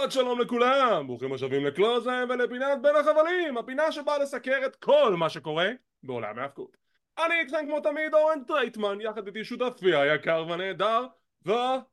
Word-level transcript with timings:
שבת 0.00 0.12
שלום 0.12 0.40
לכולם, 0.40 1.06
ברוכים 1.06 1.32
השבים 1.32 1.66
לקלוזם 1.66 2.28
ולפינת 2.28 2.82
בין 2.82 2.96
החבלים, 2.96 3.56
הפינה 3.58 3.92
שבאה 3.92 4.18
לסקר 4.18 4.66
את 4.66 4.76
כל 4.76 5.14
מה 5.18 5.30
שקורה 5.30 5.68
בעולם 6.02 6.38
ההאבקות. 6.38 6.76
אני 7.18 7.40
איתכם 7.40 7.66
כמו 7.66 7.80
תמיד 7.80 8.14
אורן 8.14 8.44
טרייטמן, 8.44 9.00
יחד 9.00 9.26
איתי 9.26 9.44
שותפי 9.44 9.94
היקר 9.94 10.46
והנהדר, 10.48 11.06
והמונסטר, 11.42 11.88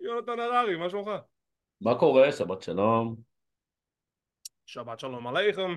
יונתן 0.00 0.40
הררי, 0.40 0.76
מה 0.76 0.90
שלומך? 0.90 1.10
מה 1.80 1.98
קורה? 1.98 2.32
שבת 2.32 2.62
שלום. 2.62 3.16
שבת 4.66 5.00
שלום 5.00 5.26
עליכם. 5.26 5.76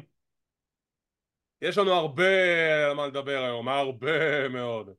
יש 1.61 1.77
לנו 1.77 1.91
הרבה 1.91 2.85
על 2.85 2.93
מה 2.93 3.07
לדבר 3.07 3.43
היום, 3.43 3.69
הרבה 3.69 4.49
מאוד. 4.49 4.89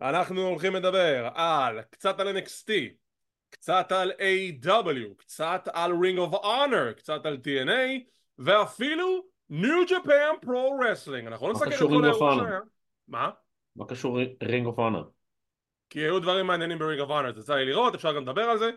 אנחנו 0.00 0.40
הולכים 0.40 0.74
לדבר 0.74 1.28
על 1.34 1.82
קצת 1.82 2.20
על 2.20 2.36
NXT, 2.36 2.72
קצת 3.52 3.92
על 3.92 4.12
A.W, 4.18 5.14
קצת 5.16 5.68
על 5.72 5.92
Ring 5.92 6.30
of 6.30 6.44
Honor, 6.44 6.92
קצת 6.96 7.26
על 7.26 7.38
TNA, 7.44 8.00
ואפילו 8.38 9.24
New 9.50 9.88
Japan 9.88 10.44
Pro 10.44 10.80
Wrestling. 10.80 11.26
אנחנו 11.26 11.48
לא 11.48 11.54
נסכם 11.54 11.72
את 11.72 11.78
כל 11.78 12.04
האירוע 12.04 12.34
שהיה. 12.34 12.60
מה? 13.08 13.30
מה 13.76 13.86
קשור 13.86 14.18
Ring 14.42 14.66
of 14.66 14.78
Honor? 14.78 15.04
כי 15.90 16.00
היו 16.00 16.20
דברים 16.20 16.46
מעניינים 16.46 16.78
ב-Ring 16.78 17.06
of 17.06 17.08
Honor, 17.08 17.28
אז 17.28 17.38
יצא 17.38 17.54
לי 17.54 17.64
לראות, 17.64 17.94
אפשר 17.94 18.12
גם 18.16 18.22
לדבר 18.22 18.42
על 18.42 18.58
זה. 18.58 18.70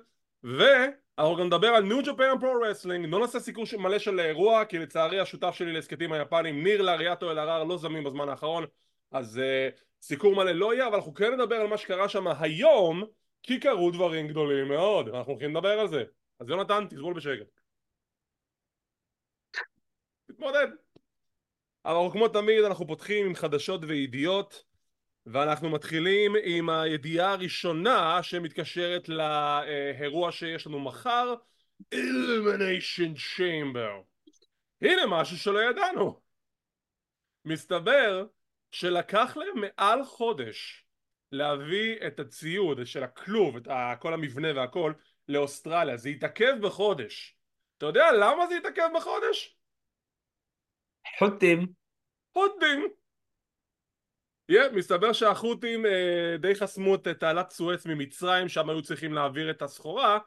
ואנחנו 0.44 1.36
גם 1.36 1.46
נדבר 1.46 1.68
על 1.68 1.92
New 1.92 2.06
Japan 2.06 2.42
Pro 2.42 2.44
Wrestling, 2.44 3.08
לא 3.08 3.20
נעשה 3.20 3.40
סיקור 3.40 3.66
מלא 3.78 4.00
של 4.00 4.20
האירוע, 4.20 4.66
כי 4.66 4.80
לצערי 4.80 5.20
השותף 5.20 5.56
שלי 5.56 5.74
להסכתים 5.74 6.12
היפנים, 6.12 6.64
ניר 6.64 6.82
לאריאטו 6.82 7.32
אלהרר, 7.32 7.64
לא 7.64 7.78
זמין 7.78 8.04
בזמן 8.04 8.30
האחרון, 8.30 8.66
אז 9.12 9.38
uh, 9.38 9.80
סיקור 10.02 10.36
מלא 10.36 10.52
לא 10.52 10.74
יהיה, 10.74 10.88
אבל 10.88 10.96
אנחנו 10.96 11.14
כן 11.14 11.34
נדבר 11.34 11.56
על 11.56 11.68
מה 11.68 11.78
שקרה 11.78 12.10
שם 12.10 12.28
היום, 12.40 13.04
כי 13.46 13.60
קרו 13.60 13.92
דברים 13.92 14.28
גדולים 14.28 14.68
מאוד, 14.68 15.08
אנחנו 15.10 15.32
הולכים 15.32 15.56
לדבר 15.56 15.80
על 15.80 15.88
זה. 15.88 16.04
אז 16.40 16.50
יונתן, 16.50 16.88
תסבול 16.90 17.14
בשקט. 17.14 17.60
תתמודד. 20.28 20.68
אבל 21.86 22.12
כמו 22.12 22.28
תמיד 22.28 22.64
אנחנו 22.64 22.88
פותחים 22.88 23.26
עם 23.26 23.36
חדשות 23.36 23.82
וידיעות 23.88 24.64
ואנחנו 25.26 25.70
מתחילים 25.70 26.34
עם 26.44 26.70
הידיעה 26.70 27.32
הראשונה 27.32 28.24
שמתקשרת 28.24 29.10
לאירוע 29.10 30.32
שיש 30.32 30.68
לנו 30.68 30.80
מחר 30.80 31.36
Illumination 31.96 33.18
Chamber 33.38 34.04
הנה 34.82 35.02
משהו 35.08 35.38
שלא 35.38 35.60
ידענו 35.60 36.22
מסתבר 37.46 38.26
שלקח 38.72 39.38
להם 39.38 39.62
מעל 39.62 40.06
חודש 40.06 40.85
להביא 41.32 42.08
את 42.08 42.20
הציוד 42.20 42.86
של 42.86 43.04
הכלוב, 43.04 43.58
את 43.58 43.68
כל 44.00 44.14
המבנה 44.14 44.48
והכל 44.56 44.94
לאוסטרליה, 45.28 45.98
זה 45.98 46.10
התעכב 46.10 46.54
בחודש. 46.62 47.38
אתה 47.78 47.86
יודע 47.86 48.12
למה 48.12 48.48
זה 48.48 48.56
התעכב 48.56 48.90
בחודש? 48.96 49.58
חוטים. 51.20 51.68
חוטים. 52.34 52.88
yeah, 54.52 54.76
מסתבר 54.76 55.14
שהחות'ים 55.14 55.86
uh, 55.86 55.90
די 56.40 56.56
חסמו 56.56 56.96
את 56.96 57.08
תעלת 57.08 57.52
סואץ 57.52 57.86
ממצרים 57.86 58.50
שם 58.50 58.70
היו 58.70 58.82
צריכים 58.82 59.14
להעביר 59.14 59.52
את 59.52 59.62
הסחורה 59.62 60.20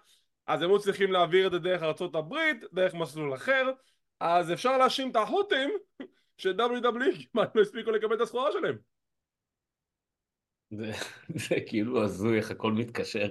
אז 0.49 0.63
הם 0.63 0.71
היו 0.71 0.79
צריכים 0.79 1.13
להעביר 1.13 1.47
את 1.47 1.53
זה 1.53 1.59
דרך 1.59 1.83
ארה"ב 1.83 2.35
דרך 2.73 2.95
מסלול 2.95 3.35
אחר. 3.35 3.71
אז 4.21 4.53
אפשר 4.53 4.79
להאשים 4.79 5.11
את 5.11 5.17
החות'ים 5.17 5.71
ש-WWE 6.39 7.27
כמעט 7.33 7.57
לא 7.57 7.63
הספיקו 7.63 7.91
לקבל 7.91 8.15
את 8.17 8.21
הסחורה 8.21 8.53
שלהם 8.53 8.79
זה, 10.71 10.93
זה 11.49 11.57
כאילו 11.67 12.03
הזוי 12.05 12.37
איך 12.37 12.51
הכל 12.51 12.73
מתקשר. 12.73 13.29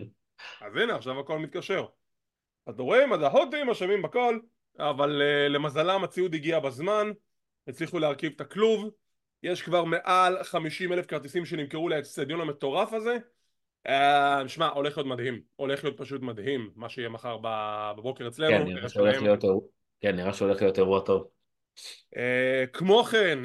אז 0.62 0.76
הנה 0.76 0.96
עכשיו 0.96 1.20
הכל 1.20 1.40
מתקשר. 1.40 1.86
אתם 2.70 2.82
רואים 2.82 3.14
אז 3.14 3.22
החות'ים 3.22 3.70
אשמים 3.70 4.02
בכל 4.02 4.40
אבל 4.80 5.22
uh, 5.22 5.50
למזלם 5.50 6.04
הציוד 6.04 6.34
הגיע 6.34 6.60
בזמן 6.60 7.12
הצליחו 7.68 8.00
להרכיב 8.00 8.32
את 8.36 8.42
הכלוב. 8.42 8.90
יש 9.44 9.62
כבר 9.62 9.84
מעל 9.84 10.44
50 10.44 10.94
אלף 10.94 11.06
כרטיסים 11.06 11.46
שנמכרו 11.46 11.90
לאצטדיון 11.90 12.42
המטורף 12.42 12.94
הזה. 12.94 13.18
אה, 13.88 14.48
שמע 14.48 14.68
הולך 14.68 14.98
להיות 14.98 15.10
מדהים. 15.10 15.42
הולך 15.56 15.84
להיות 15.84 15.98
פשוט 15.98 16.22
מדהים 16.22 16.72
מה 16.76 16.90
שיהיה 16.90 17.10
מחר 17.10 17.38
בבוקר 17.98 18.28
אצלנו 18.28 18.66
כן 18.66 18.74
נראה 18.74 18.90
שהולך 18.90 19.22
להיות, 19.22 19.44
כן, 20.02 20.16
נראה 20.16 20.34
שהולך 20.34 20.62
להיות 20.62 20.78
אירוע 20.78 21.02
טוב 21.02 21.28
כמו 22.74 23.04
כן 23.04 23.40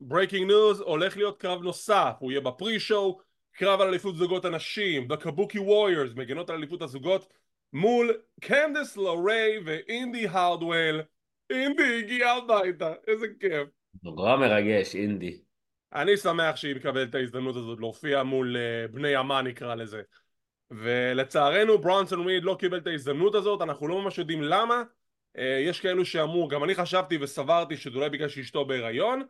breaking 0.00 0.42
uh, 0.42 0.46
news 0.46 0.80
הולך 0.80 1.16
להיות 1.16 1.40
קרב 1.40 1.62
נוסף 1.62 2.12
הוא 2.18 2.32
יהיה 2.32 2.40
ב 2.40 2.80
pre-show 2.80 3.20
קרב 3.52 3.80
על 3.80 3.88
אליפות 3.88 4.16
זוגות 4.16 4.44
הנשים 4.44 5.08
הקבוקי 5.08 5.58
ווריורס 5.58 6.10
מגנות 6.16 6.50
על 6.50 6.56
אליפות 6.56 6.82
הזוגות 6.82 7.32
מול 7.72 8.12
קנדיס 8.40 8.96
לריי 8.96 9.58
ואינדי 9.64 10.26
הארטוול 10.28 11.02
אינדי 11.50 11.98
הגיע 11.98 12.30
הביתה 12.30 12.92
איזה 13.06 13.26
כיף. 13.40 13.68
נורא 14.02 14.36
מרגש, 14.36 14.94
אינדי. 14.94 15.40
אני 15.94 16.16
שמח 16.16 16.56
שהיא 16.56 16.76
מקבלת 16.76 17.10
את 17.10 17.14
ההזדמנות 17.14 17.56
הזאת 17.56 17.78
להופיע 17.80 18.22
מול 18.22 18.56
uh, 18.56 18.92
בני 18.92 19.20
אמה 19.20 19.42
נקרא 19.42 19.74
לזה. 19.74 20.02
ולצערנו 20.70 21.78
ברונסון 21.78 22.26
ריד 22.26 22.44
לא 22.44 22.56
קיבל 22.58 22.78
את 22.78 22.86
ההזדמנות 22.86 23.34
הזאת 23.34 23.62
אנחנו 23.62 23.88
לא 23.88 24.02
ממש 24.02 24.18
יודעים 24.18 24.42
למה 24.42 24.82
יש 25.38 25.80
כאלו 25.80 26.04
שאמרו 26.04 26.48
גם 26.48 26.64
אני 26.64 26.74
חשבתי 26.74 27.18
וסברתי 27.20 27.76
שזה 27.76 27.98
אולי 27.98 28.10
בגלל 28.10 28.28
שאשתו 28.28 28.64
בהיריון 28.64 29.22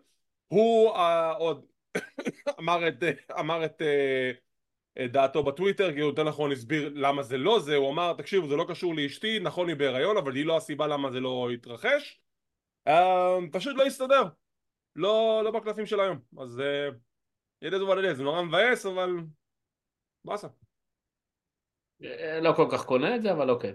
הוא 0.46 0.96
uh, 0.96 0.98
עוד 1.38 1.66
אמר 2.60 2.88
את, 2.88 2.94
אמר 3.38 3.64
את 3.64 3.82
דעתו 4.98 5.42
בטוויטר 5.42 5.92
כי 5.92 6.00
הוא 6.00 6.08
יותר 6.08 6.24
נכון 6.24 6.52
הסביר 6.52 6.92
למה 6.94 7.22
זה 7.22 7.36
לא 7.36 7.60
זה 7.60 7.76
הוא 7.76 7.90
אמר 7.90 8.12
תקשיבו 8.12 8.48
זה 8.48 8.56
לא 8.56 8.64
קשור 8.68 8.94
לאשתי 8.94 9.38
נכון 9.38 9.68
היא 9.68 9.76
בהיריון 9.76 10.16
אבל 10.16 10.34
היא 10.34 10.46
לא 10.46 10.56
הסיבה 10.56 10.86
למה 10.86 11.10
זה 11.10 11.20
לא 11.20 11.50
התרחש. 11.54 12.20
uh, 12.88 12.92
פשוט 13.52 13.76
לא 13.76 13.86
הסתדר. 13.86 14.22
לא, 14.96 15.40
לא 15.44 15.50
בקלפים 15.50 15.86
של 15.86 16.00
היום. 16.00 16.18
אז 16.38 16.62
what 17.64 17.98
it 17.98 18.10
is. 18.10 18.14
זה 18.14 18.22
נורא 18.22 18.42
מבאס 18.42 18.86
אבל 18.86 19.10
באסה. 20.24 20.48
לא 22.42 22.52
כל 22.56 22.66
כך 22.72 22.84
קונה 22.84 23.16
את 23.16 23.22
זה 23.22 23.32
אבל 23.32 23.50
אוקיי 23.50 23.74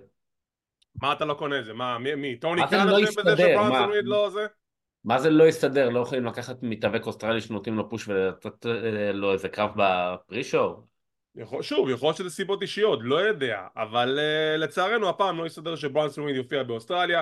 מה 1.02 1.14
אתה 1.14 1.26
לא 1.26 1.34
קונה 1.34 1.60
את 1.60 1.66
זה? 1.66 1.74
מה 1.74 1.98
מי? 1.98 2.16
מי? 2.16 2.36
טוני 2.36 2.62
קאן 2.70 2.88
לא 2.88 3.00
יסתדר? 3.00 3.36
שברונסון 3.36 3.92
ריד 3.92 4.06
לא 4.06 4.30
זה? 4.30 4.46
מה 5.04 5.20
זה 5.20 5.30
לא 5.30 5.44
יסתדר? 5.44 5.90
לא 5.90 6.00
יכולים 6.00 6.26
לקחת 6.26 6.58
מתאבק 6.62 7.08
אוסטרלי 7.08 7.42
שנותנים 7.42 7.78
לו 7.78 7.90
פוש 7.90 8.08
ולתת 8.08 8.66
לו 9.14 9.34
איזה 9.34 9.50
קרב 9.50 9.72
בפרישור? 9.76 10.84
יכול, 11.36 11.62
שוב, 11.62 11.90
יכול 11.90 12.08
להיות 12.08 12.18
שזה 12.18 12.30
סיבות 12.30 12.62
אישיות, 12.62 13.00
לא 13.02 13.16
יודע, 13.16 13.68
אבל 13.76 14.20
uh, 14.20 14.58
לצערנו 14.58 15.10
הפעם 15.10 15.38
לא 15.38 15.46
יסתדר 15.46 15.76
שברונסון 15.76 16.26
ריד 16.26 16.36
יופיע 16.36 16.64
באוסטרליה 16.64 17.22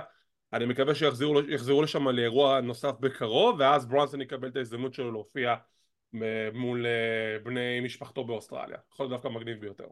אני 0.54 0.66
מקווה 0.66 0.96
שיחזרו 0.96 1.82
לשם 1.82 2.08
לאירוע 2.08 2.62
נוסף 2.62 2.94
בקרוב 3.00 3.56
ואז 3.60 3.86
ברונסון 3.86 4.22
יקבל 4.22 4.48
את 4.48 4.56
ההזדמנות 4.56 4.94
שלו 4.94 5.12
להופיע 5.12 5.56
מול 6.54 6.86
אה, 6.86 7.40
בני 7.44 7.80
משפחתו 7.80 8.24
באוסטרליה 8.24 8.78
יכול 8.94 9.04
להיות 9.04 9.12
דווקא 9.12 9.28
מגניב 9.28 9.62
ביותר 9.62 9.88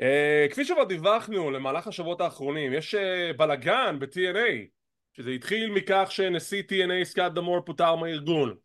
uh, 0.00 0.04
כפי 0.50 0.64
שכבר 0.64 0.84
דיווחנו 0.84 1.50
למהלך 1.50 1.86
השבועות 1.86 2.20
האחרונים 2.20 2.72
יש 2.72 2.94
uh, 2.94 3.36
בלאגן 3.36 3.98
ב-TNA 3.98 4.66
שזה 5.12 5.30
התחיל 5.30 5.70
מכך 5.70 6.06
שנשיא 6.10 6.62
TNA 6.62 7.04
סקאט 7.04 7.32
דמור 7.32 7.60
פוטר 7.60 7.94
מהארגון. 7.96 8.56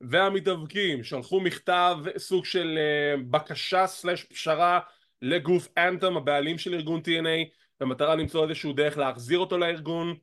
והמתאבקים 0.00 1.04
שלחו 1.04 1.40
מכתב 1.40 1.96
סוג 2.16 2.44
של 2.44 2.78
uh, 2.78 3.20
בקשה 3.30 3.86
סלש 3.86 4.24
פשרה 4.24 4.80
לגוף 5.22 5.68
אנטום 5.78 6.16
הבעלים 6.16 6.58
של 6.58 6.74
ארגון 6.74 7.00
TNA 7.00 7.48
במטרה 7.80 8.14
למצוא 8.14 8.44
איזשהו 8.44 8.72
דרך 8.72 8.98
להחזיר 8.98 9.38
אותו 9.38 9.58
לארגון. 9.58 10.16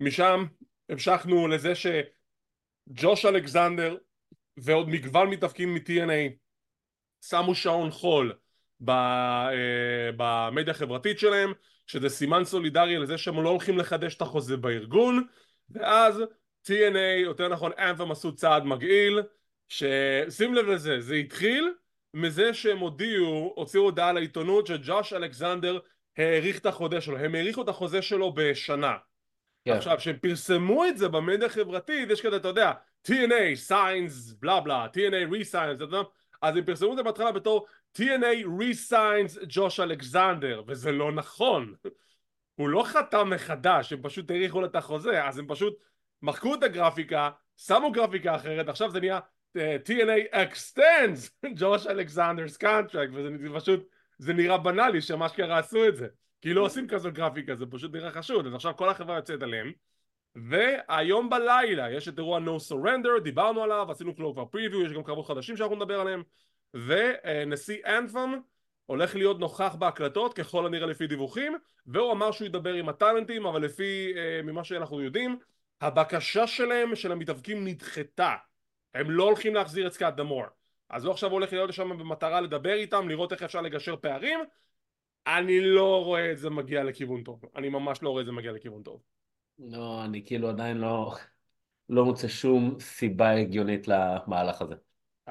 משם 0.00 0.44
המשכנו 0.88 1.48
לזה 1.48 1.72
שג'וש 1.74 3.24
אלכסנדר 3.24 3.96
ועוד 4.56 4.88
מגוון 4.88 5.30
מתאבקים 5.30 5.74
מ-TNA 5.74 6.32
שמו 7.20 7.54
שעון 7.54 7.90
חול 7.90 8.32
אה, 8.32 8.36
במדיה 10.16 10.70
החברתית 10.70 11.18
שלהם 11.18 11.52
שזה 11.86 12.08
סימן 12.08 12.44
סולידרי 12.44 12.98
לזה 12.98 13.18
שהם 13.18 13.42
לא 13.42 13.48
הולכים 13.48 13.78
לחדש 13.78 14.14
את 14.14 14.22
החוזה 14.22 14.56
בארגון 14.56 15.24
ואז 15.70 16.22
TNA, 16.66 17.20
יותר 17.22 17.48
נכון 17.48 17.72
אנת'ם 17.78 18.10
עשו 18.10 18.34
צעד 18.34 18.64
מגעיל 18.64 19.22
ששים 19.68 20.54
לב 20.54 20.66
לזה, 20.66 21.00
זה 21.00 21.14
התחיל 21.14 21.74
מזה 22.14 22.54
שהם 22.54 22.78
הודיעו, 22.78 23.52
הוציאו 23.56 23.82
הודעה 23.82 24.12
לעיתונות 24.12 24.66
שג'וש 24.66 25.12
אלכסנדר 25.12 25.78
האריך 26.18 26.58
את 26.58 26.66
החוזה 26.66 27.00
שלו, 27.00 27.18
הם 27.18 27.34
האריכו 27.34 27.62
את 27.62 27.68
החוזה 27.68 28.02
שלו 28.02 28.32
בשנה. 28.32 28.96
כן. 29.64 29.72
עכשיו, 29.72 29.96
כשהם 29.98 30.16
פרסמו 30.16 30.84
את 30.84 30.98
זה 30.98 31.08
במדיה 31.08 31.46
החברתית, 31.46 32.10
יש 32.10 32.20
כזה, 32.20 32.36
אתה 32.36 32.48
יודע, 32.48 32.72
TNA, 33.08 33.70
signs, 33.70 34.34
בלה 34.40 34.60
בלה, 34.60 34.86
TNA, 34.86 35.32
re-signs, 35.32 35.74
אתה 35.74 35.84
יודע, 35.84 36.00
אז 36.42 36.56
הם 36.56 36.64
פרסמו 36.64 36.92
את 36.92 36.96
זה 36.96 37.02
בהתחלה 37.02 37.32
בתור 37.32 37.66
TNA, 37.98 38.46
re-signs, 38.58 39.44
ג'וש 39.48 39.80
אלכסנדר, 39.80 40.62
וזה 40.66 40.92
לא 40.92 41.12
נכון. 41.12 41.74
הוא 42.54 42.68
לא 42.68 42.82
חתם 42.86 43.30
מחדש, 43.30 43.92
הם 43.92 44.02
פשוט 44.02 44.30
האריכו 44.30 44.60
לו 44.60 44.66
את 44.66 44.76
החוזה, 44.76 45.24
אז 45.24 45.38
הם 45.38 45.46
פשוט 45.48 45.74
מחקו 46.22 46.54
את 46.54 46.62
הגרפיקה, 46.62 47.30
שמו 47.56 47.92
גרפיקה 47.92 48.36
אחרת, 48.36 48.68
עכשיו 48.68 48.90
זה 48.90 49.00
נהיה 49.00 49.20
uh, 49.58 49.60
TNA 49.88 50.34
extends 50.34 51.48
ג'וש 51.56 51.86
אלכסנדר's 51.86 52.62
contract, 52.62 53.10
וזה 53.12 53.30
פשוט 53.54 53.88
זה 54.18 54.32
נראה 54.32 54.58
בנאלי 54.58 55.00
שמה 55.00 55.28
שקרה 55.28 55.58
עשו 55.58 55.88
את 55.88 55.96
זה. 55.96 56.06
כי 56.40 56.54
לא 56.54 56.60
עושים 56.60 56.88
כזה 56.88 57.10
גרפיקה 57.10 57.54
זה 57.56 57.66
פשוט 57.66 57.94
נראה 57.94 58.10
חשוד. 58.10 58.46
אז 58.46 58.54
עכשיו 58.54 58.76
כל 58.76 58.88
החברה 58.88 59.16
יוצאת 59.16 59.42
עליהם 59.42 59.72
והיום 60.34 61.30
בלילה 61.30 61.92
יש 61.92 62.08
את 62.08 62.18
אירוע 62.18 62.38
No 62.38 62.72
Surrender 62.72 63.20
דיברנו 63.22 63.62
עליו 63.62 63.90
עשינו 63.90 64.16
כבר 64.16 64.44
פריוויו 64.44 64.82
יש 64.82 64.92
גם 64.92 65.02
קרבות 65.02 65.26
חדשים 65.26 65.56
שאנחנו 65.56 65.76
נדבר 65.76 66.00
עליהם 66.00 66.22
ונשיא 66.74 67.78
אנת'ם 67.86 68.40
הולך 68.86 69.16
להיות 69.16 69.38
נוכח 69.40 69.74
בהקלטות 69.78 70.34
ככל 70.34 70.66
הנראה 70.66 70.86
לפי 70.86 71.06
דיווחים 71.06 71.56
והוא 71.86 72.12
אמר 72.12 72.30
שהוא 72.30 72.46
ידבר 72.46 72.74
עם 72.74 72.88
הטאלנטים 72.88 73.46
אבל 73.46 73.62
לפי 73.62 74.12
אה, 74.16 74.42
ממה 74.42 74.64
שאנחנו 74.64 75.00
יודעים 75.00 75.38
הבקשה 75.80 76.46
שלהם 76.46 76.94
של 76.94 77.12
המתאבקים 77.12 77.64
נדחתה. 77.64 78.34
הם 78.94 79.10
לא 79.10 79.24
הולכים 79.24 79.54
להחזיר 79.54 79.86
את 79.86 79.92
סקאט 79.92 80.14
דמור 80.14 80.44
אז 80.90 81.04
הוא 81.04 81.12
עכשיו 81.12 81.30
הולך 81.30 81.52
להיות 81.52 81.68
לשם 81.68 81.98
במטרה 81.98 82.40
לדבר 82.40 82.72
איתם 82.72 83.08
לראות 83.08 83.32
איך 83.32 83.42
אפשר 83.42 83.60
לגשר 83.60 83.96
פערים. 83.96 84.40
אני 85.26 85.60
לא 85.60 86.04
רואה 86.04 86.32
את 86.32 86.38
זה 86.38 86.50
מגיע 86.50 86.84
לכיוון 86.84 87.24
טוב. 87.24 87.42
אני 87.56 87.68
ממש 87.68 88.02
לא 88.02 88.10
רואה 88.10 88.20
את 88.20 88.26
זה 88.26 88.32
מגיע 88.32 88.52
לכיוון 88.52 88.82
טוב. 88.82 89.02
לא, 89.58 90.04
אני 90.04 90.24
כאילו 90.26 90.48
עדיין 90.48 90.78
לא, 90.78 91.14
לא 91.88 92.04
מוצא 92.04 92.28
שום 92.28 92.80
סיבה 92.80 93.30
הגיונית 93.30 93.88
למהלך 93.88 94.62
הזה. 94.62 94.74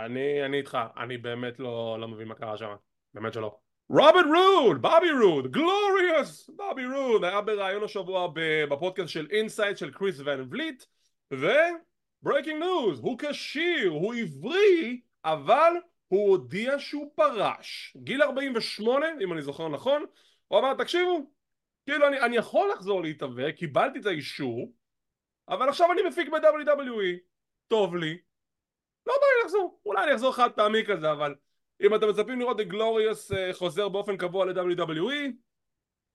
אני, 0.05 0.45
אני 0.45 0.57
איתך, 0.57 0.77
אני 0.97 1.17
באמת 1.17 1.59
לא, 1.59 1.97
לא 1.99 2.07
מבין 2.07 2.27
מה 2.27 2.35
קרה 2.35 2.57
שם, 2.57 2.75
באמת 3.13 3.33
שלא. 3.33 3.59
רוברט 3.89 4.25
רוד, 4.25 4.81
בובי 4.81 5.11
רוד, 5.23 5.51
glorious, 5.51 6.49
בובי 6.49 6.85
רוד, 6.85 7.23
היה 7.23 7.41
בריאיון 7.41 7.83
השבוע 7.83 8.27
בפודקאסט 8.33 9.09
של 9.09 9.27
Insight 9.31 9.77
של 9.77 9.91
קריס 9.91 10.19
ון 10.19 10.47
וליט, 10.51 10.83
ו 11.31 11.46
breaking 11.46 12.63
news, 12.63 12.99
הוא 12.99 13.17
כשיר, 13.19 13.89
הוא 13.89 14.15
בריא, 14.15 15.01
אבל 15.25 15.73
הוא 16.07 16.29
הודיע 16.29 16.79
שהוא 16.79 17.11
פרש. 17.15 17.97
גיל 18.03 18.23
48, 18.23 19.05
אם 19.21 19.33
אני 19.33 19.41
זוכר 19.41 19.67
נכון, 19.67 20.05
הוא 20.47 20.59
אמר, 20.59 20.73
תקשיבו, 20.73 21.31
כאילו 21.85 22.07
אני, 22.07 22.19
אני 22.19 22.35
יכול 22.35 22.69
לחזור 22.73 23.01
להתאבק, 23.01 23.55
קיבלתי 23.57 23.99
את 23.99 24.05
האישור, 24.05 24.73
אבל 25.49 25.69
עכשיו 25.69 25.91
אני 25.91 26.01
מפיק 26.07 26.29
ב-WWE, 26.29 27.17
טוב 27.67 27.95
לי, 27.95 28.17
לא 29.07 29.13
בא 29.21 29.25
לי 29.25 29.45
לחזור, 29.45 29.79
אולי 29.85 30.03
אני 30.03 30.13
אחזור 30.13 30.33
חד 30.35 30.49
פעמי 30.55 30.85
כזה, 30.85 31.11
אבל 31.11 31.35
אם 31.81 31.95
אתם 31.95 32.09
מצפים 32.09 32.39
לראות 32.39 32.59
את 32.59 32.67
גלוריוס 32.67 33.31
אה, 33.31 33.53
חוזר 33.53 33.89
באופן 33.89 34.17
קבוע 34.17 34.45
ל-WWE, 34.45 35.31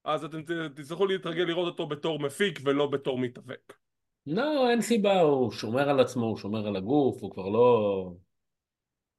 אז 0.03 0.23
אתם 0.23 0.41
תצטרכו 0.75 1.05
להתרגל 1.05 1.43
לראות 1.43 1.67
אותו 1.67 1.87
בתור 1.87 2.19
מפיק 2.19 2.59
ולא 2.63 2.87
בתור 2.87 3.17
מתאבק. 3.17 3.73
לא, 4.27 4.69
אין 4.69 4.81
סיבה, 4.81 5.21
הוא 5.21 5.51
שומר 5.51 5.89
על 5.89 5.99
עצמו, 5.99 6.25
הוא 6.25 6.37
שומר 6.37 6.67
על 6.67 6.75
הגוף, 6.75 7.21
הוא 7.21 7.31
כבר 7.31 7.49
לא 7.49 8.11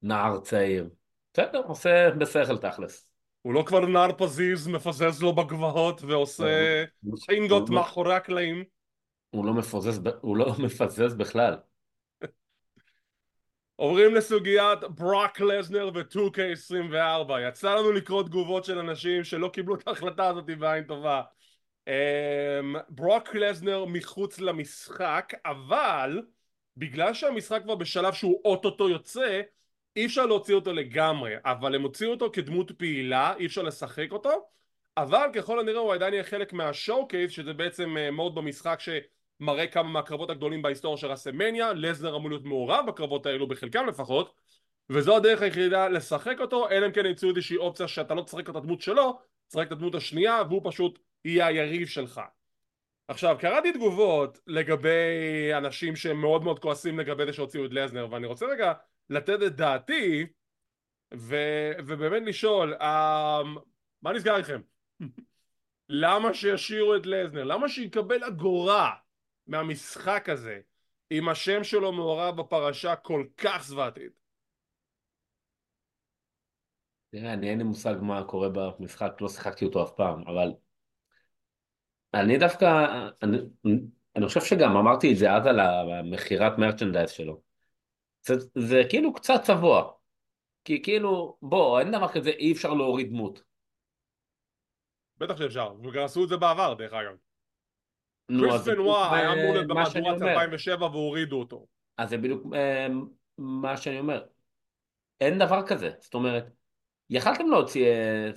נער 0.02 0.40
צעיר. 0.40 0.88
בסדר, 1.34 1.62
עושה 1.66 2.10
בשכל 2.10 2.58
תכלס. 2.58 3.08
הוא 3.42 3.54
לא 3.54 3.62
כבר 3.66 3.86
נער 3.86 4.12
פזיז, 4.18 4.68
מפזז 4.68 5.22
לו 5.22 5.32
בגבהות 5.32 6.02
ועושה 6.02 6.84
חינגות 7.26 7.70
מאחורי 7.70 8.14
הקלעים. 8.14 8.64
הוא 9.30 9.46
לא 9.46 9.54
מפזז, 9.54 10.00
הוא 10.20 10.36
לא 10.36 10.46
מפזז 10.64 11.14
בכלל. 11.14 11.56
עוברים 13.76 14.14
לסוגיית 14.14 14.78
ברוק 14.84 15.40
לזנר 15.40 15.90
ו-2K24 15.94 17.32
יצא 17.48 17.74
לנו 17.74 17.92
לקרוא 17.92 18.22
תגובות 18.22 18.64
של 18.64 18.78
אנשים 18.78 19.24
שלא 19.24 19.48
קיבלו 19.48 19.74
את 19.74 19.88
ההחלטה 19.88 20.28
הזאת 20.28 20.44
בעין 20.44 20.84
טובה. 20.84 21.22
אמ, 21.86 22.76
ברוק 22.88 23.34
לזנר 23.34 23.84
מחוץ 23.84 24.40
למשחק 24.40 25.32
אבל 25.44 26.22
בגלל 26.76 27.14
שהמשחק 27.14 27.62
כבר 27.62 27.74
בשלב 27.74 28.12
שהוא 28.12 28.40
אוטוטו 28.44 28.88
יוצא 28.88 29.40
אי 29.96 30.06
אפשר 30.06 30.26
להוציא 30.26 30.54
אותו 30.54 30.72
לגמרי. 30.72 31.34
אבל 31.44 31.74
הם 31.74 31.82
הוציאו 31.82 32.10
אותו 32.10 32.30
כדמות 32.32 32.70
פעילה 32.70 33.34
אי 33.38 33.46
אפשר 33.46 33.62
לשחק 33.62 34.08
אותו. 34.12 34.48
אבל 34.96 35.28
ככל 35.34 35.60
הנראה 35.60 35.80
הוא 35.80 35.94
עדיין 35.94 36.14
יהיה 36.14 36.24
חלק 36.24 36.52
מהשואו 36.52 37.08
קייס 37.08 37.32
שזה 37.32 37.52
בעצם 37.52 37.96
מוד 38.12 38.36
אה, 38.36 38.42
במשחק 38.42 38.80
ש... 38.80 38.88
מראה 39.40 39.66
כמה 39.66 39.88
מהקרבות 39.88 40.30
הגדולים 40.30 40.62
בהיסטוריה 40.62 40.98
של 40.98 41.06
רסמניה, 41.06 41.72
לזנר 41.72 42.16
אמור 42.16 42.30
להיות 42.30 42.44
מעורב 42.44 42.84
בקרבות 42.86 43.26
האלו 43.26 43.48
בחלקם 43.48 43.86
לפחות 43.86 44.34
וזו 44.90 45.16
הדרך 45.16 45.42
היחידה 45.42 45.88
לשחק 45.88 46.36
אותו 46.40 46.70
אלא 46.70 46.86
אם 46.86 46.92
כן 46.92 47.06
ימצאו 47.06 47.28
איזושהי 47.28 47.56
אופציה 47.56 47.88
שאתה 47.88 48.14
לא 48.14 48.22
תשחק 48.22 48.50
את 48.50 48.56
הדמות 48.56 48.80
שלו 48.80 49.18
תשחק 49.48 49.66
את 49.66 49.72
הדמות 49.72 49.94
השנייה 49.94 50.42
והוא 50.48 50.60
פשוט 50.64 50.98
יהיה 51.24 51.46
היריב 51.46 51.88
שלך 51.88 52.20
עכשיו 53.08 53.36
קראתי 53.40 53.72
תגובות 53.72 54.38
לגבי 54.46 55.50
אנשים 55.56 55.96
שהם 55.96 56.20
מאוד 56.20 56.44
מאוד 56.44 56.58
כועסים 56.58 56.98
לגבי 56.98 57.26
זה 57.26 57.32
שהוציאו 57.32 57.64
את 57.64 57.72
לזנר 57.72 58.06
ואני 58.10 58.26
רוצה 58.26 58.46
רגע 58.46 58.72
לתת 59.10 59.38
את 59.46 59.56
דעתי 59.56 60.26
ו... 61.14 61.36
ובאמת 61.78 62.22
לשאול 62.26 62.74
um, 62.74 63.60
מה 64.02 64.12
נסגר 64.12 64.36
איתכם? 64.36 64.60
למה 65.88 66.34
שישאירו 66.34 66.96
את 66.96 67.06
לזנר? 67.06 67.44
למה 67.44 67.68
שיקבל 67.68 68.24
אגורה 68.24 68.94
מהמשחק 69.46 70.28
הזה 70.28 70.60
אם 71.10 71.28
השם 71.28 71.64
שלו 71.64 71.92
מעורב 71.92 72.40
בפרשה 72.40 72.96
כל 72.96 73.26
כך 73.36 73.62
זוועתית? 73.64 74.12
תראה, 77.10 77.32
אני 77.32 77.50
אין 77.50 77.58
לי 77.58 77.64
מושג 77.64 77.94
מה 78.02 78.24
קורה 78.24 78.48
במשחק, 78.48 79.12
לא 79.20 79.28
שיחקתי 79.28 79.64
אותו 79.64 79.82
אף 79.82 79.92
פעם, 79.96 80.22
אבל 80.28 80.52
אני 82.14 82.38
דווקא, 82.38 82.66
אני, 83.22 83.38
אני 84.16 84.26
חושב 84.26 84.40
שגם 84.40 84.76
אמרתי 84.76 85.12
את 85.12 85.16
זה 85.16 85.32
אז 85.32 85.46
על 85.46 85.60
המכירת 85.60 86.58
מרצ'נדייז 86.58 87.10
שלו. 87.10 87.42
זה, 88.22 88.34
זה 88.54 88.82
כאילו 88.88 89.14
קצת 89.14 89.42
צבוע. 89.42 89.92
כי 90.64 90.82
כאילו, 90.82 91.36
בוא, 91.42 91.80
אין 91.80 91.90
דבר 91.90 92.12
כזה, 92.12 92.30
אי 92.30 92.52
אפשר 92.52 92.74
להוריד 92.74 93.08
דמות. 93.08 93.42
בטח 95.18 95.36
שאפשר, 95.36 95.74
וגם 95.84 96.04
עשו 96.04 96.24
את 96.24 96.28
זה 96.28 96.36
בעבר 96.36 96.74
דרך 96.74 96.92
אגב. 96.92 97.25
קריס 98.28 98.68
בנואה 98.68 99.16
היה 99.16 99.32
אמור 99.32 99.52
להיות 99.52 99.66
במהדורת 99.66 100.22
2007 100.22 100.86
והורידו 100.86 101.38
אותו. 101.38 101.66
אז 101.98 102.10
זה 102.10 102.18
בדיוק 102.18 102.54
אה, 102.54 102.86
מה 103.38 103.76
שאני 103.76 103.98
אומר. 103.98 104.22
אין 105.20 105.38
דבר 105.38 105.66
כזה, 105.66 105.90
זאת 106.00 106.14
אומרת, 106.14 106.50
יכלתם 107.10 107.50
להוציא 107.50 107.86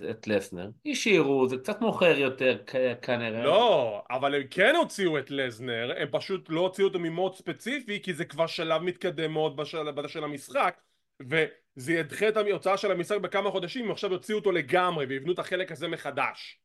את 0.10 0.28
לסנר, 0.28 0.70
השאירו, 0.86 1.48
זה 1.50 1.58
קצת 1.58 1.82
מוכר 1.82 2.18
יותר 2.18 2.58
כנראה. 3.02 3.44
לא, 3.44 4.04
אבל 4.10 4.36
הם 4.36 4.44
כן 4.50 4.76
הוציאו 4.76 5.18
את 5.20 5.32
לסנר, 5.32 5.92
הם 5.98 6.08
פשוט 6.12 6.50
לא 6.50 6.62
הוציאו 6.62 6.88
אותו 6.88 7.00
ממוד 7.00 7.36
ספציפי, 7.36 8.00
כי 8.04 8.14
זה 8.14 8.26
כבר 8.26 8.48
שלב 8.48 8.82
מתקדם 8.82 9.34
מאוד 9.34 9.56
בשלב 9.56 10.08
של 10.08 10.24
המשחק, 10.24 10.82
וזה 11.20 11.94
ידחה 11.94 12.30
את 12.30 12.38
ההוצאה 12.38 12.78
של 12.78 12.92
המשחק 12.92 13.18
בכמה 13.18 13.52
חודשים, 13.52 13.92
עכשיו 13.92 14.12
יוציאו 14.12 14.38
אותו 14.38 14.52
לגמרי, 14.52 15.06
ויבנו 15.06 15.34
את 15.34 15.40
החלק 15.40 15.72
הזה 15.72 15.88
מחדש. 15.88 16.59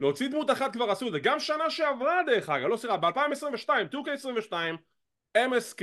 להוציא 0.00 0.28
דמות 0.28 0.50
אחת 0.50 0.72
כבר 0.72 0.90
עשו 0.90 1.06
את 1.06 1.12
זה, 1.12 1.18
גם 1.18 1.40
שנה 1.40 1.70
שעברה 1.70 2.22
דרך 2.26 2.48
אגב, 2.48 2.66
לא 2.66 2.76
סליחה, 2.76 2.96
ב-2022, 2.96 3.68
2K22, 3.92 4.52
MSK, 5.36 5.82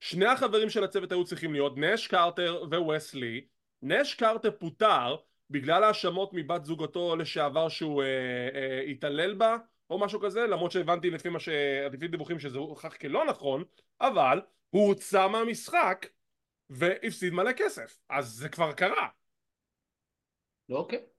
שני 0.00 0.26
החברים 0.26 0.70
של 0.70 0.84
הצוות 0.84 1.12
היו 1.12 1.24
צריכים 1.24 1.52
להיות 1.52 1.72
נש 1.76 2.06
קרטר 2.06 2.64
וווסלי, 2.70 3.46
נש 3.82 4.14
קרטר 4.14 4.50
פוטר 4.58 5.16
בגלל 5.50 5.84
האשמות 5.84 6.30
מבת 6.32 6.64
זוגתו 6.64 7.16
לשעבר 7.16 7.68
שהוא 7.68 8.02
אה, 8.02 8.08
אה, 8.54 8.80
התעלל 8.80 9.34
בה 9.34 9.56
או 9.90 9.98
משהו 9.98 10.20
כזה, 10.20 10.46
למרות 10.46 10.72
שהבנתי 10.72 11.10
לפי 11.10 11.28
מה 11.28 11.40
ש... 11.40 11.48
לפי 11.92 12.08
דיווחים 12.08 12.38
שזה 12.38 12.58
הוכח 12.58 12.96
כלא 12.96 13.24
נכון, 13.24 13.64
אבל 14.00 14.40
הוא 14.70 14.88
הוצא 14.88 15.28
מהמשחק 15.28 16.06
והפסיד 16.70 17.32
מלא 17.32 17.52
כסף, 17.52 17.98
אז 18.08 18.28
זה 18.28 18.48
כבר 18.48 18.72
קרה. 18.72 19.08
אוקיי. 20.70 21.11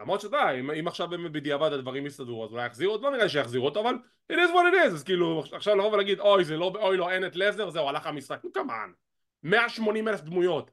למרות 0.00 0.20
שאתה 0.20 0.36
יודע, 0.36 0.50
אם, 0.50 0.70
אם 0.70 0.88
עכשיו 0.88 1.08
באמת 1.08 1.32
בדיעבד 1.32 1.72
הדברים 1.72 2.06
יסתדרו 2.06 2.44
אז 2.44 2.52
אולי 2.52 2.66
יחזירו 2.66 2.92
אותו, 2.92 3.04
לא 3.04 3.10
נראה 3.10 3.24
לי 3.24 3.30
שיחזירו 3.30 3.64
אותו, 3.64 3.80
אבל 3.80 3.94
it 4.32 4.36
is 4.36 4.50
what 4.54 4.72
it 4.72 4.88
is, 4.88 4.94
אז 4.94 5.04
כאילו 5.04 5.42
עכשיו 5.52 5.76
לבוא 5.76 5.92
ולהגיד 5.92 6.20
אוי 6.20 6.44
זה 6.44 6.56
לא, 6.56 6.72
אוי 6.74 6.96
לא 6.96 7.10
אין 7.10 7.26
את 7.26 7.36
לזר, 7.36 7.70
זהו 7.70 7.88
הלך 7.88 8.06
המשחק, 8.06 8.44
נו 8.44 8.52
כמובן 8.52 8.92
180 9.42 10.08
אלף 10.08 10.20
דמויות. 10.20 10.70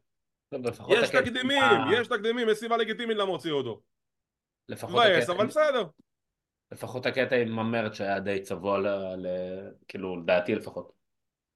יש 0.89 1.09
תקדימים, 1.09 1.63
יש 1.93 2.07
תקדימים, 2.07 2.49
יש 2.49 2.57
סיבה 2.57 2.77
לגיטימית 2.77 3.17
למה 3.17 3.31
הוציאו 3.31 3.57
אותו. 3.57 3.81
הקטע, 4.71 5.33
אבל 5.33 5.47
בסדר. 5.47 5.83
לפחות 6.71 7.05
הקטע 7.05 7.35
עם 7.35 7.59
המרץ 7.59 7.93
שהיה 7.93 8.19
די 8.19 8.41
צבוע, 8.41 8.79
כאילו 9.87 10.17
לדעתי 10.17 10.55
לפחות. 10.55 10.91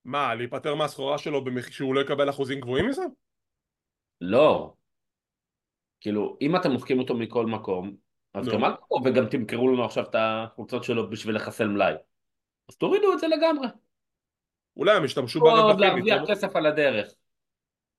מה, 0.05 0.35
להיפטר 0.35 0.75
מהסחורה 0.75 1.17
שלו 1.17 1.43
שהוא 1.69 1.95
לא 1.95 2.01
יקבל 2.01 2.29
אחוזים 2.29 2.59
גבוהים 2.59 2.87
מזה? 2.87 3.03
לא, 4.21 4.73
כאילו, 6.01 6.37
אם 6.41 6.55
אתם 6.55 6.71
מוחקים 6.71 6.99
אותו 6.99 7.13
מכל 7.13 7.45
מקום, 7.45 7.95
אז 8.33 8.47
גם 8.47 8.65
אל 8.65 8.71
תבואו 8.71 9.03
וגם 9.05 9.25
תמכרו 9.25 9.67
לנו 9.67 9.85
עכשיו 9.85 10.03
את 10.03 10.15
החולצות 10.19 10.83
שלו 10.83 11.09
בשביל 11.09 11.35
לחסל 11.35 11.67
מלאי. 11.67 11.93
אז 12.69 12.75
תורידו 12.77 13.13
את 13.13 13.19
זה 13.19 13.27
לגמרי. 13.27 13.67
אולי 14.77 14.97
הם 14.97 15.03
השתמשו 15.03 15.39
ברווחים. 15.39 15.75
או 15.75 15.79
להרוויח 15.79 16.21
כסף 16.27 16.55
על 16.55 16.65
הדרך. 16.65 17.13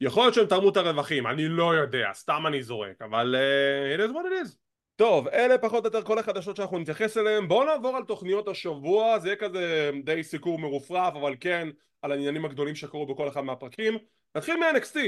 יכול 0.01 0.23
להיות 0.23 0.35
שהם 0.35 0.47
תרמו 0.47 0.69
את 0.69 0.77
הרווחים, 0.77 1.27
אני 1.27 1.49
לא 1.49 1.75
יודע, 1.75 2.11
סתם 2.13 2.47
אני 2.47 2.63
זורק, 2.63 3.03
אבל 3.03 3.35
uh, 3.35 3.99
it 3.99 4.11
is 4.11 4.15
what 4.15 4.25
it 4.25 4.47
is. 4.47 4.57
טוב, 4.97 5.29
אלה 5.29 5.59
פחות 5.59 5.85
או 5.85 5.89
יותר 5.89 6.03
כל 6.03 6.19
החדשות 6.19 6.57
שאנחנו 6.57 6.79
נתייחס 6.79 7.17
אליהן. 7.17 7.49
בואו 7.49 7.65
נעבור 7.65 7.97
על 7.97 8.05
תוכניות 8.05 8.49
השבוע, 8.49 9.19
זה 9.19 9.29
יהיה 9.29 9.37
כזה 9.37 9.91
די 10.05 10.23
סיקור 10.23 10.59
מרופרף, 10.59 11.15
אבל 11.15 11.35
כן 11.41 11.69
על 12.03 12.13
העניינים 12.13 12.45
הגדולים 12.45 12.75
שקרו 12.75 13.07
בכל 13.07 13.29
אחד 13.29 13.41
מהפרקים. 13.41 13.99
נתחיל 14.37 14.57
מ-NXT. 14.57 14.99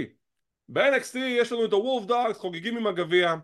ב-NXT 0.69 1.19
יש 1.19 1.53
לנו 1.53 1.65
את 1.65 1.73
הוולף 1.73 2.07
דאגס 2.07 2.39
חוגגים 2.39 2.77
עם 2.77 2.87
הגביע. 2.87 3.35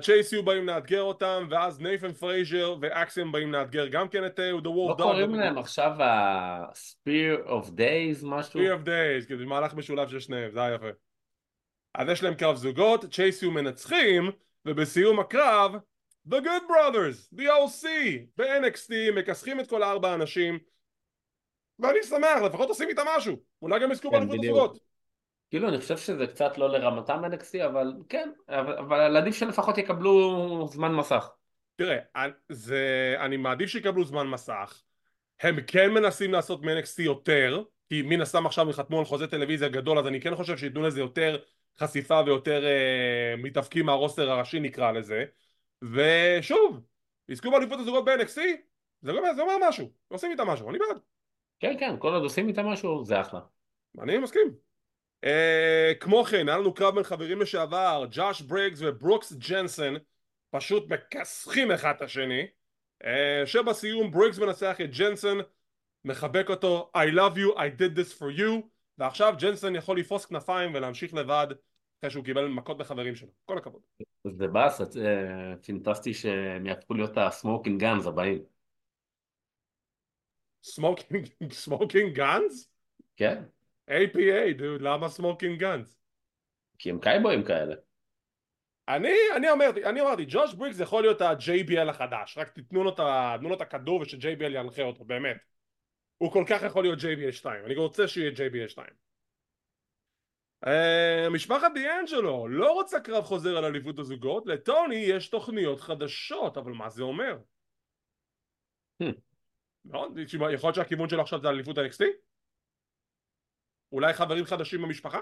צ'ייסיו 0.00 0.42
באים 0.42 0.66
לאתגר 0.66 1.02
אותם 1.02 1.46
ואז 1.50 1.80
נייפן 1.80 2.12
פרייזר 2.12 2.76
ואקסיום 2.80 3.32
באים 3.32 3.52
לאתגר 3.52 3.88
גם 3.88 4.08
כן 4.08 4.26
את 4.26 4.38
uh, 4.38 4.42
The 4.42 4.64
לא 4.64 4.70
Wolf 4.70 4.98
Dog. 4.98 5.02
קוראים 5.02 5.34
להם 5.34 5.58
עכשיו 5.58 6.02
ה-Spear 6.02 7.48
of 7.48 7.68
Days 7.68 8.22
משהו? 8.22 8.60
Three 8.60 8.82
of 8.82 8.86
Days, 8.86 9.26
כאילו 9.26 9.46
מהלך 9.48 9.74
משולב 9.74 10.08
של 10.08 10.20
שניהם, 10.20 10.50
זה 10.52 10.62
היה 10.62 10.74
יפה. 10.74 10.88
אז 11.94 12.08
יש 12.08 12.22
להם 12.22 12.34
קרב 12.34 12.56
זוגות, 12.56 13.04
צ'ייסיו 13.12 13.50
מנצחים 13.50 14.30
ובסיום 14.66 15.20
הקרב 15.20 15.72
The 16.28 16.36
Good 16.36 16.70
Brothers, 16.70 17.38
The 17.38 17.42
OC, 17.42 17.86
ב-NXT, 18.36 19.12
מכסחים 19.16 19.60
את 19.60 19.70
כל 19.70 19.82
הארבע 19.82 20.10
האנשים 20.10 20.58
ואני 21.78 22.02
שמח, 22.02 22.42
לפחות 22.46 22.68
עושים 22.68 22.88
איתם 22.88 23.02
משהו. 23.16 23.36
אולי 23.62 23.80
גם 23.80 23.92
יזכו 23.92 24.10
כן, 24.10 24.16
באליפות 24.16 24.38
בדיוק. 24.38 24.56
הזוגות 24.56 24.83
כאילו 25.54 25.68
אני 25.68 25.78
חושב 25.78 25.96
שזה 25.96 26.26
קצת 26.26 26.58
לא 26.58 26.70
לרמתם 26.70 27.22
NXT 27.24 27.66
אבל 27.66 27.92
כן, 28.08 28.30
אבל, 28.48 29.16
עדיף 29.16 29.34
שלפחות 29.34 29.78
יקבלו 29.78 30.68
זמן 30.70 30.94
מסך. 30.94 31.28
תראה, 31.76 31.96
זה, 32.48 33.14
אני 33.20 33.36
מעדיף 33.36 33.70
שיקבלו 33.70 34.04
זמן 34.04 34.26
מסך 34.26 34.82
הם 35.40 35.56
כן 35.66 35.90
מנסים 35.90 36.32
לעשות 36.32 36.62
מ-NXT 36.62 37.02
יותר 37.02 37.62
כי 37.88 38.02
מן 38.02 38.20
הסתם 38.20 38.46
עכשיו 38.46 38.66
הם 38.66 38.72
חתמו 38.72 38.98
על 38.98 39.04
חוזה 39.04 39.26
טלוויזיה 39.26 39.68
גדול 39.68 39.98
אז 39.98 40.06
אני 40.06 40.20
כן 40.20 40.34
חושב 40.34 40.56
שייתנו 40.56 40.82
לזה 40.82 41.00
יותר 41.00 41.38
חשיפה 41.78 42.20
ויותר 42.26 42.64
אה, 42.64 43.34
מתאבקים 43.38 43.86
מהרוסטר 43.86 44.30
הראשי 44.30 44.60
נקרא 44.60 44.92
לזה 44.92 45.24
ושוב, 45.82 46.80
יזכו 47.28 47.50
באליפות 47.50 47.78
הזוגות 47.78 48.04
ב-NXT 48.04 48.40
זה, 49.02 49.10
אומר- 49.10 49.34
זה 49.34 49.42
אומר 49.42 49.54
משהו, 49.68 49.90
עושים 50.08 50.30
איתם 50.30 50.46
משהו, 50.46 50.70
אני 50.70 50.78
בעד 50.78 50.98
כן 51.60 51.74
כן, 51.80 51.94
כל 51.98 52.14
עוד 52.14 52.22
עושים 52.22 52.48
איתם 52.48 52.66
משהו 52.66 53.04
זה 53.04 53.20
אחלה. 53.20 53.40
אני 54.02 54.18
מסכים. 54.18 54.63
אה, 55.24 55.92
כמו 56.00 56.24
כן, 56.24 56.48
היה 56.48 56.58
לנו 56.58 56.74
קרב 56.74 56.94
בין 56.94 57.04
חברים 57.04 57.40
לשעבר, 57.40 58.06
ג'וש 58.10 58.40
בריגס 58.42 58.78
וברוקס 58.82 59.32
ג'נסון, 59.32 59.94
פשוט 60.50 60.92
מכסחים 60.92 61.70
אחד 61.70 61.92
את 61.96 62.02
השני, 62.02 62.46
אה, 63.04 63.42
שבסיום 63.46 64.10
בריקס 64.10 64.38
מנצח 64.38 64.80
את 64.80 64.90
ג'נסון, 64.98 65.38
מחבק 66.04 66.50
אותו 66.50 66.90
I 66.96 67.14
love 67.14 67.36
you, 67.36 67.56
I 67.56 67.80
did 67.80 67.98
this 67.98 68.18
for 68.18 68.38
you, 68.38 68.68
ועכשיו 68.98 69.34
ג'נסון 69.38 69.76
יכול 69.76 69.98
לפרוס 69.98 70.26
כנפיים 70.26 70.74
ולהמשיך 70.74 71.14
לבד 71.14 71.46
אחרי 72.00 72.10
שהוא 72.10 72.24
קיבל 72.24 72.48
מכות 72.48 72.78
מחברים 72.78 73.14
שלו. 73.14 73.28
כל 73.44 73.58
הכבוד. 73.58 73.82
זה 74.24 74.48
באס, 74.48 74.80
אה, 74.80 75.56
פנטסטי 75.62 76.14
שהם 76.14 76.66
יהפכו 76.66 76.94
להיות 76.94 77.12
ה 77.16 77.24
Smoking 77.24 77.80
Gunns 77.80 78.06
הבאים. 78.06 78.42
Smoking, 81.50 82.14
Gunns? 82.14 82.70
כן, 83.16 83.42
APA, 83.90 84.52
דוד, 84.58 84.80
למה 84.80 85.08
Smoking 85.08 85.60
Gunns? 85.60 86.00
כי 86.78 86.90
הם 86.90 87.00
קאובויים 87.00 87.44
כאלה. 87.44 87.74
אני, 88.88 89.14
אני 89.36 89.52
אמרתי, 89.52 89.84
אני 89.84 90.00
אמרתי, 90.00 90.24
ג'וש 90.28 90.54
בריקס 90.54 90.80
יכול 90.80 91.02
להיות 91.02 91.20
ה-JBL 91.20 91.90
החדש, 91.90 92.38
רק 92.38 92.48
תיתנו 92.48 92.84
לו 92.84 92.90
את 92.90 92.98
לו 93.42 93.54
את 93.54 93.60
הכדור 93.60 94.04
ש-JBL 94.04 94.52
ינחה 94.54 94.82
אותו, 94.82 95.04
באמת. 95.04 95.36
הוא 96.18 96.32
כל 96.32 96.44
כך 96.48 96.62
יכול 96.62 96.82
להיות 96.82 96.98
JBL 96.98 97.32
2, 97.32 97.64
אני 97.64 97.74
רוצה 97.74 98.08
שיהיה 98.08 98.30
JBL 98.30 98.68
2. 98.68 98.86
Uh, 100.64 101.30
משפחת 101.30 101.72
דיאנג'לו 101.74 102.48
לא 102.48 102.72
רוצה 102.72 103.00
קרב 103.00 103.24
חוזר 103.24 103.56
על 103.56 103.64
אליפות 103.64 103.98
הזוגות, 103.98 104.46
לטוני 104.46 104.96
יש 104.96 105.28
תוכניות 105.28 105.80
חדשות, 105.80 106.56
אבל 106.56 106.72
מה 106.72 106.88
זה 106.88 107.02
אומר? 107.02 107.38
Hmm. 109.02 109.06
תשמע, 110.26 110.52
יכול 110.52 110.68
להיות 110.68 110.74
שהכיוון 110.74 111.08
שלו 111.08 111.22
עכשיו 111.22 111.40
זה 111.40 111.48
אליפות 111.48 111.78
ה-NXT? 111.78 112.04
אולי 113.94 114.12
חברים 114.12 114.44
חדשים 114.44 114.82
במשפחה? 114.82 115.18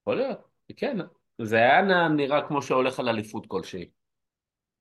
יכול 0.00 0.16
להיות, 0.16 0.38
כן. 0.76 0.96
זה 1.38 1.56
היה 1.56 2.08
נראה 2.08 2.48
כמו 2.48 2.62
שהולך 2.62 3.00
על 3.00 3.08
אליפות 3.08 3.46
כלשהי. 3.46 3.90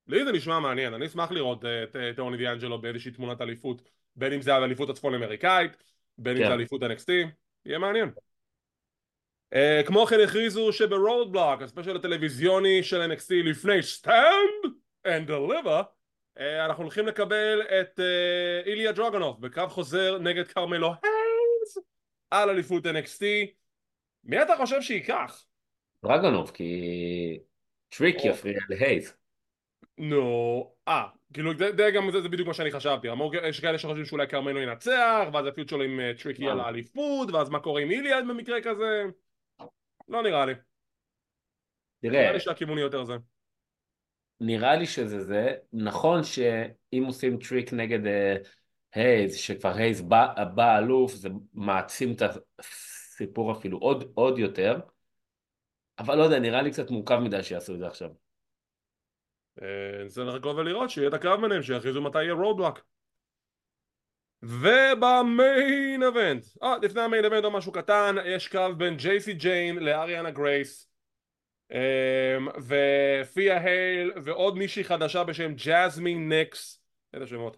לי 0.08 0.26
זה 0.26 0.32
נשמע 0.32 0.60
מעניין, 0.60 0.94
אני 0.94 1.06
אשמח 1.06 1.32
לראות 1.32 1.66
אה, 1.66 1.84
את 1.84 1.96
אה, 1.96 2.12
טוני 2.16 2.38
דיאנג'לו 2.38 2.82
באיזושהי 2.82 3.12
תמונת 3.12 3.42
אליפות 3.42 3.82
בין 4.16 4.34
אם 4.34 4.42
זה 4.42 4.56
על 4.56 4.64
אליפות 4.64 4.90
הצפון 4.90 5.14
אמריקאית, 5.14 5.78
בין 6.18 6.38
אם 6.38 6.44
כן. 6.44 6.50
זה 6.50 6.54
אליפות 6.54 6.82
NXT, 6.84 7.12
יהיה 7.66 7.80
מעניין. 7.80 8.12
Uh, 9.56 9.88
כמו 9.88 10.06
כן 10.06 10.20
הכריזו 10.24 10.74
שברודבלוק, 10.74 11.62
הספיישל 11.62 11.96
הטלוויזיוני 11.96 12.84
של 12.84 13.12
NXT 13.12 13.34
לפני 13.34 13.80
Stand 13.80 14.70
and 15.08 15.30
Deliver, 15.30 15.84
uh, 16.38 16.42
אנחנו 16.66 16.84
הולכים 16.84 17.08
לקבל 17.08 17.62
את 17.62 18.00
uh, 18.00 18.68
איליה 18.68 18.92
דרוגנוב 18.92 19.42
בקרב 19.42 19.70
חוזר 19.70 20.18
נגד 20.18 20.48
כרמלו 20.48 20.94
על 22.32 22.50
אליפות 22.50 22.86
NXT. 22.86 23.24
מי 24.24 24.42
אתה 24.42 24.54
חושב 24.58 24.82
שייקח? 24.82 25.46
דרגונוב, 26.06 26.52
כי 26.54 27.40
טריק 27.90 28.16
או. 28.20 28.28
יפריע 28.28 28.60
להייז. 28.70 29.14
נו, 29.98 30.74
אה, 30.88 31.08
כאילו 31.34 31.58
זה, 31.58 31.70
זה 31.78 31.92
גם 31.96 32.12
זה, 32.12 32.22
זה 32.22 32.30
בדיוק 32.30 32.48
מה 32.48 32.54
שאני 32.54 32.72
חשבתי, 32.72 33.08
יש 33.44 33.60
כאלה 33.60 33.78
שחושבים 33.78 34.06
שאולי 34.06 34.28
כרמלו 34.28 34.62
ינצח, 34.62 35.28
ואז 35.34 35.46
ה 35.46 35.50
feud 35.50 35.70
שלו 35.70 35.84
עם 35.84 36.00
אה, 36.00 36.12
טריק 36.24 36.48
אה. 36.48 36.52
על 36.52 36.60
האליפות, 36.60 37.32
ואז 37.32 37.50
מה 37.50 37.60
קורה 37.60 37.82
עם 37.82 37.92
איליה 37.92 38.28
במקרה 38.30 38.62
כזה, 38.62 39.04
לא 40.08 40.24
נראה 40.24 40.46
לי, 40.46 40.54
נראה 42.04 42.22
תראה, 42.22 42.32
לי 42.32 42.40
שהכיוון 42.40 42.78
יהיה 42.78 42.86
יותר 42.86 43.04
זה. 43.04 43.14
נראה 44.42 44.76
לי 44.76 44.86
שזה 44.86 45.24
זה. 45.24 45.54
נכון 45.74 46.24
שאם 46.24 47.04
עושים 47.06 47.38
טריק 47.38 47.74
נגד 47.74 48.06
אה, 48.06 48.36
הייז, 48.94 49.36
שכבר 49.36 49.74
הייז 49.76 50.02
בא, 50.02 50.44
בא 50.56 50.78
אלוף, 50.78 51.14
זה 51.14 51.30
מעצים 51.54 52.14
את 52.14 52.22
הסיפור 52.60 53.52
אפילו 53.52 53.78
עוד, 53.78 54.12
עוד 54.14 54.40
יותר. 54.40 54.80
אבל 56.00 56.18
לא 56.18 56.24
יודע, 56.24 56.40
נראה 56.40 56.62
לי 56.62 56.72
קצת 56.72 56.90
מורכב 56.90 57.20
מדי 57.20 57.44
שיעשו 57.44 57.74
את 57.74 57.80
זה 57.80 57.88
עכשיו. 57.88 58.10
אה, 59.62 60.04
נצטרך 60.06 60.36
לחכות 60.36 60.56
ולראות 60.56 60.90
שיהיה 60.90 61.08
את 61.08 61.14
הקרב 61.14 61.42
ביניהם, 61.42 61.64
שיכריזו 61.64 62.02
מתי 62.02 62.24
יהיה 62.24 62.34
Roadblock. 62.34 62.80
וב 64.44 64.97
main 64.97 66.04
event, 66.04 66.46
אה, 66.64 66.78
לפני 66.82 67.02
ה 67.02 67.06
main 67.06 67.26
event 67.26 67.44
עוד 67.44 67.54
משהו 67.54 67.72
קטן, 67.72 68.16
יש 68.26 68.48
קרב 68.48 68.78
בין 68.80 68.98
ג'ייסי 68.98 69.34
ג'יין 69.34 69.80
לאריאנה 69.80 70.32
גרייס, 70.32 70.92
אמ, 71.72 72.48
ות'יאה 72.58 73.62
הייל 73.62 74.12
ועוד 74.24 74.58
מישהי 74.58 74.84
חדשה 74.84 75.24
בשם 75.24 75.54
ג'זמין 75.54 76.32
ניקס, 76.32 76.84
איזה 77.14 77.28
שמות, 77.28 77.58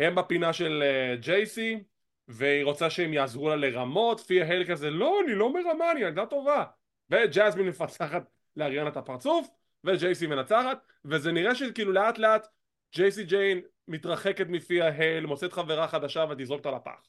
הם 0.00 0.14
בפינה 0.14 0.52
של 0.52 0.82
אה, 0.82 1.16
ג'ייסי, 1.16 1.84
והיא 2.28 2.64
רוצה 2.64 2.90
שהם 2.90 3.12
יעזרו 3.12 3.48
לה 3.48 3.56
לרמות, 3.56 4.20
פיה 4.20 4.44
הייל 4.44 4.70
כזה, 4.70 4.90
לא, 4.90 5.20
אני 5.24 5.34
לא 5.34 5.52
מרמה, 5.52 5.92
אני 5.92 6.00
ילדה 6.00 6.26
טובה, 6.26 6.64
וג'זמין 7.10 7.66
מפצחת 7.68 8.22
לאריאנה 8.56 8.88
את 8.88 8.96
הפרצוף, 8.96 9.48
וג'ייסי 9.84 10.26
מנצחת, 10.26 10.86
וזה 11.04 11.32
נראה 11.32 11.54
שכאילו 11.54 11.92
לאט 11.92 12.18
לאט 12.18 12.46
ג'ייסי 12.94 13.24
ג'יין 13.24 13.60
מתרחקת 13.88 14.46
מפיה 14.48 14.88
הייל, 14.88 15.26
מוצאת 15.26 15.52
חברה 15.52 15.88
חדשה 15.88 16.24
ותזרוק 16.30 16.58
אותה 16.58 16.70
לפח. 16.70 17.06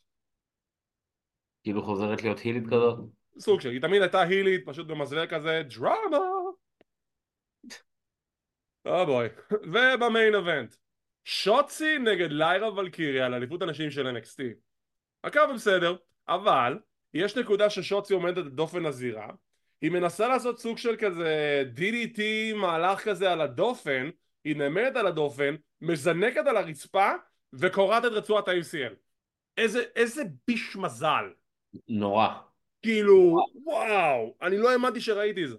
כאילו 1.63 1.81
חוזרת 1.81 2.23
להיות 2.23 2.39
הילית 2.39 2.63
כזאת. 2.67 2.99
סוג 3.39 3.61
של, 3.61 3.69
היא 3.69 3.81
תמיד 3.81 4.01
הייתה 4.01 4.21
הילית, 4.21 4.65
פשוט 4.65 4.87
במזלג 4.87 5.29
כזה, 5.29 5.61
דרמה! 5.75 6.17
אה 8.87 9.05
בואי. 9.05 9.27
ובמיין 9.51 10.35
אבנט, 10.35 10.75
שוצי 11.25 11.97
נגד 11.97 12.31
ליירה 12.31 12.73
ולקיריה 12.73 13.25
על 13.25 13.33
אליפות 13.33 13.61
הנשים 13.61 13.91
של 13.91 14.17
NXT. 14.17 14.43
הקו 15.23 15.41
בסדר, 15.55 15.95
אבל 16.27 16.79
יש 17.13 17.37
נקודה 17.37 17.69
ששוצי 17.69 18.13
עומדת 18.13 18.45
דופן 18.45 18.85
הזירה, 18.85 19.27
היא 19.81 19.91
מנסה 19.91 20.27
לעשות 20.27 20.59
סוג 20.59 20.77
של 20.77 20.95
כזה 20.99 21.63
DDT 21.75 22.21
מהלך 22.55 23.03
כזה 23.03 23.31
על 23.31 23.41
הדופן, 23.41 24.09
היא 24.43 24.55
נעמדת 24.55 24.95
על 24.95 25.07
הדופן, 25.07 25.55
מזנקת 25.81 26.47
על 26.47 26.57
הרצפה 26.57 27.11
וקורעת 27.53 28.05
את 28.05 28.11
רצועת 28.11 28.47
ה-UCL. 28.47 28.93
איזה, 29.57 29.83
איזה 29.95 30.23
ביש 30.47 30.75
מזל. 30.75 31.25
נורא. 31.87 32.27
כאילו, 32.81 33.37
וואו, 33.65 34.37
אני 34.41 34.57
לא 34.57 34.71
האמנתי 34.71 35.01
שראיתי 35.01 35.43
את 35.43 35.49
זה. 35.49 35.57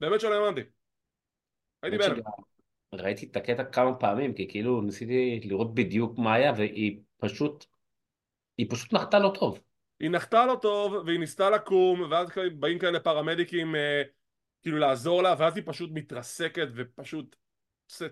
באמת 0.00 0.20
שלא 0.20 0.34
האמנתי. 0.34 0.60
הייתי 1.82 1.98
בהלם. 1.98 2.20
ראיתי 2.92 3.26
את 3.30 3.36
הקטע 3.36 3.64
כמה 3.64 3.94
פעמים, 3.94 4.32
כי 4.32 4.48
כאילו 4.48 4.80
ניסיתי 4.80 5.40
לראות 5.44 5.74
בדיוק 5.74 6.18
מה 6.18 6.34
היה, 6.34 6.52
והיא 6.56 7.00
פשוט, 7.18 7.64
היא 8.58 8.66
פשוט 8.70 8.92
נחתה 8.92 9.18
לא 9.18 9.32
טוב. 9.40 9.60
היא 10.00 10.10
נחתה 10.10 10.46
לא 10.46 10.58
טוב, 10.62 10.94
והיא 11.06 11.18
ניסתה 11.18 11.50
לקום, 11.50 12.02
ואז 12.10 12.28
באים 12.58 12.78
כאלה 12.78 13.00
פרמדיקים 13.00 13.76
אה, 13.76 14.02
כאילו 14.62 14.78
לעזור 14.78 15.22
לה, 15.22 15.34
ואז 15.38 15.56
היא 15.56 15.64
פשוט 15.66 15.90
מתרסקת 15.92 16.68
ופשוט 16.74 17.36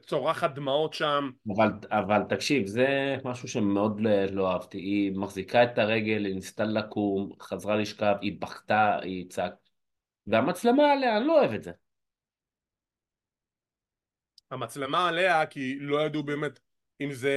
צורחת 0.00 0.54
דמעות 0.54 0.94
שם. 0.94 1.30
אבל, 1.56 1.68
אבל 1.90 2.22
תקשיב, 2.28 2.66
זה 2.66 3.16
משהו 3.24 3.48
שמאוד 3.48 4.00
לא, 4.00 4.24
לא 4.24 4.52
אהבתי. 4.52 4.78
היא 4.78 5.12
מחזיקה 5.12 5.64
את 5.64 5.78
הרגל, 5.78 6.24
היא 6.24 6.34
ניסתה 6.34 6.64
לקום, 6.64 7.32
חזרה 7.40 7.76
לשכב, 7.76 8.14
היא 8.20 8.40
בכתה, 8.40 8.98
היא 9.02 9.28
צעק. 9.28 9.52
והמצלמה 10.26 10.92
עליה, 10.92 11.16
אני 11.16 11.26
לא 11.26 11.40
אוהב 11.40 11.52
את 11.52 11.62
זה. 11.62 11.70
המצלמה 14.50 15.08
עליה 15.08 15.46
כי 15.46 15.78
לא 15.80 16.06
ידעו 16.06 16.22
באמת 16.22 16.60
אם 17.00 17.12
זה, 17.12 17.32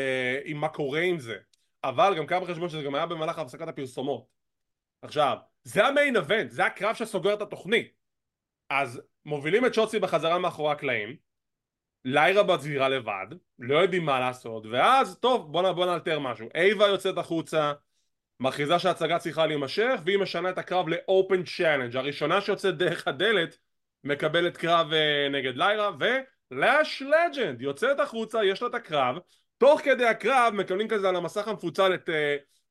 אם 0.46 0.58
מה 0.58 0.70
קורה 0.70 1.01
עם 1.01 1.20
זה. 1.20 1.38
אבל 1.84 2.13
גם 2.18 2.28
קח 2.28 2.38
בחשבון 2.44 2.70
שזה 2.70 2.84
גם 2.84 2.96
היה 2.96 3.06
במהלך 3.06 3.39
הפסקת 3.39 3.68
הפרסומות. 3.68 4.28
עכשיו 5.01 5.38
זה 5.63 5.86
המיין 5.86 6.16
אבנט 6.16 6.51
זה 6.51 6.66
הקרב 6.66 6.96
שסוגר 6.96 7.34
את 7.34 7.42
התוכנית. 7.42 7.94
אז 8.70 9.01
מובילים 9.25 9.66
את 9.66 9.74
שוצי 9.74 10.00
בחזרה 10.00 10.39
מאחורי 10.39 10.72
הקלעים 10.72 11.16
ליירה 12.06 12.44
בזירה 12.44 12.89
לבד, 12.89 13.28
לא 13.60 13.78
יודעים 13.78 14.06
מה 14.06 14.20
לעשות, 14.20 14.66
ואז 14.72 15.20
טוב 15.20 15.51
בוא, 15.51 15.72
בוא 15.72 15.86
נאלתר 15.86 16.20
משהו. 16.20 16.50
אייבה 16.56 16.88
יוצאת 16.88 17.18
החוצה, 17.18 17.74
מכריזה 18.39 18.80
שההצגה 18.80 19.20
צריכה 19.20 19.46
להימשך, 19.46 20.00
והיא 20.06 20.18
משנה 20.18 20.50
את 20.50 20.58
הקרב 20.58 20.88
ל 20.88 20.99
open 20.99 21.44
challenge 21.44 21.98
הראשונה 21.98 22.42
שיוצאת 22.42 22.78
דרך 22.78 23.08
הדלת 23.08 23.58
מקבלת 24.04 24.58
קרב 24.58 24.92
אה, 24.91 25.32
נגד 25.32 25.58
ליירה, 25.58 25.92
ולאש 26.51 27.01
לג'נד 27.01 27.62
יוצאת 27.62 28.00
החוצה, 28.00 28.44
יש 28.44 28.62
לה 28.62 28.68
את 28.68 28.75
הקרב, 28.75 29.15
תוך 29.58 29.82
כדי 29.82 30.06
הקרב 30.06 30.53
מקבלים 30.53 30.88
כזה 30.88 31.10
על 31.10 31.15
המסך 31.15 31.48
המפוצל 31.48 31.94
את 31.94 32.10
אה, 32.10 32.13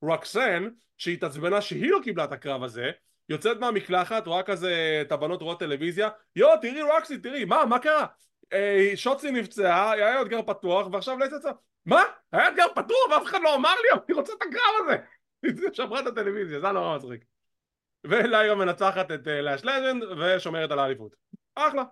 רוקסן, 0.02 0.68
שהתעצבנה 0.96 1.60
שהיא 1.60 1.90
לא 1.90 1.98
קיבלה 2.02 2.24
את 2.24 2.32
הקרב 2.32 2.62
הזה, 2.62 2.90
יוצאת 3.28 3.58
מהמקלחת, 3.58 4.26
רואה 4.26 4.42
כזה 4.42 4.98
את 5.02 5.12
הבנות 5.12 5.42
רואות 5.42 5.58
טלוויזיה, 5.58 6.08
יואו 6.36 6.56
תראי 6.60 6.82
רוקסי 6.82 7.18
תראי 7.18 7.44
מה 7.44 7.64
מה 7.64 7.78
קרה? 7.78 8.06
אה, 8.52 8.92
שוצי 8.94 9.30
נפצעה, 9.30 9.92
היה 9.92 10.22
אתגר 10.22 10.42
פתוח 10.42 10.86
ועכשיו 10.92 11.18
לאש 11.18 11.32
יצאה 11.32 11.50
מה? 11.86 12.02
היה 12.32 12.48
אתגר 12.48 12.66
פתוח 12.74 13.10
ואף 13.10 13.22
אחד 13.24 13.38
לא 13.42 13.54
אמר 13.54 13.74
לי 13.82 14.00
אני 14.06 14.16
רוצה 14.16 14.32
את 14.32 14.42
הקרב 14.42 14.74
הזה. 14.84 14.96
שברה 15.76 16.00
את 16.00 16.06
הטלוויזיה 16.06 16.60
זה 16.60 16.66
היה 16.66 16.72
נורא 16.72 16.96
מצחיק. 16.96 17.24
וליירה 18.04 18.54
מנצחת 18.54 19.10
את 19.10 19.28
אה, 19.28 19.42
לאש 19.42 19.64
לג'נד 19.64 20.02
ושומרת 20.02 20.70
על 20.70 20.78
האליפות. 20.78 21.16
אחלה 21.54 21.82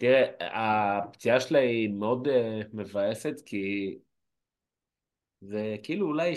תראה 0.00 0.26
הפציעה 0.40 1.40
שלה 1.40 1.58
היא 1.58 1.88
מאוד 1.88 2.28
uh, 2.28 2.30
מבאסת 2.72 3.34
כי 3.46 3.98
זה 5.40 5.76
כאילו 5.82 6.06
אולי 6.06 6.34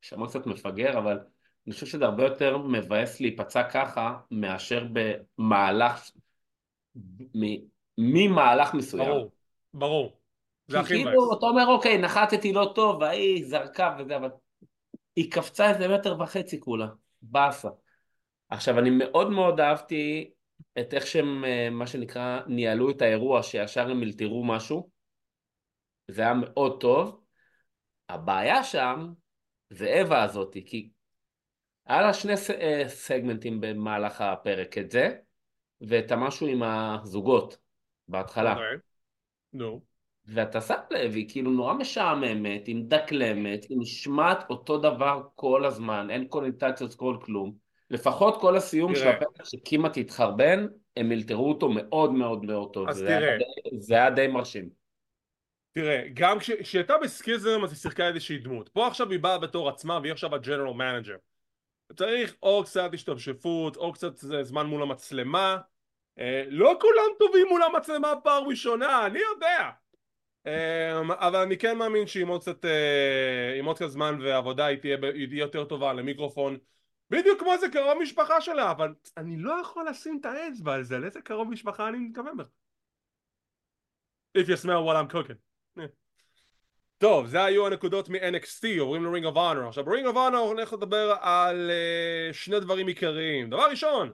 שמע 0.00 0.26
קצת 0.26 0.46
מפגר 0.46 0.98
אבל 0.98 1.18
אני 1.66 1.74
חושב 1.74 1.86
שזה 1.86 2.04
הרבה 2.04 2.24
יותר 2.24 2.58
מבאס 2.58 3.20
להיפצע 3.20 3.62
ככה 3.70 4.18
מאשר 4.30 4.86
במהלך 4.92 6.10
ממהלך 7.98 8.74
מסוים. 8.74 9.08
ברור, 9.08 9.30
ברור. 9.74 10.20
זה 10.66 10.80
הכי 10.80 10.94
מבאס. 10.94 11.06
כאילו, 11.06 11.38
אתה 11.38 11.46
אומר, 11.46 11.66
אוקיי, 11.66 11.98
נחתתי 11.98 12.52
לא 12.52 12.72
טוב, 12.74 13.02
והיא 13.02 13.44
זרקה 13.46 13.96
וזה, 13.98 14.16
אבל 14.16 14.30
היא 15.16 15.30
קפצה 15.30 15.70
איזה 15.70 15.88
מטר 15.88 16.20
וחצי 16.20 16.60
כולה, 16.60 16.86
באסה. 17.22 17.68
עכשיו, 18.48 18.78
אני 18.78 18.90
מאוד 18.90 19.30
מאוד 19.30 19.60
אהבתי 19.60 20.30
את 20.80 20.94
איך 20.94 21.06
שהם, 21.06 21.44
אה, 21.44 21.70
מה 21.70 21.86
שנקרא, 21.86 22.40
ניהלו 22.46 22.90
את 22.90 23.02
האירוע, 23.02 23.42
שישר 23.42 23.90
הם 23.90 24.02
אלתרו 24.02 24.44
משהו. 24.44 24.90
זה 26.08 26.22
היה 26.22 26.34
מאוד 26.34 26.80
טוב. 26.80 27.24
הבעיה 28.08 28.64
שם 28.64 29.12
זה 29.70 30.00
אווה 30.00 30.22
הזאתי, 30.22 30.64
כי 30.66 30.90
היה 31.86 32.02
לה 32.02 32.14
שני 32.14 32.32
אה, 32.60 32.88
סגמנטים 32.88 33.60
במהלך 33.60 34.20
הפרק, 34.20 34.78
את 34.78 34.90
זה, 34.90 35.16
ואת 35.80 36.10
המשהו 36.10 36.46
עם 36.46 36.62
הזוגות. 36.62 37.58
בהתחלה. 38.08 38.52
אוקיי. 38.52 38.76
נו. 39.52 39.80
ואתה 40.24 40.60
שם 40.60 40.74
לב, 40.90 41.14
היא 41.14 41.28
כאילו 41.28 41.50
נורא 41.50 41.74
משעממת, 41.74 42.66
היא 42.66 42.76
מדקלמת, 42.76 43.64
היא 43.64 43.78
נשמעת 43.80 44.50
אותו 44.50 44.78
דבר 44.78 45.22
כל 45.34 45.64
הזמן, 45.64 46.10
אין 46.10 46.28
קונוטציות 46.28 46.94
כל 46.94 47.16
כלום. 47.24 47.67
לפחות 47.90 48.40
כל 48.40 48.56
הסיום 48.56 48.94
של 48.94 49.08
הפרק 49.08 49.44
שכמעט 49.44 49.96
התחרבן, 49.96 50.66
הם 50.96 51.12
אלתרו 51.12 51.48
אותו 51.48 51.68
מאוד 51.68 52.12
מאוד 52.12 52.44
מאוד 52.44 52.72
טוב. 52.72 52.88
אז 52.88 52.96
זה 52.96 53.06
תראה. 53.06 53.38
זה 53.78 53.94
היה 53.94 54.10
די 54.10 54.26
מרשים. 54.26 54.68
תראה, 55.72 56.02
גם 56.14 56.38
כשהיא 56.38 56.58
הייתה 56.74 56.94
ב 57.02 57.10
Schism 57.10 57.60
אז 57.64 57.70
היא 57.70 57.78
שיחקה 57.78 58.08
איזושהי 58.08 58.38
דמות. 58.38 58.68
פה 58.68 58.86
עכשיו 58.86 59.10
היא 59.10 59.20
באה 59.20 59.38
בתור 59.38 59.68
עצמה 59.68 59.98
והיא 60.02 60.12
עכשיו 60.12 60.34
ה 60.34 60.39
general 60.39 60.72
manager. 60.72 61.16
צריך 61.96 62.36
או 62.42 62.62
קצת 62.64 62.90
השתמשפות, 62.94 63.76
או 63.76 63.92
קצת 63.92 64.16
זמן 64.42 64.66
מול 64.66 64.82
המצלמה. 64.82 65.58
אה, 66.18 66.44
לא 66.48 66.76
כולם 66.80 67.16
טובים 67.18 67.46
מול 67.48 67.62
המצלמה 67.62 68.12
פעם 68.24 68.44
ראשונה, 68.44 69.06
אני 69.06 69.18
יודע 69.18 69.70
אה, 70.46 71.00
אבל 71.00 71.36
אני 71.36 71.58
כן 71.58 71.78
מאמין 71.78 72.06
שעם 72.06 72.28
עוד 72.28 72.40
קצת, 72.40 72.64
אה, 72.64 73.58
עם 73.58 73.64
עוד 73.64 73.76
קצת 73.76 73.88
זמן 73.88 74.18
ועבודה 74.22 74.66
היא 74.66 74.78
תהיה, 74.78 74.96
היא 75.14 75.28
תהיה 75.28 75.40
יותר 75.40 75.64
טובה 75.64 75.92
למיקרופון 75.92 76.58
בדיוק 77.10 77.40
כמו 77.40 77.52
איזה 77.52 77.68
קרוב 77.68 77.98
משפחה 78.02 78.40
שלה 78.40 78.70
אבל 78.70 78.94
אני 79.16 79.36
לא 79.36 79.60
יכול 79.62 79.88
לשים 79.88 80.18
את 80.20 80.26
האצבע 80.26 80.74
על 80.74 80.82
זה 80.82 80.96
על 80.96 81.04
איזה 81.04 81.20
קרוב 81.20 81.50
משפחה 81.50 81.88
אני 81.88 81.98
מתכוון 81.98 82.36
בכלל. 82.36 82.50
If 84.38 84.46
you 84.48 84.64
smell 84.64 84.84
what 84.86 84.96
I'm 84.96 85.14
cooking. 85.14 85.38
טוב 86.98 87.26
זה 87.26 87.44
היו 87.44 87.66
הנקודות 87.66 88.08
מ-NXT 88.08 88.80
עוברים 88.80 89.04
ל-Ring 89.04 89.24
of 89.32 89.36
Honor. 89.36 89.68
עכשיו 89.68 89.84
ב-Ring 89.84 90.06
of 90.06 90.14
Honor 90.14 90.36
הולך 90.36 90.72
לדבר 90.72 91.16
על 91.20 91.70
אה, 91.70 92.32
שני 92.32 92.60
דברים 92.60 92.86
עיקריים. 92.86 93.50
דבר 93.50 93.70
ראשון 93.70 94.12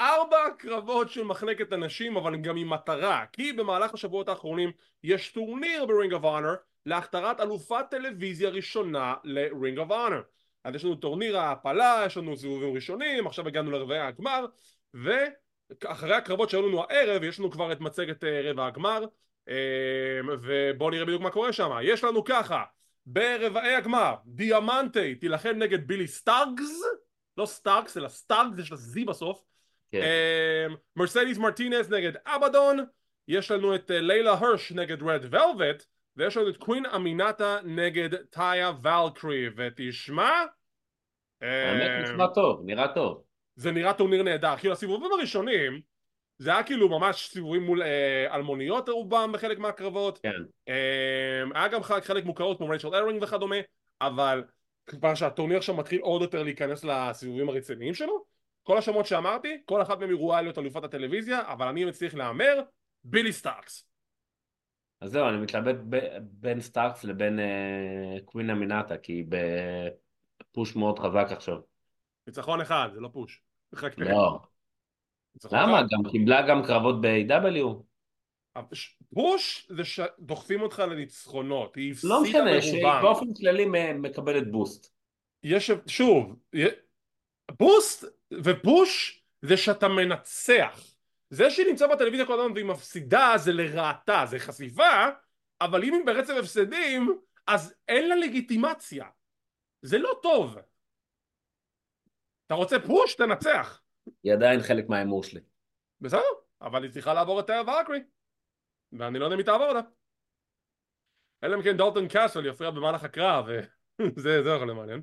ארבע 0.00 0.50
קרבות 0.58 1.10
של 1.10 1.24
מחלקת 1.24 1.72
הנשים 1.72 2.16
אבל 2.16 2.36
גם 2.36 2.56
עם 2.56 2.70
מטרה 2.70 3.24
כי 3.32 3.52
במהלך 3.52 3.94
השבועות 3.94 4.28
האחרונים 4.28 4.72
יש 5.02 5.32
טורניר 5.32 5.86
ב 5.86 5.91
Ring 5.91 6.12
of 6.12 6.24
Honor 6.24 6.54
להכתרת 6.86 7.40
אלופת 7.40 7.84
טלוויזיה 7.90 8.50
ראשונה 8.50 9.14
ל 9.24 9.35
Ring 9.35 9.78
of 9.78 9.90
Honor 9.90 10.22
אז 10.64 10.74
יש 10.74 10.84
לנו 10.84 10.94
טורניר 10.94 11.38
ההעפלה, 11.38 12.02
יש 12.06 12.16
לנו 12.16 12.36
סיבובים 12.36 12.74
ראשונים, 12.74 13.26
עכשיו 13.26 13.48
הגענו 13.48 13.70
לרבעי 13.70 13.98
הגמר 13.98 14.46
ואחרי 14.94 16.14
הקרבות 16.14 16.50
שהיו 16.50 16.68
לנו 16.68 16.82
הערב 16.82 17.22
יש 17.22 17.40
לנו 17.40 17.50
כבר 17.50 17.72
את 17.72 17.80
מצגת 17.80 18.24
אה, 18.24 18.40
רבע 18.44 18.66
הגמר 18.66 19.04
אה, 19.48 20.20
ובואו 20.42 20.90
נראה 20.90 21.04
בדיוק 21.04 21.22
מה 21.22 21.30
קורה 21.30 21.52
שם 21.52 21.70
יש 21.82 22.04
לנו 22.04 22.24
ככה 22.24 22.64
ברבעי 23.06 23.74
הגמר 23.74 24.14
דיאמנטי 24.26 25.14
תילחם 25.14 25.54
נגד 25.56 25.86
בילי 25.86 26.06
סטארקז 26.06 26.82
לא 27.36 27.46
סטארקס 27.46 27.96
אלא 27.96 28.08
סטארקז 28.08 28.58
יש 28.58 28.70
לה 28.70 28.76
Z 28.76 29.04
בסוף 29.04 29.42
כן. 29.92 30.02
אמ, 30.02 30.74
מרסדיס 30.96 31.38
מרטינס 31.38 31.90
נגד 31.90 32.12
אבדון, 32.26 32.84
יש 33.28 33.50
לנו 33.50 33.74
את 33.74 33.90
אה, 33.90 34.00
לילה 34.00 34.32
הרש 34.32 34.72
נגד 34.72 35.02
רד 35.02 35.24
ולווט, 35.30 35.84
ויש 36.18 36.36
לנו 36.36 36.48
את 36.48 36.56
קווין 36.56 36.86
אמינאטה 36.86 37.58
נגד 37.64 38.14
טאיה 38.14 38.72
ולקירי, 38.82 39.46
ותשמע... 39.56 40.30
האמת 41.40 41.90
אמ, 41.90 42.02
נשמע 42.02 42.26
טוב, 42.26 42.62
נראה 42.64 42.88
טוב. 42.88 43.22
זה 43.56 43.72
נראה 43.72 43.92
טורניר 43.92 44.22
נהדר, 44.22 44.56
כאילו 44.56 44.72
הסיבובים 44.72 45.12
הראשונים 45.12 45.80
זה 46.38 46.50
היה 46.50 46.62
כאילו 46.62 46.88
ממש 46.88 47.28
סיבובים 47.32 47.62
מול 47.62 47.82
אה, 47.82 48.34
אלמוניות 48.34 48.88
רובם 48.88 49.30
בחלק 49.32 49.58
מהקרבות, 49.58 50.18
כן. 50.18 50.42
אה, 50.68 51.44
היה 51.54 51.68
גם 51.68 51.82
חלק, 51.82 52.04
חלק 52.04 52.24
מוכרות 52.24 52.58
כמו 52.58 52.68
רייצ'ל 52.68 52.94
אלרינג 52.94 53.22
וכדומה, 53.22 53.56
אבל 54.00 54.44
כבר 54.86 55.14
שהטורניר 55.14 55.58
עכשיו 55.58 55.74
מתחיל 55.74 56.00
עוד 56.00 56.22
יותר 56.22 56.42
להיכנס 56.42 56.84
לסיבובים 56.84 57.48
הרציניים 57.48 57.94
שלו, 57.94 58.24
כל 58.62 58.78
השמות 58.78 59.06
שאמרתי, 59.06 59.62
כל 59.64 59.82
אחת 59.82 59.98
מהם 59.98 60.10
ראויה 60.10 60.42
להיות 60.42 60.58
אלופת 60.58 60.84
הטלוויזיה, 60.84 61.52
אבל 61.52 61.66
אני 61.66 61.84
מצליח 61.84 62.14
להמר, 62.14 62.60
בילי 63.04 63.32
סטארקס. 63.32 63.88
אז 65.00 65.10
זהו, 65.10 65.28
אני 65.28 65.36
מתלבט 65.36 65.76
בין 66.22 66.60
סטארקס 66.60 67.04
לבין 67.04 67.40
אה, 67.40 68.16
קווין 68.24 68.50
אמינאטה, 68.50 68.98
כי 68.98 69.12
היא 69.12 69.24
ב 70.40 70.47
push 70.47 70.76
מאוד 70.76 70.98
חזק 70.98 71.26
עכשיו. 71.30 71.58
ניצחון 72.26 72.60
אחד, 72.60 72.88
זה 72.94 73.00
לא 73.00 73.08
פוש. 73.12 73.42
לא. 73.96 74.40
למה? 75.52 75.82
גם 75.82 76.10
קיבלה 76.10 76.48
גם 76.48 76.62
קרבות 76.66 77.00
ב-AW. 77.00 77.82
פוש 79.14 79.68
זה 79.70 79.84
שדוחפים 79.84 80.62
אותך 80.62 80.78
לניצחונות, 80.78 81.76
היא 81.76 81.92
הפסידה 81.92 82.14
ברובם. 82.14 82.24
לא 82.24 82.40
משנה, 82.40 82.62
שהיא 82.62 82.86
באופן 83.02 83.34
כללי 83.34 83.66
מקבלת 83.94 84.50
בוסט. 84.50 84.94
יש, 85.42 85.70
שוב, 85.86 86.36
בוסט 87.58 88.04
ופוש 88.44 89.22
זה 89.42 89.56
שאתה 89.56 89.88
מנצח 89.88 90.80
זה 91.30 91.50
שהיא 91.50 91.66
נמצאה 91.66 91.88
בטלוויזיה 91.88 92.26
כל 92.26 92.40
הזמן 92.40 92.52
והיא 92.52 92.64
מפסידה 92.64 93.32
זה 93.36 93.52
לרעתה 93.52 94.24
זה 94.26 94.38
חשיפה 94.38 95.08
אבל 95.60 95.84
אם 95.84 95.94
היא 95.94 96.06
ברצף 96.06 96.34
הפסדים 96.38 97.20
אז 97.46 97.74
אין 97.88 98.08
לה 98.08 98.16
לגיטימציה. 98.16 99.06
זה 99.82 99.98
לא 99.98 100.20
טוב. 100.22 100.56
אתה 102.46 102.54
רוצה 102.54 102.76
push? 102.86 103.14
תנצח. 103.14 103.82
היא 104.22 104.32
עדיין 104.32 104.60
חלק 104.62 104.88
מההימור 104.88 105.22
שלי. 105.22 105.40
בסדר 106.00 106.20
אבל 106.60 106.82
היא 106.82 106.92
צריכה 106.92 107.14
לעבור 107.14 107.40
את 107.40 107.50
ואקרי 107.66 108.00
ואני 108.92 109.18
לא 109.18 109.24
יודע 109.24 109.34
אם 109.34 109.38
היא 109.38 109.46
תעבור 109.46 109.68
אותה. 109.68 109.88
אלא 111.44 111.56
אם 111.56 111.62
כן 111.62 111.76
דולטון 111.76 112.08
קאסל 112.08 112.46
יפריע 112.46 112.70
במהלך 112.70 113.04
הקרב 113.04 113.46
וזה 114.16 114.42
זה 114.44 114.50
יכול 114.50 114.70
למעניין 114.70 115.02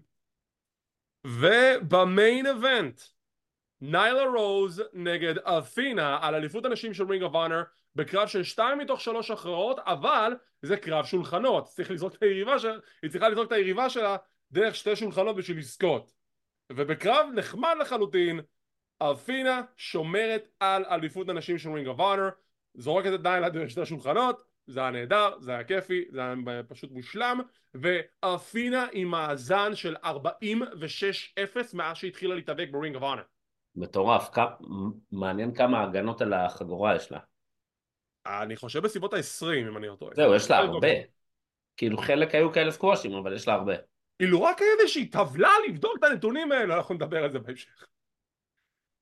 וב 1.27 1.67
main 1.67 2.45
event 2.45 3.01
ניילה 3.81 4.23
רוז 4.23 4.83
נגד 4.93 5.37
את'ינה 5.37 6.17
על 6.21 6.35
אליפות 6.35 6.65
הנשים 6.65 6.93
של 6.93 7.03
Ring 7.03 7.23
of 7.23 7.35
Honor 7.35 7.63
בקרב 7.95 8.27
של 8.27 8.43
שתיים 8.43 8.77
מתוך 8.77 9.01
שלוש 9.01 9.31
הכרעות 9.31 9.79
אבל 9.79 10.33
זה 10.61 10.77
קרב 10.77 11.05
שולחנות. 11.05 11.65
צריך 11.65 11.91
לזרוק 11.91 12.15
את 12.15 12.23
היריבה 12.23 12.59
שלה 12.59 12.77
היא 13.01 13.11
צריכה 13.11 13.29
לזרוק 13.29 13.47
את 13.47 13.51
היריבה 13.51 13.89
שלה 13.89 14.17
דרך 14.51 14.75
שתי 14.75 14.95
שולחנות 14.95 15.35
בשביל 15.35 15.57
לזכות. 15.57 16.11
ובקרב 16.71 17.27
נחמד 17.35 17.75
לחלוטין 17.79 18.39
את'ינה 19.03 19.61
שומרת 19.77 20.47
על 20.59 20.85
אליפות 20.85 21.29
הנשים 21.29 21.57
של 21.57 21.71
Ring 21.71 21.87
of 21.87 21.99
Honor 21.99 22.29
זורקת 22.73 23.13
את 23.15 23.23
ניילה 23.23 23.49
דרך 23.49 23.69
שתי 23.69 23.85
שולחנות 23.85 24.41
זה 24.67 24.79
היה 24.79 24.91
נהדר, 24.91 25.39
זה 25.39 25.51
היה 25.51 25.63
כיפי, 25.63 26.05
זה 26.11 26.21
היה 26.21 26.63
פשוט 26.67 26.91
מושלם 26.91 27.39
ואת'ינה 27.73 28.87
עם 28.91 29.07
מאזן 29.07 29.75
של 29.75 29.95
46-0 29.95 30.09
מאז 31.73 31.97
שהתחילה 31.97 32.35
להתאבק 32.35 32.67
ב 32.71 32.76
Ring 32.76 32.95
of 32.95 33.03
Honor 33.03 33.23
מטורף. 33.75 34.29
כ... 34.33 34.39
מעניין 35.11 35.53
כמה 35.53 35.83
הגנות 35.83 36.21
על 36.21 36.33
החגורה 36.33 36.95
יש 36.95 37.11
לה. 37.11 37.19
אני 38.25 38.55
חושב 38.55 38.79
בסביבות 38.79 39.13
ה-20 39.13 39.69
אם 39.69 39.77
אני 39.77 39.87
לא 39.87 39.95
טועה. 39.95 40.15
זהו, 40.15 40.35
יש 40.35 40.51
לה 40.51 40.57
הרבה. 40.57 40.87
כאילו 41.77 41.97
חלק 41.97 42.35
היו 42.35 42.53
כאלה 42.53 42.71
סקוואשים, 42.71 43.13
אבל 43.13 43.35
יש 43.35 43.47
לה 43.47 43.53
הרבה. 43.53 43.73
אילו 44.19 44.43
רק 44.43 44.61
איזושהי 44.61 45.05
טבלה 45.05 45.51
לבדוק 45.67 45.97
את 45.99 46.03
הנתונים 46.03 46.51
האלה, 46.51 46.75
אנחנו 46.75 46.95
נדבר 46.95 47.23
על 47.23 47.31
זה 47.31 47.39
בהמשך. 47.39 47.85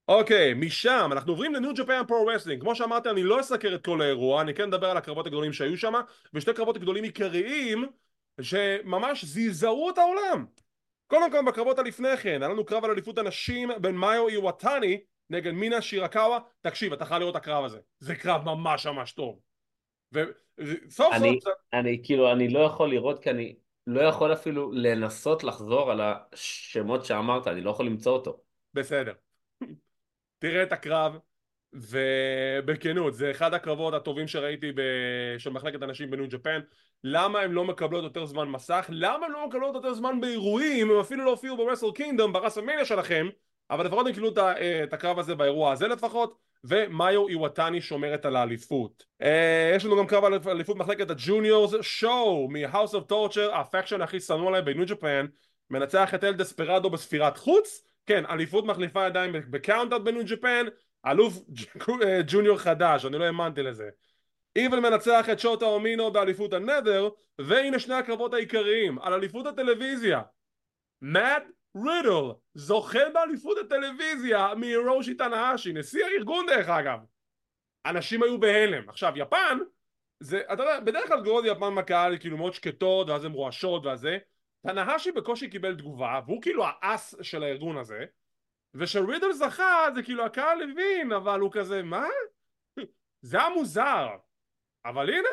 אוקיי, 0.07 0.53
משם 0.53 1.09
אנחנו 1.12 1.31
עוברים 1.31 1.53
ל 1.53 1.59
New 1.59 1.73
Japan 1.73 2.01
Pro 2.08 2.25
Wrestling 2.25 2.62
כמו 2.62 2.75
שאמרתי 2.75 3.09
אני 3.09 3.23
לא 3.23 3.39
אסקר 3.39 3.75
את 3.75 3.86
כל 3.86 4.01
האירוע 4.01 4.41
אני 4.41 4.53
כן 4.53 4.63
אדבר 4.63 4.89
על 4.89 4.97
הקרבות 4.97 5.27
הגדולים 5.27 5.53
שהיו 5.53 5.77
שם 5.77 5.93
ושתי 6.33 6.53
קרבות 6.53 6.77
גדולים 6.77 7.03
עיקריים 7.03 7.86
שממש 8.41 9.25
זעזעו 9.25 9.89
את 9.89 9.97
העולם 9.97 10.45
קודם 11.13 11.32
כל 11.32 11.45
בקרבות 11.47 11.80
הלפני 11.80 12.17
כן 12.17 12.41
היה 12.41 12.52
לנו 12.52 12.65
קרב 12.65 12.86
על 12.86 12.91
אליפות 12.91 13.17
הנשים 13.17 13.69
בין 13.82 13.95
מאיו 13.95 14.28
איוואטני 14.28 15.02
נגד 15.30 15.52
מינה 15.52 15.82
שירקאווה. 15.82 16.39
תקשיב 16.62 16.93
אתה 16.93 17.06
חייב 17.06 17.19
לראות 17.19 17.36
את 17.36 17.41
הקרב 17.41 17.65
הזה. 17.65 17.80
זה 17.99 18.15
קרב 18.15 18.45
ממש 18.45 18.86
ממש 18.86 19.12
טוב. 19.12 19.39
וסוף 20.12 21.13
אני, 21.13 21.39
סוף 21.41 21.54
אני 21.73 22.02
כאילו 22.04 22.32
אני 22.32 22.49
לא 22.49 22.60
יכול 22.60 22.89
לראות 22.89 23.23
כי 23.23 23.30
אני 23.30 23.56
לא 23.88 24.02
יכול 24.02 24.34
אפילו 24.34 24.71
לנסות 24.71 25.43
לחזור 25.43 25.91
על 25.91 26.02
השמות 26.04 27.06
שאמרת 27.06 27.47
אני 27.47 27.62
לא 27.62 27.71
יכול 27.71 27.86
למצוא 27.86 28.12
אותו. 28.13 28.39
בסדר. 28.73 29.13
תראה 30.39 30.63
את 30.63 30.71
הקרב 30.71 31.17
ובכנות 31.73 33.13
זה 33.13 33.32
אחד 33.32 33.54
הקרבות 33.54 33.93
הטובים 33.93 34.28
שראיתי 34.28 34.71
של 35.38 35.49
מחלקת 35.49 35.82
הנשים 35.82 36.12
בניו 36.12 36.30
ג'פן 36.30 36.60
למה 37.03 37.39
הן 37.39 37.51
לא 37.51 37.65
מקבלות 37.65 38.03
יותר 38.03 38.25
זמן 38.25 38.49
מסך? 38.49 38.85
למה 38.89 39.25
הן 39.25 39.31
לא 39.31 39.47
מקבלות 39.47 39.75
יותר 39.75 39.93
זמן 39.93 40.21
באירועים? 40.21 40.91
הם 40.91 40.99
אפילו 40.99 41.25
לא 41.25 41.29
הופיעו 41.29 41.57
ב 41.58 41.62
Wrestle 41.62 41.91
Kingdom 41.95 42.34
ב 42.34 42.38
WrestleMania 42.38 42.86
שלכם 42.85 43.27
אבל 43.69 43.85
לפחות 43.85 44.07
הם 44.07 44.13
קיבלו 44.13 44.31
את 44.83 44.93
הקרב 44.93 45.19
הזה 45.19 45.35
באירוע 45.35 45.71
הזה 45.71 45.87
לפחות 45.87 46.37
ומאיו 46.63 47.27
איוואטני 47.27 47.81
שומרת 47.81 48.25
על 48.25 48.35
האליפות. 48.35 49.03
אה, 49.21 49.73
יש 49.75 49.85
לנו 49.85 49.97
גם 49.97 50.07
קרב 50.07 50.25
על 50.25 50.39
אליפות 50.47 50.77
מחלקת 50.77 51.09
ה 51.10 51.17
juniors 51.17 51.73
שואו 51.81 52.47
מ-House 52.49 52.93
of 52.93 53.11
Torture 53.11 53.53
ה 53.53 53.60
faction 53.60 54.01
הכי 54.01 54.19
שנוא 54.19 54.47
עליי 54.47 54.61
ב 54.62 54.67
New 54.67 54.86
Japan 54.86 55.25
מנצח 55.69 56.13
את 56.13 56.23
אל 56.23 56.33
דספרדו 56.33 56.89
בספירת 56.89 57.37
חוץ. 57.37 57.83
כן, 58.05 58.25
אליפות 58.25 58.65
מחליפה 58.65 59.07
ידיים 59.07 59.31
ב 59.49 59.55
count 59.55 59.84
out 59.84 60.01
ב 60.01 60.07
New 60.07 60.23
Japan, 60.25 60.65
אלוף 61.05 61.33
ג'וניור 62.27 62.57
חדש, 62.57 63.05
אני 63.05 63.17
לא 63.17 63.23
האמנתי 63.23 63.63
לזה. 63.63 63.89
איבל 64.55 64.79
מנצח 64.79 65.25
את 65.31 65.39
שוטה 65.39 65.65
אומינו 65.65 66.11
באליפות 66.11 66.53
הנדר, 66.53 67.09
והנה 67.39 67.79
שני 67.79 67.95
הקרבות 67.95 68.33
העיקריים, 68.33 68.99
על 68.99 69.13
אליפות 69.13 69.45
הטלוויזיה. 69.45 70.21
מאט 71.01 71.43
רידל, 71.75 72.31
זוכה 72.53 73.09
באליפות 73.13 73.57
הטלוויזיה 73.57 74.55
מהירושי 74.55 75.13
תנאשי, 75.13 75.73
נשיא 75.73 76.05
הארגון 76.05 76.45
דרך 76.45 76.69
אגב. 76.69 76.99
אנשים 77.85 78.23
היו 78.23 78.39
בהלם. 78.39 78.89
עכשיו, 78.89 79.13
יפן, 79.15 79.59
זה, 80.19 80.41
אתה 80.53 80.63
יודע, 80.63 80.79
בדרך 80.79 81.07
כלל 81.07 81.19
תגובות 81.19 81.45
יפן 81.47 81.73
מהקהל 81.73 82.17
כאילו 82.17 82.37
מאוד 82.37 82.53
שקטות, 82.53 83.09
ואז 83.09 83.25
הן 83.25 83.31
רועשות 83.31 83.85
וזה, 83.85 84.17
תנאהשי 84.67 85.11
בקושי 85.11 85.49
קיבל 85.49 85.75
תגובה 85.75 86.19
והוא 86.25 86.41
כאילו 86.41 86.63
האס 86.65 87.15
של 87.21 87.43
הארגון 87.43 87.77
הזה 87.77 88.05
וכשרידל 88.73 89.32
זכה 89.31 89.87
זה 89.95 90.03
כאילו 90.03 90.25
הקהל 90.25 90.61
הבין 90.61 91.11
אבל 91.11 91.39
הוא 91.39 91.51
כזה 91.51 91.83
מה? 91.83 92.07
זה 93.21 93.37
היה 93.37 93.49
מוזר 93.49 94.07
אבל 94.86 95.10
הנה 95.10 95.30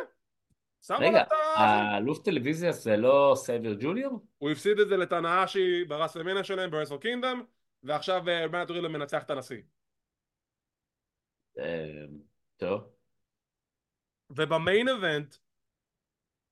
רגע, 0.90 1.24
האלוף 1.56 2.18
טלוויזיה 2.24 2.72
זה 2.72 2.96
לא 2.96 3.32
סייבר 3.36 3.74
ג'וניור? 3.80 4.26
הוא 4.38 4.50
הפסיד 4.50 4.78
את 4.78 4.88
זה 4.88 4.96
לתנאהשי 4.96 5.84
ב 5.84 5.89
WrestleMania 5.89 6.44
שלהם 6.44 6.70
ב 6.70 6.73
Wrestle 6.74 6.96
Kingdom 6.96 7.44
ועכשיו 7.82 8.22
מאט 8.52 8.70
רידל 8.70 8.88
מנצח 8.88 9.22
את 9.22 9.30
תנאהשי. 9.30 9.62
טוב. 12.56 12.80
וב 14.30 14.50
main 14.50 14.88
event 14.88 15.36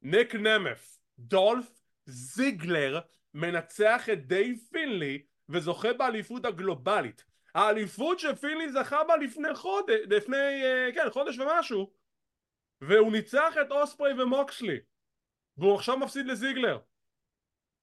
ניק 0.03 0.35
נמת' 0.35 0.99
דולף 1.19 1.83
זיגלר 2.07 3.01
מנצח 3.35 4.09
את 4.13 4.27
דייב 4.27 4.59
פינלי 4.73 5.23
וזוכה 5.49 5.93
באליפות 5.93 6.45
הגלובלית. 6.45 7.25
האליפות 7.55 8.19
שפינלי 8.19 8.73
זכה 8.73 9.05
בה 9.05 9.17
לפני 9.17 9.55
חודש, 9.55 9.95
לפני, 10.11 10.65
אה, 10.65 10.89
כן, 10.95 11.11
חודש 11.11 11.39
ומשהו 11.39 11.91
והוא 12.81 13.12
ניצח 13.12 13.55
את 13.61 13.71
אוספרי 13.71 14.23
ומוקסלי 14.23 14.79
והוא 15.57 15.75
עכשיו 15.75 15.99
מפסיד 15.99 16.27
לזיגלר. 16.27 16.79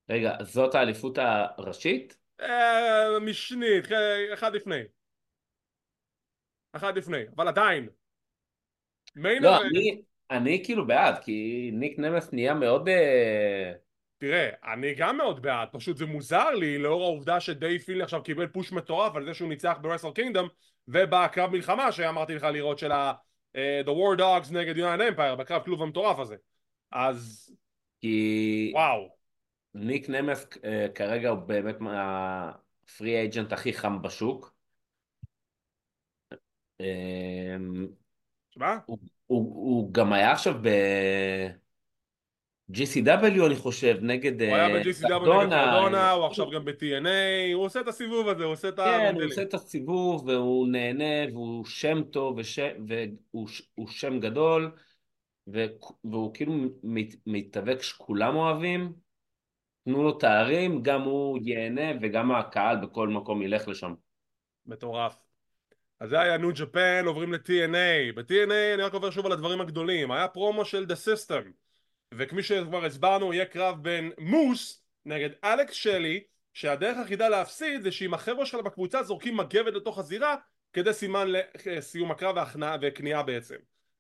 רגע, 0.10 0.36
זאת 0.44 0.76
האליפות 0.76 1.18
הראשית? 1.18 2.18
אה, 2.42 3.20
משנית, 3.22 3.88
כן, 3.88 3.96
אחד 4.34 4.56
לפני. 4.56 4.82
אחד 6.74 6.98
לפני, 6.98 7.22
אבל 7.36 7.48
עדיין. 7.48 7.90
לא, 9.16 9.62
אני, 9.62 10.02
אני 10.32 10.62
כאילו 10.66 10.88
בעד, 10.88 11.20
כי 11.24 11.70
ניק 11.74 12.00
נמת' 12.00 12.34
נהיה 12.34 12.54
מאוד... 12.54 12.90
אה... 12.90 13.72
תראה, 14.18 14.50
אני 14.74 14.94
גם 14.94 15.18
מאוד 15.18 15.42
בעד, 15.42 15.68
פשוט 15.72 15.98
זה 15.98 16.06
מוזר 16.06 16.50
לי 16.50 16.78
לאור 16.78 17.04
העובדה 17.04 17.40
שדייב 17.40 17.82
פילי 17.82 18.04
עכשיו 18.04 18.24
קיבל 18.24 18.48
פוש 18.48 18.72
מטורף 18.72 19.16
על 19.16 19.26
זה 19.26 19.34
שהוא 19.34 19.50
ניצח 19.50 19.78
ברסל 19.82 20.12
קינגדום 20.12 20.48
ובקרב 20.88 21.52
מלחמה 21.52 21.92
שאמרתי 21.92 22.36
לך 22.36 22.44
לראות 22.44 22.80
של 22.80 22.92
ה... 22.92 23.14
The 23.56 23.90
War 23.90 24.20
Dogs 24.20 24.54
נגד 24.54 24.76
United 24.76 25.18
Empire 25.18 25.36
בקרב 25.36 25.64
כלוב 25.64 25.82
המטורף 25.82 26.20
הזה. 26.20 26.36
אז 26.92 27.52
כי 28.02 28.72
וואו. 28.74 29.10
ניק 29.74 30.10
נמס 30.10 30.44
uh, 30.44 30.92
כרגע 30.96 31.30
הוא 31.30 31.40
באמת 31.40 31.76
הפרי 31.92 33.16
אייג'נט 33.16 33.54
הכי 33.54 33.74
חם 33.74 34.02
בשוק. 34.02 34.56
uh, 36.82 36.86
שמה? 38.50 38.80
הוא, 38.86 38.98
הוא, 39.28 39.40
הוא 39.56 39.94
גם 39.94 40.14
היה 40.14 40.32
עכשיו 40.32 40.54
ב... 40.62 40.68
GCW 42.72 43.46
אני 43.46 43.56
חושב, 43.56 43.98
נגד 44.02 44.42
הוא 44.42 44.56
היה 44.56 44.70
ב-GCW 44.70 44.84
נגד 44.84 45.50
קרדונה, 45.50 46.12
הוא 46.12 46.26
עכשיו 46.26 46.52
גם 46.52 46.66
ב-TNA, 46.66 47.54
הוא 47.54 47.66
עושה 47.66 47.80
את 47.80 47.88
הסיבוב 47.88 48.30
הזה, 48.30 48.44
הוא 48.44 48.54
עושה 48.54 48.70
את 48.70 48.80
ה... 48.80 48.84
כן, 48.84 49.16
הוא 49.16 49.24
עושה 49.24 49.42
את 49.42 49.54
הסיבוב 49.54 50.28
והוא 50.28 50.68
נהנה 50.68 51.32
והוא 51.34 51.66
שם 51.66 52.04
טוב 52.04 52.40
והוא 52.88 53.88
שם 53.88 54.20
גדול 54.20 54.72
והוא 56.04 56.34
כאילו 56.34 56.54
מתאבק 57.26 57.82
שכולם 57.82 58.36
אוהבים, 58.36 58.94
תנו 59.86 60.04
לו 60.04 60.12
תארים, 60.12 60.84
גם 60.84 61.02
הוא 61.02 61.40
ייהנה 61.42 61.92
וגם 62.02 62.32
הקהל 62.32 62.78
בכל 62.78 63.08
מקום 63.08 63.42
ילך 63.42 63.68
לשם. 63.68 63.94
מטורף. 64.66 65.16
אז 66.00 66.10
זה 66.10 66.20
היה 66.20 66.38
ניו 66.38 66.50
ג'פן, 66.54 67.04
עוברים 67.06 67.34
ל-TNA, 67.34 68.16
ב-TNA 68.16 68.74
אני 68.74 68.84
רק 68.84 68.94
עובר 68.94 69.12
שוב 69.12 69.26
על 69.26 69.32
הדברים 69.32 69.62
הגדולים, 69.62 70.12
היה 70.12 70.28
פרומו 70.28 70.66
של 70.66 70.86
The 70.90 70.96
System 70.96 71.65
וכמי 72.14 72.44
שכבר 72.44 72.86
הסברנו 72.86 73.34
יהיה 73.34 73.46
קרב 73.46 73.84
בין 73.84 74.12
מוס 74.18 74.84
נגד 75.06 75.30
אלכס 75.44 75.74
שלי 75.74 76.24
שהדרך 76.54 76.98
היחידה 76.98 77.30
להפסיד 77.30 77.82
זה 77.82 77.92
שאם 77.92 78.14
החבר'ה 78.14 78.46
שלך 78.46 78.62
בקבוצה 78.62 79.04
זורקים 79.04 79.38
מגבת 79.38 79.74
לתוך 79.74 80.00
הזירה 80.00 80.36
כדי 80.74 80.94
סימן 80.94 81.28
לסיום 81.66 82.12
הקרב 82.12 82.36
והכנעה 82.36 82.78
וכניעה 82.82 83.24
בעצם. 83.24 83.56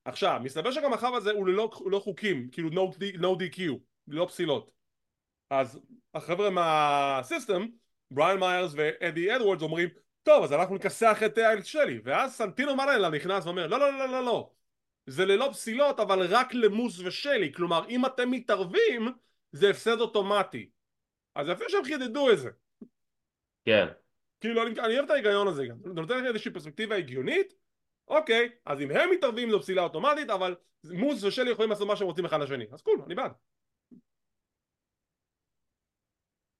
עכשיו 0.06 0.40
מסתבר 0.44 0.72
שגם 0.72 0.94
הקרב 0.94 1.16
הזה 1.16 1.32
הוא 1.32 1.48
ללא, 1.48 1.72
לא 1.86 2.00
חוקים 2.00 2.50
כאילו 2.52 2.70
no, 2.70 2.96
no 3.18 3.26
DQ 3.26 3.62
לא 4.08 4.26
פסילות. 4.30 4.72
אז 5.50 5.80
החבר'ה 6.14 6.50
מה 6.50 6.79
System 6.79 7.66
בריאן 8.12 8.40
מיירס 8.40 8.74
ואדי 8.76 9.36
אדוורדס 9.36 9.62
אומרים 9.62 9.90
טוב 10.24 10.44
אז 10.44 10.54
אנחנו 10.54 10.76
נכסח 10.76 11.18
את 11.26 11.38
אלכס 11.38 11.66
שלי. 11.66 12.00
ואז 12.04 12.34
סנטינו 12.34 12.76
מרלה 12.76 13.10
נכנס 13.10 13.46
ואומר 13.46 13.68
לא 13.68 13.80
לא 13.80 13.98
לא 13.98 14.10
לא 14.10 14.26
לא 14.26 14.52
זה 15.08 15.26
ללא 15.26 15.50
פסילות 15.52 16.00
אבל 16.00 16.36
רק 16.36 16.54
למוס 16.54 17.00
ושלי. 17.00 17.54
כלומר 17.54 17.90
אם 17.90 18.06
אתם 18.06 18.32
מתערבים 18.32 19.08
זה 19.52 19.70
הפסד 19.70 20.00
אוטומטי. 20.00 20.70
אז 21.36 21.48
יפה 21.50 21.66
שהם 21.68 21.84
חידדו 21.84 22.32
את 22.32 22.40
זה. 22.40 22.50
כן. 23.66 23.86
כאילו 24.42 24.64
אני, 24.64 24.80
אני 24.80 24.94
אוהב 24.94 25.06
את 25.06 25.12
ההיגיון 25.12 25.48
הזה 25.48 25.66
גם. 25.66 25.78
זה 25.84 26.02
נותן 26.02 26.18
לך 26.18 26.26
איזושהי 26.26 26.52
פרספקטיבה 26.52 26.96
הגיונית. 26.96 27.54
אוקיי 28.08 28.50
אז 28.66 28.82
אם 28.82 28.92
הם 28.92 29.10
מתערבים 29.12 29.52
זו 29.52 29.62
פסילה 29.62 29.82
אוטומטית 29.82 30.30
אבל 30.30 30.56
מוס 30.84 31.24
ושלי 31.24 31.52
יכולים 31.52 31.72
לעשות 31.72 31.88
מה 31.88 31.96
שהם 31.96 32.08
רוצים 32.08 32.26
אחד 32.26 32.42
לשני. 32.42 32.66
אז 32.72 32.82
cool 32.82 33.02
אני 33.06 33.16
בעד. 33.16 33.32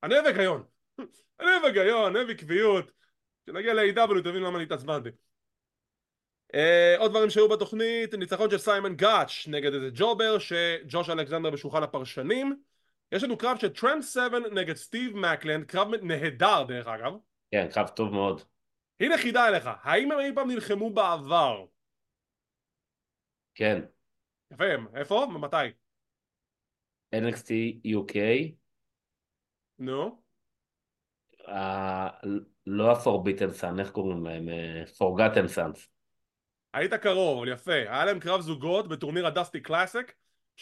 אני 0.04 0.14
אוהב 0.14 0.26
היגיון. 0.26 0.64
אני 1.40 1.48
אוהב 1.48 1.66
היגיון, 1.66 2.06
אני 2.06 2.16
אוהב 2.16 2.30
עקביות. 2.30 2.92
כשנגיע 3.46 3.74
ל-AEW 3.74 4.22
תבין 4.24 4.44
למה 4.44 4.56
אני 4.56 4.64
התעצבנתי 4.64 5.10
עוד 6.98 7.12
דברים 7.12 7.30
שהיו 7.30 7.50
בתוכנית, 7.50 8.14
ניצחון 8.14 8.50
של 8.50 8.58
סיימון 8.58 8.96
גאץ' 8.96 9.48
נגד 9.48 9.74
איזה 9.74 9.90
jobber 9.94 10.38
שג'וש 10.40 11.10
אלכסנדר 11.10 11.50
בשולחן 11.50 11.84
הפרשנים 11.84 12.62
יש 13.12 13.24
לנו 13.24 13.38
קרב 13.38 13.58
של 13.58 13.70
טרנט 13.70 14.04
7 14.04 14.40
נגד 14.40 14.76
סטיב 14.76 15.18
מקלין, 15.18 15.66
קרב 15.66 15.88
נהדר 16.02 16.64
דרך 16.64 16.88
אגב 16.88 17.14
כן, 17.52 17.68
קרב 17.72 17.88
טוב 17.88 18.12
מאוד 18.12 18.42
הנה 19.00 19.18
חידה 19.18 19.48
אליך, 19.48 19.70
האם 19.82 20.12
הם 20.12 20.20
אי 20.20 20.36
פעם 20.36 20.52
נלחמו 20.52 20.90
בעבר? 20.90 21.66
כן 23.56 23.82
יפה, 24.54 24.64
איפה? 24.96 25.16
ומתי? 25.16 25.56
NXT 27.16 27.52
UK 27.86 28.16
נו? 29.80 30.22
לא 32.68 32.92
ה-Forbidden 32.92 33.62
Sun, 33.62 33.80
איך 33.80 33.92
קוראים 33.92 34.26
להם? 34.26 34.50
אה, 34.50 34.84
Forgotten 34.84 35.48
Sons. 35.56 35.95
היית 36.76 36.94
קרוב, 36.94 37.48
יפה. 37.48 37.74
היה 37.74 38.06
להם 38.06 38.20
קרב 38.20 38.42
זוגות 38.42 38.88
בטורניר 38.88 39.28
ה 39.28 39.33
Dusty 39.33 39.60
Classic, 39.60 40.14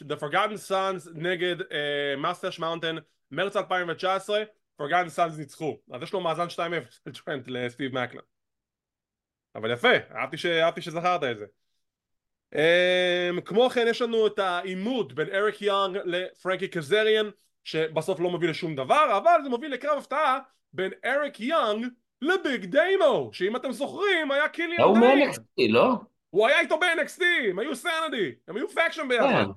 The 0.02 0.16
Forgotten 0.22 0.70
Sons 0.70 1.10
נגד 1.14 1.62
uh, 1.62 2.60
Mountain, 2.60 2.96
מרץ 3.32 3.56
2019, 3.56 4.44
Forgotten 4.82 5.18
Sons 5.18 5.38
ניצחו. 5.38 5.78
אז 5.92 6.02
יש 6.02 6.14
לו 6.14 6.22
מאזן 6.22 6.48
2-0 6.48 6.60
לטרנט 7.06 7.48
לסטיב 7.48 8.00
מקלין. 8.00 8.22
אבל 9.56 9.72
יפה, 9.72 9.94
אהבתי, 10.16 10.38
ש... 10.38 10.46
אהבתי 10.46 10.82
שזכרת 10.82 11.24
את 11.24 11.38
זה. 11.38 11.46
Um, 12.56 13.42
כמו 13.42 13.70
כן 13.70 13.86
יש 13.90 14.02
לנו 14.02 14.28
את 14.28 14.40
העימות 14.40 15.14
בין 15.14 15.30
אריק 15.30 15.62
יאנג 15.62 15.98
לפרנקי 16.06 16.68
קזריאן 16.68 17.30
שבסוף 17.64 18.20
לא 18.20 18.30
מוביל 18.30 18.50
לשום 18.50 18.76
דבר 18.76 19.18
אבל 19.18 19.40
זה 19.44 19.50
מוביל 19.50 19.74
לקרב 19.74 19.98
הפתעה 19.98 20.40
בין 20.74 20.92
אריק 21.06 21.40
יאנג 21.40 21.86
לביג 22.24 22.66
דיימו 22.66 23.30
שאם 23.34 23.56
אתם 23.56 23.72
זוכרים 23.72 24.32
היה 24.32 24.50
קיליאן 24.50 24.84
הוא 24.84 25.00
דיין 25.00 25.30
מ-NXT, 25.30 25.66
לא? 25.70 25.94
הוא 26.30 26.48
היה 26.48 26.60
איתו 26.60 26.80
ב-NXT 26.80 27.24
הם 27.50 27.60
היו 27.60 27.76
Sanity 27.76 28.36
הם 28.48 28.58
היו 28.58 28.70
faction 28.70 29.08
ביחד 29.08 29.46
כן. 29.46 29.52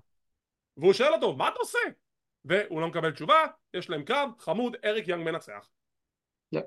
והוא 0.77 0.93
שואל 0.93 1.13
אותו 1.13 1.37
מה 1.37 1.49
אתה 1.49 1.59
עושה? 1.59 1.79
והוא 2.45 2.81
לא 2.81 2.89
מקבל 2.89 3.11
תשובה 3.11 3.47
יש 3.75 3.91
להם 3.91 4.05
קרב 4.05 4.31
חמוד 4.39 4.77
אריק 4.85 5.09
יאנג 5.09 5.25
מנצח 5.25 5.69
yep. 6.53 6.65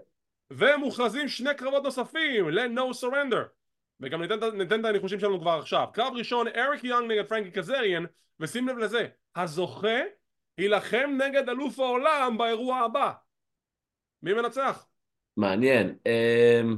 ומוכרזים 0.53 1.27
שני 1.27 1.55
קרבות 1.55 1.83
נוספים 1.83 2.49
ל-No 2.49 2.81
Surrender 3.03 3.47
וגם 3.99 4.21
ניתן, 4.21 4.57
ניתן 4.57 4.79
את 4.79 4.85
הניחושים 4.85 5.19
שלנו 5.19 5.39
כבר 5.39 5.59
עכשיו 5.59 5.87
קרב 5.93 6.13
ראשון 6.15 6.47
אריק 6.47 6.83
יאנג 6.83 7.11
נגד 7.11 7.25
פרנקי 7.25 7.51
קזריאן 7.51 8.03
ושים 8.39 8.67
לב 8.67 8.77
לזה 8.77 9.07
הזוכה 9.35 9.99
יילחם 10.57 11.17
נגד 11.17 11.49
אלוף 11.49 11.79
העולם 11.79 12.37
באירוע 12.37 12.77
הבא 12.77 13.11
מי 14.23 14.33
מנצח? 14.33 14.88
מעניין. 15.37 15.97
אמ, 16.05 16.77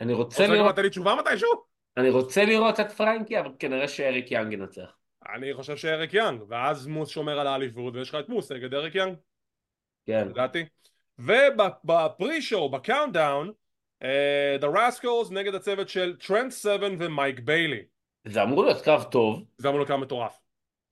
אני 0.00 0.12
רוצה 0.12 0.42
רוצה 0.42 0.54
לראות, 0.54 0.72
לתת 0.72 0.82
לי 0.82 0.90
תשובה 0.90 1.14
מתישהו? 1.14 1.50
אני 1.96 2.10
רוצה 2.10 2.44
לראות 2.44 2.80
את 2.80 2.92
פרנקי, 2.92 3.40
אבל 3.40 3.50
כנראה 3.58 3.88
שאריק 3.88 4.30
יאנג 4.30 4.52
ינצח. 4.52 4.96
אני 5.34 5.54
חושב 5.54 5.76
שאריק 5.76 6.14
יאנג 6.14 6.42
ואז 6.48 6.86
מוס 6.86 7.08
שומר 7.08 7.40
על 7.40 7.46
האליפות 7.46 7.94
ויש 7.94 8.08
לך 8.08 8.16
את 8.20 8.28
מוס 8.28 8.52
נגד 8.52 8.74
אריק 8.74 8.94
יאנג 8.94 9.14
כן. 10.06 10.28
לדעתי 10.28 10.64
וב 11.18 11.43
pre-show 11.43 12.42
ב 12.42 12.70
countdown 12.70 13.52
אה, 14.02 14.56
The 14.60 14.76
Rascals 14.76 15.34
נגד 15.34 15.54
הצוות 15.54 15.88
של 15.88 16.16
טרנט 16.16 16.52
7 16.52 16.88
ומייק 16.98 17.40
ביילי 17.40 17.82
זה 18.24 18.42
אמור 18.42 18.64
להיות 18.64 18.82
קרב 18.84 19.02
טוב. 19.02 19.44
זה 19.58 19.68
אמור 19.68 19.78
להיות 19.78 19.88
קרב 19.88 20.00
מטורף 20.00 20.40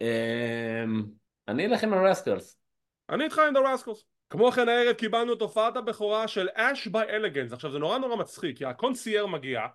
אמ, 0.01 1.05
אני 1.49 1.67
אלך 1.67 1.85
עם 1.85 1.95
ה 1.95 2.02
Rascals. 2.02 2.61
אני 3.09 3.25
איתך 3.25 3.39
עם 3.39 3.57
Rascals 3.57 4.03
כמו 4.31 4.53
כן 4.53 4.69
הערב 4.69 4.93
קיבלנו 4.93 5.33
את 5.33 5.41
הופעת 5.41 5.77
הבכורה 5.77 6.29
של 6.29 6.49
Ash 6.55 6.87
by 6.87 7.11
Elegance 7.11 7.53
עכשיו 7.53 7.71
זה 7.71 7.79
נורא 7.79 7.99
נורא 7.99 8.17
מצחיק 8.17 8.59
כי 8.59 8.65
הקונסייר 8.65 9.27
מגיע 9.27 9.67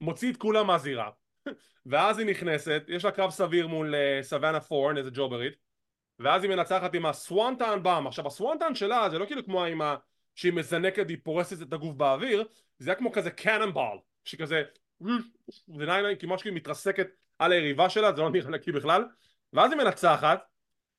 מוציא 0.00 0.32
את 0.32 0.36
כולם 0.36 0.66
מהזירה 0.66 1.10
ואז 1.86 2.18
היא 2.18 2.26
נכנסת 2.26 2.82
יש 2.88 3.04
לה 3.04 3.10
קרב 3.10 3.30
סביר 3.30 3.66
מול 3.66 3.94
אה, 3.94 4.18
סוואנה 4.22 4.60
ת'ורן 4.60 4.98
איזה 4.98 5.10
ג'וברית 5.12 5.54
ואז 6.18 6.44
היא 6.44 6.50
מנצחת 6.50 6.94
עם 6.94 7.06
הסוואנטן 7.06 7.82
באם. 7.82 8.06
עכשיו 8.06 8.26
הסוואנטן 8.26 8.74
שלה 8.74 9.10
זה 9.10 9.18
לא 9.18 9.26
כאילו 9.26 9.44
כמו 9.44 9.64
עם 9.64 9.82
ה... 9.82 9.96
שהיא 10.34 10.52
מזנקת 10.52 11.08
היא 11.08 11.18
פורסת 11.22 11.62
את 11.62 11.72
הגוף 11.72 11.94
באוויר 11.94 12.44
זה 12.78 12.90
היה 12.90 12.98
כמו 12.98 13.12
כזה 13.12 13.30
קננבול 13.30 13.98
שכזה 14.24 14.62
זה 15.78 15.86
נראה 15.86 16.14
כמו 16.16 16.38
שהיא 16.38 16.52
מתרסקת 16.52 17.06
על 17.38 17.52
היריבה 17.52 17.90
שלה 17.90 18.12
זה 18.12 18.22
לא 18.22 18.30
נראה 18.30 18.50
נקי 18.50 18.72
בכלל. 18.72 19.04
ואז 19.52 19.72
היא 19.72 19.78
מנצחת 19.78 20.44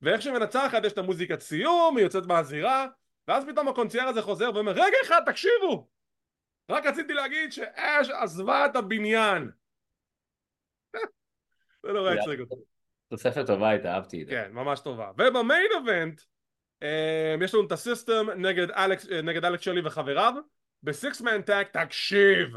ואיך 0.02 0.22
שהיא 0.22 0.34
מנצחת 0.34 0.84
יש 0.84 0.92
את 0.92 0.98
המוזיקת 0.98 1.40
סיום 1.40 1.96
היא 1.96 2.04
יוצאת 2.04 2.26
מהזירה 2.26 2.86
ואז 3.28 3.44
פתאום 3.44 3.68
הקונצייר 3.68 4.04
הזה 4.04 4.22
חוזר 4.22 4.50
ואומר 4.54 4.72
רגע 4.72 4.96
אחד 5.04 5.20
תקשיבו 5.26 5.88
רק 6.70 6.86
רציתי 6.86 7.14
להגיד 7.14 7.52
שאש 7.52 8.10
עזבה 8.10 8.66
את 8.66 8.76
הבניין 8.76 9.50
זה 11.82 11.92
נורא 11.92 12.10
הצחיק 12.12 12.40
אותי 12.40 12.74
תוספת 13.08 13.46
טובה 13.46 13.68
הייתה, 13.68 13.94
אהבתי 13.94 14.22
את 14.22 14.26
זה. 14.26 14.32
כן, 14.32 14.52
ממש 14.52 14.80
טובה. 14.80 15.10
וב 15.10 15.29
main 15.29 15.66
event 15.78 16.20
אה, 16.82 17.34
יש 17.44 17.54
לנו 17.54 17.66
את 17.66 17.72
ה 17.72 17.80
System 17.80 18.26
נגד 18.36 18.70
אלכס, 18.70 19.10
אה, 19.10 19.22
נגד 19.22 19.44
אלכס 19.44 19.64
שלי 19.64 19.86
וחבריו 19.86 20.32
ב 20.82 20.91
six 20.91 21.20
man 21.20 21.42
tag, 21.42 21.76
תקשיב! 21.76 22.48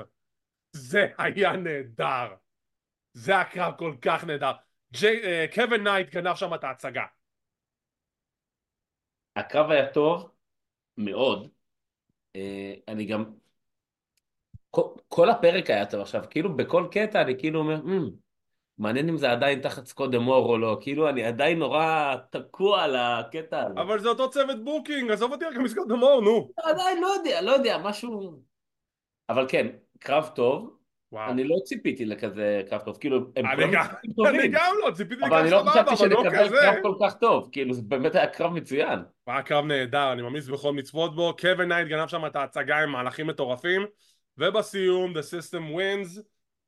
זה 0.72 1.08
היה 1.18 1.52
נהדר. 1.52 2.36
זה 3.14 3.38
הקרב 3.38 3.74
כל 3.78 3.96
כך 4.02 4.24
נהדר. 4.24 4.52
אה, 5.04 5.46
קווין 5.54 5.84
נייט 5.84 6.10
גנב 6.10 6.36
שם 6.36 6.54
את 6.54 6.64
ההצגה. 6.64 7.06
הקרב 9.36 9.72
היה 9.72 9.94
טוב 9.94 10.32
מאוד. 10.98 11.48
אה, 12.36 12.74
אני 12.88 13.06
גם... 13.06 13.26
כל, 14.70 14.82
כל 15.08 15.30
הפרק 15.30 15.70
היה 15.70 15.86
טוב 15.86 16.02
עכשיו, 16.02 16.24
כאילו 16.30 16.56
בכל 16.58 16.88
קטע 16.92 17.22
אני 17.22 17.40
כאילו 17.40 17.60
אומר, 17.60 17.82
"מ, 17.82 18.10
מעניין 18.78 19.10
אם 19.10 19.18
זה 19.18 19.32
עדיין 19.32 19.62
תחת 19.62 19.86
סקוט 19.86 20.16
דמור 20.16 20.50
או 20.50 20.58
לא, 20.58 20.78
כאילו 20.82 21.10
אני 21.10 21.24
עדיין 21.24 21.60
נורא 21.60 22.16
תקוע 22.30 22.84
על 22.84 22.96
הקטע 22.96 23.66
הזה. 23.66 23.82
אבל 23.82 24.00
זה 24.00 24.10
אותו 24.10 24.30
צוות 24.30 24.64
booking, 24.64 25.12
עזוב 25.12 25.32
אותי 25.32 25.46
רק 25.46 25.58
מסקוט 25.58 25.88
דמור, 25.88 26.22
נו. 26.22 26.52
עדיין 26.58 27.02
לא 27.02 27.08
יודע, 27.08 27.42
לא 27.42 27.52
יודע, 27.52 27.78
משהו... 27.78 28.42
אבל 29.30 29.46
כן, 29.50 29.68
קרב 30.00 30.30
טוב, 30.36 30.77
וואו. 31.12 31.32
אני 31.32 31.44
לא 31.44 31.56
ציפיתי 31.64 32.06
לכזה 32.06 32.62
קרב 32.70 32.82
טוב, 32.82 32.98
כאילו, 32.98 33.18
הם 33.36 33.46
אני 33.46 33.64
גם- 33.64 33.82
משחקים 33.82 34.12
אני 34.26 34.38
טובים, 34.38 34.52
גם 34.52 34.74
לא, 34.86 34.92
ציפיתי 34.92 35.22
אבל 35.26 35.38
אני 35.38 35.48
לקרב 35.48 35.66
לא 35.66 35.72
סבבה, 35.72 35.92
חשבתי 35.92 36.06
אבל 36.06 36.14
לא 36.14 36.24
שנקבל 36.24 36.46
כזה. 36.46 36.56
קרב 36.62 36.76
כל 36.82 36.96
כך 37.06 37.14
טוב, 37.20 37.50
כאילו 37.52 37.74
זה 37.74 37.82
באמת 37.82 38.16
היה 38.16 38.28
קרב 38.28 38.54
מצוין. 38.54 39.00
היה 39.28 39.42
קרב 39.42 39.66
נהדר, 39.66 40.12
אני 40.14 40.22
ממליץ 40.22 40.48
בכל 40.48 40.74
מצב 40.74 40.91
לצפות 40.91 41.16
בו, 41.16 41.36
קווין 41.40 41.68
נייט 41.72 41.88
גנב 41.88 42.08
שם 42.08 42.26
את 42.26 42.36
ההצגה 42.36 42.84
עם 42.84 42.90
מהלכים 42.90 43.28
מטורפים 43.28 43.86
ובסיום 44.38 45.14
The 45.14 45.20
System 45.20 45.76
Wins 45.78 46.20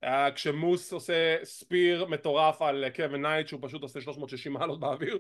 uh, 0.06 0.08
כשמוס 0.36 0.94
עושה 0.94 1.36
spear 1.44 2.06
מטורף 2.06 2.62
על 2.62 2.86
קווין 2.96 3.22
נייט 3.22 3.48
שהוא 3.48 3.60
פשוט 3.64 3.82
עושה 3.82 4.02
360 4.02 4.54
מעלות 4.54 4.80
באוויר 4.80 5.18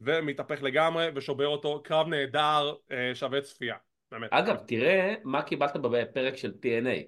ומתהפך 0.00 0.62
לגמרי 0.62 1.08
ושובר 1.14 1.46
אותו, 1.46 1.82
קרב 1.84 2.08
נהדר, 2.08 2.74
uh, 2.88 2.92
שווה 3.14 3.40
צפייה, 3.40 3.76
באמת. 4.12 4.28
אגב, 4.32 4.56
תראה 4.66 5.14
מה 5.24 5.42
קיבלת 5.42 5.76
בפרק 5.76 6.36
של 6.36 6.52
TNA. 6.62 7.04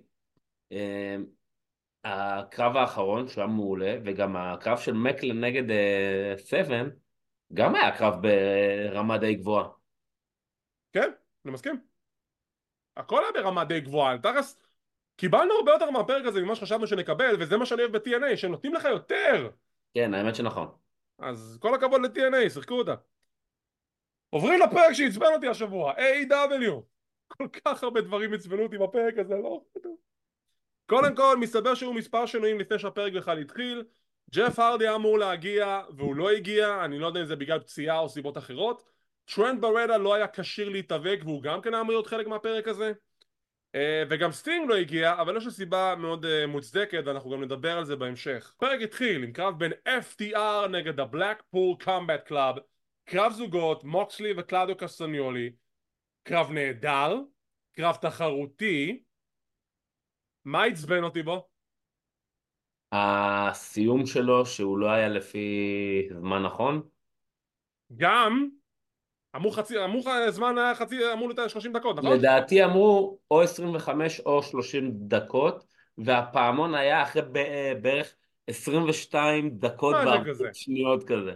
אה, 2.04 2.38
הקרב 2.38 2.76
האחרון, 2.76 3.28
שהוא 3.28 3.42
היה 3.42 3.52
מעולה, 3.52 3.96
וגם 4.04 4.36
הקרב 4.36 4.78
של 4.78 4.92
מקלן 4.92 5.44
נגד 5.44 5.74
7, 6.36 6.82
גם 7.54 7.74
היה 7.74 7.98
קרב 7.98 8.14
ברמה 8.22 9.18
די 9.18 9.34
גבוהה. 9.34 9.68
כן, 10.92 11.10
אני 11.44 11.52
מסכים. 11.52 11.80
הכל 12.96 13.22
היה 13.22 13.42
ברמה 13.42 13.64
די 13.64 13.80
גבוהה, 13.80 14.18
תכלס 14.18 14.56
קיבלנו 15.16 15.54
הרבה 15.54 15.72
יותר 15.72 15.90
מהפרק 15.90 16.26
הזה 16.26 16.40
ממה 16.40 16.54
שחשבנו 16.54 16.86
שנקבל 16.86 17.36
וזה 17.40 17.56
מה 17.56 17.66
שאני 17.66 17.82
אוהב 17.82 17.96
ב-TNA, 17.96 18.36
שהם 18.36 18.50
נותנים 18.50 18.74
לך 18.74 18.84
יותר 18.84 19.50
כן, 19.94 20.14
האמת 20.14 20.34
שנכון. 20.34 20.68
אז 21.18 21.58
כל 21.60 21.74
הכבוד 21.74 22.00
ל-TNA, 22.00 22.50
שיחקו 22.50 22.74
אותה. 22.74 22.94
עוברים 24.30 24.60
לפרק 24.60 24.92
שעצבן 24.92 25.26
אותי 25.34 25.48
השבוע, 25.48 25.92
A.W. 25.92 26.82
כל 27.28 27.48
כך 27.48 27.82
הרבה 27.82 28.00
דברים 28.00 28.34
עצבנו 28.34 28.62
אותי 28.62 28.78
בפרק 28.78 29.18
הזה, 29.18 29.34
לא... 29.34 29.60
קודם 30.90 31.14
כל, 31.16 31.36
מסתבר 31.40 31.74
שהיו 31.74 31.92
מספר 31.92 32.26
שינויים 32.26 32.60
לפני 32.60 32.78
שהפרק 32.78 33.12
בכלל 33.12 33.38
התחיל. 33.38 33.84
ג'ף 34.34 34.58
הרדי 34.58 34.94
אמור 34.94 35.18
להגיע, 35.18 35.80
והוא 35.96 36.16
לא 36.16 36.30
הגיע, 36.30 36.84
אני 36.84 36.98
לא 36.98 37.06
יודע 37.06 37.20
אם 37.20 37.26
זה 37.26 37.36
בגלל 37.36 37.58
פציעה 37.58 37.98
או 37.98 38.08
סיבות 38.08 38.38
אחרות. 38.38 38.84
טרנט 39.24 39.60
ברטה 39.60 39.96
לא 39.96 40.14
היה 40.14 40.28
כשיר 40.28 40.68
להתאבק, 40.68 41.20
והוא 41.24 41.42
גם 41.42 41.60
כן 41.60 41.74
אמור 41.74 41.92
להיות 41.92 42.06
חלק 42.06 42.26
מהפרק 42.26 42.68
הזה. 42.68 42.92
אה, 43.74 44.02
וגם 44.10 44.32
סטינג 44.32 44.68
לא 44.68 44.76
הגיע, 44.76 45.12
אבל 45.20 45.36
יש 45.36 45.44
לו 45.44 45.50
סיבה 45.50 45.94
מאוד 45.98 46.24
אה, 46.24 46.46
מוצדקת, 46.46 47.02
ואנחנו 47.06 47.30
גם 47.30 47.42
נדבר 47.42 47.78
על 47.78 47.84
זה 47.84 47.96
בהמשך. 47.96 48.52
הפרק 48.56 48.80
התחיל 48.80 49.22
עם 49.22 49.32
קרב 49.32 49.58
בין 49.58 49.72
FTR 49.86 50.68
נגד 50.70 51.00
ה-Blackpool 51.00 51.84
Combat 51.84 52.30
Club, 52.30 52.60
קרב 53.04 53.32
זוגות, 53.32 53.84
מוקסלי 53.84 54.32
וקלאודיו 54.36 54.76
קסטניולי, 54.76 55.52
קרב 56.22 56.50
נהדר, 56.50 57.16
קרב 57.72 57.96
תחרותי, 58.00 59.02
מה 60.44 60.64
עצבן 60.64 61.04
אותי 61.04 61.22
בו? 61.22 61.48
הסיום 62.92 64.06
שלו, 64.06 64.46
שהוא 64.46 64.78
לא 64.78 64.90
היה 64.90 65.08
לפי 65.08 66.08
זמן 66.20 66.42
נכון, 66.42 66.82
גם, 67.96 68.48
אמור 69.36 69.56
חצי, 69.56 69.84
אמור 69.84 70.02
זמן 70.30 70.58
היה 70.58 70.74
חצי, 70.74 71.12
אמור 71.12 71.28
להיות 71.28 71.50
30 71.50 71.72
דקות, 71.72 71.96
נכון? 71.96 72.12
לדעתי 72.18 72.64
אמרו 72.64 73.18
או 73.30 73.42
25 73.42 74.20
או 74.20 74.42
30 74.42 74.90
דקות, 74.92 75.64
והפעמון 75.98 76.74
היה 76.74 77.02
אחרי 77.02 77.22
בערך 77.82 78.14
22 78.46 79.50
דקות 79.50 79.96
משהו 79.96 80.10
ו-40 80.10 80.30
כזה. 80.30 80.48
שניות 80.52 81.04
כזה. 81.04 81.32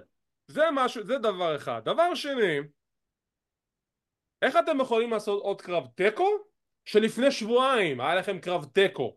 זה 0.49 0.63
משהו, 0.73 1.05
זה 1.07 1.19
דבר 1.19 1.57
אחד. 1.57 1.81
דבר 1.85 2.15
שני, 2.15 2.59
איך 4.43 4.57
אתם 4.57 4.81
יכולים 4.81 5.11
לעשות 5.11 5.43
עוד 5.43 5.63
קרב 5.63 5.87
תיקו? 5.95 6.54
שלפני 6.85 7.31
שבועיים 7.31 8.01
היה 8.01 8.15
לכם 8.15 8.39
קרב 8.39 8.65
תיקו. 8.65 9.17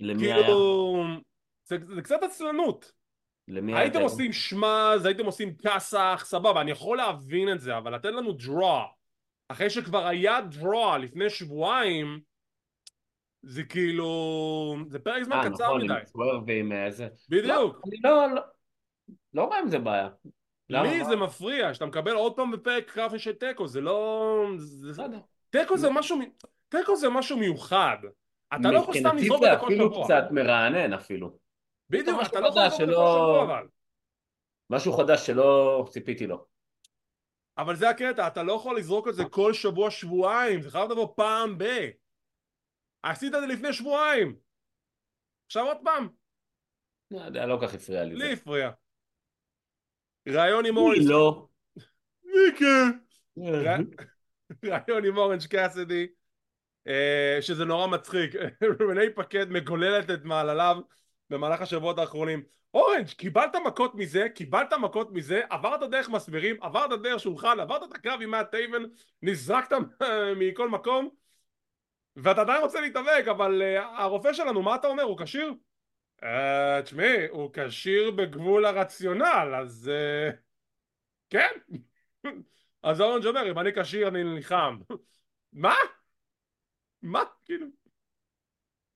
למי 0.00 0.32
היה? 0.32 0.42
כאילו, 0.42 1.02
זה, 1.64 1.76
זה 1.94 2.02
קצת 2.02 2.22
עצלנות. 2.22 2.92
למי 3.48 3.72
היה? 3.72 3.80
הייתם 3.80 3.98
תיקו? 3.98 4.04
עושים 4.10 4.32
שמאז, 4.32 5.06
הייתם 5.06 5.24
עושים 5.24 5.56
כסח, 5.56 6.24
סבבה, 6.26 6.60
אני 6.60 6.70
יכול 6.70 6.96
להבין 6.96 7.52
את 7.52 7.60
זה, 7.60 7.78
אבל 7.78 7.94
לתת 7.94 8.08
לנו 8.08 8.30
draw 8.30 8.94
אחרי 9.48 9.70
שכבר 9.70 10.06
היה 10.06 10.38
draw 10.60 10.98
לפני 10.98 11.30
שבועיים 11.30 12.20
זה 13.42 13.64
כאילו 13.64 14.76
זה 14.88 14.98
פרק 14.98 15.22
זמן 15.22 15.36
אה, 15.36 15.50
קצר 15.50 15.64
נכון, 15.64 15.84
מדי 15.84 15.92
עם 15.92 16.06
סוורב 16.06 16.42
ועם 16.46 16.72
איזה... 16.72 17.08
בדיוק 17.28 17.46
לא, 17.46 17.80
אני 17.86 17.96
לא, 18.04 18.34
לא, 18.34 18.42
לא 19.34 19.44
רואה 19.44 19.58
עם 19.58 19.68
זה 19.68 19.78
בעיה. 19.78 20.08
למה? 20.70 20.82
לי? 20.88 21.04
זה 21.04 21.16
מפריע 21.16 21.74
שאתה 21.74 21.86
מקבל 21.86 22.14
עוד 22.14 22.36
פעם 22.36 22.50
בפרק 22.50 22.90
קרב 22.90 23.18
של 23.18 23.32
תיקו 23.32 23.68
זה 23.68 23.80
לא 23.80 24.44
לא. 24.98 25.18
תיקו 25.50 25.78
זה 25.78 25.90
משהו 25.90 26.16
מ- 26.18 26.30
תיקו 26.68 26.96
זה 26.96 27.08
משהו 27.08 27.36
מיוחד 27.38 27.96
אתה 28.48 28.70
לא 28.70 28.78
יכול 28.78 28.94
סתם 28.98 29.16
לזרוק 29.16 29.38
את 29.42 29.48
זה 29.48 29.54
זה 29.54 29.60
כל 29.60 29.66
אפילו 29.66 29.86
שבוע 29.92 30.04
קצת 30.04 30.24
מרענן 30.30 30.92
אפילו. 30.92 31.38
בדיוק 31.90 32.20
משהו 32.20 32.30
אתה 32.30 32.40
לא 32.40 32.48
יכול 32.48 32.62
לזרוק 32.62 32.72
את 32.72 32.78
זה 32.78 32.86
שלא- 32.86 32.96
כל 32.96 33.18
שבוע 33.18 33.44
אבל 33.44 33.66
משהו 34.70 34.92
חדש 34.92 35.26
שלא 35.26 35.84
ציפיתי 35.90 36.26
לו. 36.26 36.46
אבל 37.58 37.76
זה 37.76 37.88
הקטע 37.88 38.26
אתה 38.26 38.42
לא 38.42 38.52
יכול 38.52 38.78
לזרוק 38.78 39.08
את 39.08 39.14
זה 39.14 39.24
כל 39.30 39.52
שבוע 39.52 39.90
שבועיים 39.90 40.60
זה 40.62 40.70
חייב 40.70 40.90
לבוא 40.90 41.08
פעם 41.16 41.58
ב 41.58 41.64
עשית 43.02 43.34
את 43.34 43.40
זה 43.40 43.46
לפני 43.46 43.72
שבועיים 43.72 44.36
עכשיו 45.46 45.66
עוד 45.66 45.76
פעם 45.84 46.08
לא 47.10 47.20
יודע, 47.20 47.46
לא 47.46 47.56
כל 47.60 47.66
כך 47.66 47.74
הפריע 47.74 48.04
לי. 48.04 48.14
לי 48.14 48.32
הפריע 48.32 48.70
ראיון 50.28 50.66
עם 50.66 50.74
לי 50.74 50.80
אורנג' 50.80 51.08
לא. 51.08 51.46
מיקה 52.24 52.90
ראיון 54.64 55.04
עם 55.08 55.16
אורנג' 55.16 55.46
קאסידי 55.46 56.06
אה, 56.86 57.38
שזה 57.40 57.64
נורא 57.64 57.86
מצחיק 57.86 58.34
רנה 58.90 59.14
פאקט 59.14 59.50
מגוללת 59.50 60.10
את 60.10 60.24
מעלליו 60.24 60.76
במהלך 61.30 61.60
השבועות 61.60 61.98
האחרונים 61.98 62.42
אורנג' 62.74 63.08
קיבלת 63.08 63.56
מכות 63.66 63.94
מזה 63.94 64.28
קיבלת 64.34 64.72
מכות 64.72 65.12
מזה 65.12 65.42
עברת 65.50 65.90
דרך 65.90 66.08
מסבירים 66.08 66.56
עברת 66.60 67.02
דרך 67.02 67.20
שולחן 67.20 67.60
עברת 67.60 67.82
את 67.82 67.94
הקרב 67.94 68.22
עם 68.22 68.30
מאט 68.30 68.50
טייבן 68.50 68.82
נזרקת 69.22 69.76
מכל 70.40 70.68
מקום 70.68 71.08
ואתה 72.16 72.40
עדיין 72.40 72.62
רוצה 72.62 72.80
להתאבק 72.80 73.24
אבל 73.30 73.62
אה, 73.62 74.02
הרופא 74.02 74.32
שלנו 74.32 74.62
מה 74.62 74.74
אתה 74.74 74.86
אומר 74.88 75.02
הוא 75.02 75.18
כשיר? 75.18 75.54
אה, 76.24 76.82
תשמעי 76.82 77.28
הוא 77.28 77.50
כשיר 77.52 78.10
בגבול 78.10 78.64
הרציונל 78.64 79.54
אז 79.60 79.90
אה, 79.94 80.30
כן 81.30 81.50
אז 82.82 83.00
אורנג' 83.00 83.26
אומר 83.26 83.50
אם 83.50 83.58
אני 83.58 83.70
כשיר 83.74 84.08
אני 84.08 84.24
נלחם 84.24 84.78
מה? 85.52 85.74
מה? 87.02 87.22
כאילו 87.44 87.66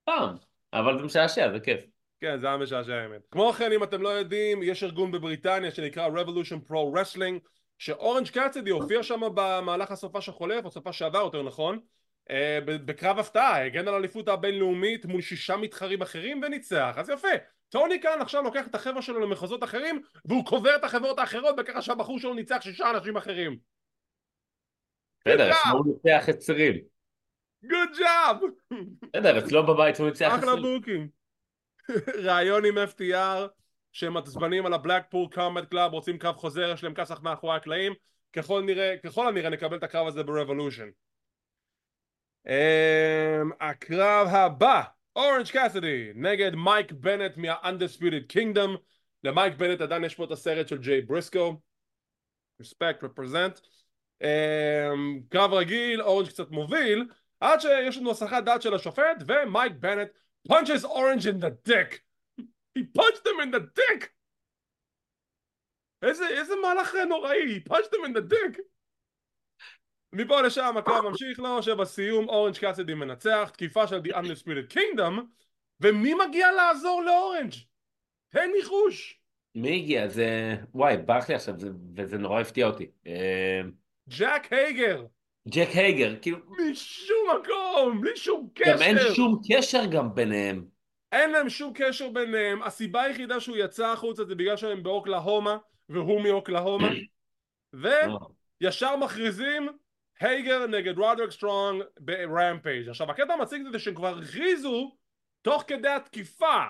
פעם. 0.03 0.35
אבל 0.73 0.97
זה 0.97 1.03
משעשע, 1.03 1.51
זה 1.51 1.59
כיף. 1.59 1.85
כן 2.19 2.37
זה 2.39 2.47
היה 2.47 2.57
משעשע 2.57 2.93
האמת 2.93 3.21
כמו 3.31 3.53
כן 3.53 3.71
אם 3.71 3.83
אתם 3.83 4.01
לא 4.01 4.09
יודעים 4.09 4.63
יש 4.63 4.83
ארגון 4.83 5.11
בבריטניה 5.11 5.71
שנקרא 5.71 6.09
Revolution 6.09 6.69
Pro 6.69 6.95
Wrestling 6.95 7.47
שאורנג' 7.77 8.29
קאצדי 8.29 8.69
הופיע 8.69 9.03
שם 9.03 9.21
במהלך 9.35 9.91
הסופש 9.91 10.29
החולף 10.29 10.65
או 10.65 10.71
סופש 10.71 10.99
שעבר 10.99 11.19
יותר 11.19 11.43
נכון 11.43 11.79
בקרב 12.65 13.19
הפתעה 13.19 13.65
הגן 13.65 13.87
על 13.87 13.93
האליפות 13.93 14.27
הבינלאומית 14.27 15.05
מול 15.05 15.21
שישה 15.21 15.57
מתחרים 15.57 16.01
אחרים 16.01 16.41
וניצח 16.43 16.95
אז 16.97 17.09
יפה 17.09 17.27
טוני 17.69 18.01
קאן 18.01 18.21
עכשיו 18.21 18.43
לוקח 18.43 18.67
את 18.67 18.75
החבר'ה 18.75 19.01
שלו 19.01 19.19
למחוזות 19.19 19.63
אחרים 19.63 20.01
והוא 20.25 20.45
קובר 20.45 20.75
את 20.75 20.83
החברות 20.83 21.19
האחרות 21.19 21.55
בככה 21.55 21.81
שהבחור 21.81 22.19
שלו 22.19 22.33
ניצח 22.33 22.57
שישה 22.61 22.89
אנשים 22.91 23.17
אחרים 23.17 23.57
בסדר. 25.25 25.51
אצלו 25.51 25.71
הוא 25.71 25.85
ניצח 25.87 26.29
את 26.29 26.37
צירים. 26.37 26.75
good 27.63 27.89
job 27.99 28.37
בסדר, 29.01 29.39
אצלו 29.39 29.65
בבית 29.65 29.99
הוא 29.99 30.07
ניצח 30.07 30.33
את 30.33 30.39
אחלה 30.39 30.55
צירים. 30.55 30.79
בוקים 30.79 31.07
ראיון 32.25 32.65
עם 32.65 32.77
FTR 32.77 33.47
שהם 33.91 34.17
עצבנים 34.17 34.65
על 34.65 34.73
ה 34.73 34.78
Blackpool 34.78 35.27
Combat 35.33 35.69
Club 35.69 35.91
רוצים 35.91 36.17
קרב 36.17 36.35
חוזר 36.35 36.71
יש 36.73 36.83
להם 36.83 36.93
כסח 36.93 37.21
מאחורי 37.21 37.55
הקלעים 37.55 37.93
ככל 38.33 38.61
נראה 38.61 38.95
ככל 39.03 39.27
הנראה 39.27 39.49
נקבל 39.49 39.77
את 39.77 39.83
הקרב 39.83 40.07
הזה 40.07 40.23
ב 40.23 40.29
Revolution 40.29 40.89
הקרב 43.59 44.27
הבא 44.27 44.83
אורנג' 45.15 45.51
קאסדי 45.51 46.11
נגד 46.15 46.51
מייק 46.55 46.91
בנט 46.91 47.37
מה-Undisputed 47.37 48.33
Kingdom. 48.33 48.77
למייק 49.23 49.53
בנט 49.55 49.81
עדיין 49.81 50.03
יש 50.03 50.15
פה 50.15 50.23
את 50.23 50.31
הסרט 50.31 50.67
של 50.67 50.77
ג'יי 50.77 51.01
בריסקו. 51.01 51.61
Respect 52.61 53.03
represent. 53.03 53.61
um, 54.23 55.29
קרב 55.29 55.53
רגיל 55.53 56.01
אורנג' 56.01 56.29
קצת 56.29 56.51
מוביל 56.51 57.05
עד 57.39 57.59
שיש 57.59 57.97
לנו 57.97 58.11
הסחת 58.11 58.43
דעת 58.43 58.61
של 58.61 58.73
השופט 58.73 59.23
ומייק 59.27 59.73
בנט 59.79 60.09
punches 60.47 60.85
Orange 60.85 61.25
in 61.25 61.39
the 61.39 61.51
dick. 61.63 62.03
He 62.75 62.83
punched 62.83 63.25
him 63.25 63.39
in 63.39 63.51
the 63.51 63.67
dick! 63.75 64.09
איזה, 66.01 66.27
איזה 66.27 66.53
מהלך 66.61 66.95
נוראי 67.09 67.57
he 67.57 67.69
punched 67.69 67.93
him 67.93 68.05
in 68.05 68.13
the 68.13 68.21
dick 68.21 68.59
מפה 70.13 70.41
לשם 70.41 70.77
הקרב 70.77 71.05
ממשיך 71.09 71.39
לו 71.39 71.63
שבסיום 71.63 72.29
אורנג' 72.29 72.57
קאסדי 72.57 72.93
מנצח 72.93 73.49
תקיפה 73.53 73.87
של 73.87 73.99
The 73.99 74.15
Undisputed 74.15 74.73
Kingdom 74.73 75.21
ומי 75.81 76.13
מגיע 76.13 76.51
לעזור 76.51 77.03
לאורנג'? 77.03 77.53
תן 78.29 78.49
ניחוש 78.55 79.19
מי 79.55 79.75
הגיע? 79.75 80.07
זה... 80.07 80.55
וואי, 80.73 80.97
ברח 80.97 81.29
לי 81.29 81.35
עכשיו, 81.35 81.59
זה- 81.59 81.69
וזה 81.95 82.17
נורא 82.17 82.41
הפתיע 82.41 82.67
אותי. 82.67 82.87
אה, 83.07 83.61
ג'ק 84.09 84.53
הייגר 84.53 85.05
ג'ק 85.47 85.69
הייגר, 85.73 86.15
כאילו, 86.21 86.37
משום 86.49 87.17
מקום 87.39 88.01
בלי 88.01 88.17
שום 88.17 88.49
גם 88.65 88.81
אין 88.81 88.97
קשר 88.97 89.13
שום 89.13 89.41
קשר 89.51 89.85
גם 89.85 90.15
ביניהם. 90.15 90.65
אין 91.11 91.31
להם 91.31 91.49
שום 91.49 91.71
קשר 91.75 92.09
ביניהם 92.09 92.63
הסיבה 92.63 93.01
היחידה 93.01 93.39
שהוא 93.39 93.57
יצא 93.57 93.87
החוצה 93.87 94.23
זה 94.23 94.35
בגלל 94.35 94.57
שהם 94.57 94.83
באוקלהומה 94.83 95.57
והוא 95.89 96.21
מאוקלהומה 96.21 96.87
אה, 97.85 98.07
וישר 98.61 98.95
מכריזים 98.95 99.69
הייגר 100.19 100.67
נגד 100.67 100.97
רודריק 100.97 101.31
סטרונג 101.31 101.83
ב 101.99 102.10
Rampage 102.10 102.89
עכשיו 102.89 103.11
הקטע 103.11 103.33
המציג 103.33 103.61
זה 103.71 103.79
שהם 103.79 103.95
כבר 103.95 104.17
הכריזו 104.17 104.95
תוך 105.41 105.63
כדי 105.67 105.89
התקיפה 105.89 106.63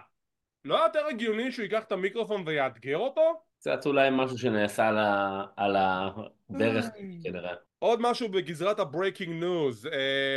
לא 0.65 0.75
יותר 0.75 1.05
הגיוני 1.05 1.51
שהוא 1.51 1.63
ייקח 1.63 1.83
את 1.83 1.91
המיקרופון 1.91 2.43
ויאתגר 2.45 2.97
אותו? 2.97 3.41
קצת 3.59 3.85
אולי 3.85 4.09
משהו 4.11 4.37
שנעשה 4.37 4.87
על 4.87 4.97
ה- 4.97 5.45
על 5.55 5.75
הדרך 5.79 6.85
כנראה. 7.23 7.53
עוד 7.79 8.01
משהו 8.01 8.29
בגזרת 8.29 8.79
ה 8.79 8.86
breaking 8.86 9.43
news 9.43 9.85
uh, 9.85 9.89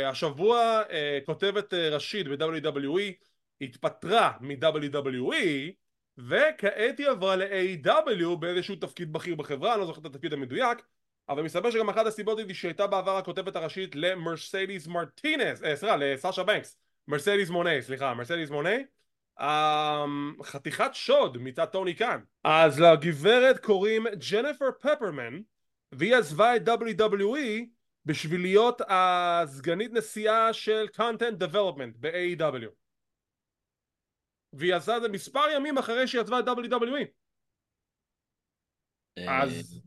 השבוע 0.05 0.81
uh, 0.87 1.25
כותבת 1.25 1.73
uh, 1.73 1.75
ראשית 1.75 2.27
ב-WWE 2.27 3.01
התפטרה 3.61 4.31
מ-WWE 4.41 5.71
וכעת 6.17 6.99
היא 6.99 7.07
עברה 7.07 7.35
ל-AW 7.35 8.35
באיזשהו 8.39 8.75
תפקיד 8.75 9.13
בכיר 9.13 9.35
בחברה, 9.35 9.73
אני 9.73 9.81
לא 9.81 9.85
זוכר 9.85 10.01
את 10.01 10.05
התפקיד 10.05 10.33
המדויק 10.33 10.77
אבל 11.29 11.43
מסתבר 11.43 11.71
שגם 11.71 11.89
אחת 11.89 12.05
הסיבות 12.05 12.39
היא 12.39 12.53
שהייתה 12.53 12.87
בעבר 12.87 13.17
הכותבת 13.17 13.55
הראשית 13.55 13.95
למרסדיס 13.95 14.87
מרטינס, 14.87 15.63
אה, 15.63 15.75
סליחה, 15.75 15.95
לסאשה 15.95 16.43
בנקס. 16.43 16.77
מרסדיס 17.07 17.49
מוני, 17.49 17.81
סליחה, 17.81 18.13
מרסדיס 18.13 18.49
מוני 18.49 18.83
um, 19.39 20.43
חתיכת 20.43 20.89
שוד 20.93 21.37
מצד 21.37 21.65
טוני 21.65 21.93
קאן. 21.93 22.19
אז 22.43 22.79
לגברת 22.79 23.59
קוראים 23.59 24.05
ג'ניפר 24.31 24.71
פפרמן 24.79 25.41
והיא 25.91 26.15
עזבה 26.15 26.55
את 26.55 26.67
WWE 26.67 27.65
בשביל 28.05 28.41
להיות 28.41 28.81
הסגנית 28.87 29.91
נשיאה 29.93 30.53
של 30.53 30.85
content 30.95 31.43
development 31.43 31.97
ב-AEW 31.99 32.69
והיא 34.53 34.75
עשה 34.75 34.97
את 34.97 35.01
זה 35.01 35.09
מספר 35.09 35.49
ימים 35.55 35.77
אחרי 35.77 36.07
שהיא 36.07 36.21
עזבה 36.21 36.39
את 36.39 36.45
WWE 36.45 37.07
אז 39.27 39.81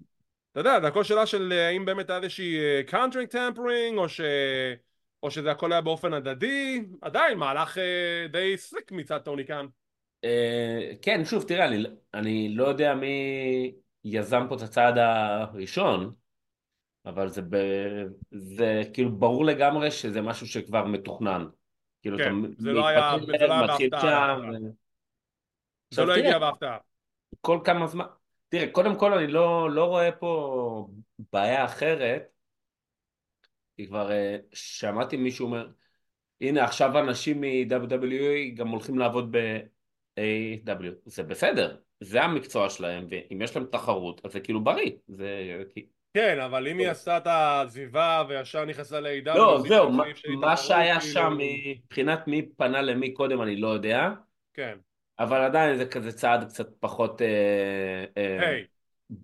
אתה 0.57 0.61
יודע 0.61 0.81
זה 0.81 0.87
הכל 0.87 1.05
שאלה 1.05 1.27
של 1.27 1.53
אה, 1.53 1.69
האם 1.69 1.85
באמת 1.85 2.11
היה 2.11 2.19
איזושהי 2.19 2.57
contract 2.87 3.29
tampering 3.29 3.99
או, 3.99 4.09
ש... 4.09 4.21
או 5.23 5.31
שזה 5.31 5.51
הכל 5.51 5.73
היה 5.73 5.81
באופן 5.81 6.13
הדדי 6.13 6.85
עדיין 7.03 7.39
מהלך 7.39 7.79
אה, 7.79 8.27
די 8.31 8.57
slick 8.57 8.93
מצד 8.93 9.19
טוני 9.19 9.45
קאן 9.45 9.67
אה, 10.25 10.91
כן, 11.03 11.25
שוב, 11.25 11.45
תראה, 11.49 11.67
אני, 11.67 11.85
אני 12.15 12.55
לא 12.55 12.65
יודע 12.65 12.95
מי 12.95 13.75
יזם 14.05 14.47
פה 14.49 14.55
את 14.57 14.61
הצעד 14.63 14.99
הראשון, 14.99 16.11
אבל 17.07 17.29
זה, 17.29 17.43
ב, 17.43 17.57
זה 18.31 18.83
כאילו 18.93 19.19
ברור 19.19 19.45
לגמרי 19.45 19.91
שזה 19.91 20.23
משהו 20.23 20.47
שכבר 20.47 20.85
מתוכנן. 20.85 21.47
כאילו, 22.03 22.19
כן, 22.19 22.45
אתה 22.45 22.49
זה 22.59 22.73
לא 22.73 22.87
היה- 22.87 23.13
זה 23.27 23.47
לא 23.47 23.55
היה 23.55 23.67
בהפתעה. 23.67 24.39
ו- 24.41 24.71
זה 25.91 26.05
לא 26.05 26.15
הגיע 26.15 26.39
בהפתעה 26.39 26.79
כל 27.41 27.59
כמה 27.65 27.87
זמן, 27.87 28.05
תראה, 28.49 28.73
קודם 28.73 28.99
כל 28.99 29.13
אני 29.13 29.27
לא, 29.27 29.71
לא 29.71 29.85
רואה 29.85 30.13
פה 30.13 30.89
בעיה 31.33 31.65
אחרת, 31.65 32.23
כי 33.77 33.87
כבר 33.87 34.11
אה, 34.13 34.37
שמעתי 34.53 35.17
מישהו 35.17 35.47
אומר, 35.47 35.69
הנה 36.41 36.65
עכשיו 36.65 36.99
אנשים 36.99 37.41
מ-WWE 37.41 38.55
גם 38.55 38.69
הולכים 38.69 38.99
לעבוד 38.99 39.37
ב-AW, 39.37 40.93
זה 41.05 41.23
בסדר, 41.23 41.77
זה 42.01 42.23
המקצוע 42.23 42.71
שלהם, 42.71 43.07
ואם 43.11 43.43
יש 43.43 43.57
להם 43.57 43.67
תחרות, 43.73 44.21
אז 44.25 44.33
זה 44.33 44.41
כאילו 44.41 44.65
בריא, 44.65 44.91
זה... 45.09 45.63
כן 46.15 46.41
אבל 46.41 46.69
אם 46.69 46.79
היא 46.79 46.89
עשתה 46.89 47.17
את 47.17 47.27
העזיבה 47.27 48.25
וישר 48.29 48.65
נכנסה 48.65 49.01
ל-AW 49.01 49.35
לא, 49.39 49.63
זהו, 49.69 49.93
מה- 50.41 50.57
שהיה 50.57 51.01
כאילו- 51.01 51.13
שם 51.13 51.37
מבחינת 51.39 52.27
מי 52.27 52.49
פנה 52.57 52.83
למי 52.83 53.13
קודם 53.13 53.43
אני 53.43 53.57
לא 53.57 53.69
יודע, 53.69 54.11
כן 54.55 54.79
אבל 55.19 55.41
עדיין 55.41 55.77
זה 55.77 55.87
כזה 55.87 56.13
צעד 56.13 56.45
קצת 56.49 56.69
פחות 56.81 57.23
אה, 57.23 58.05
אה, 58.17 58.61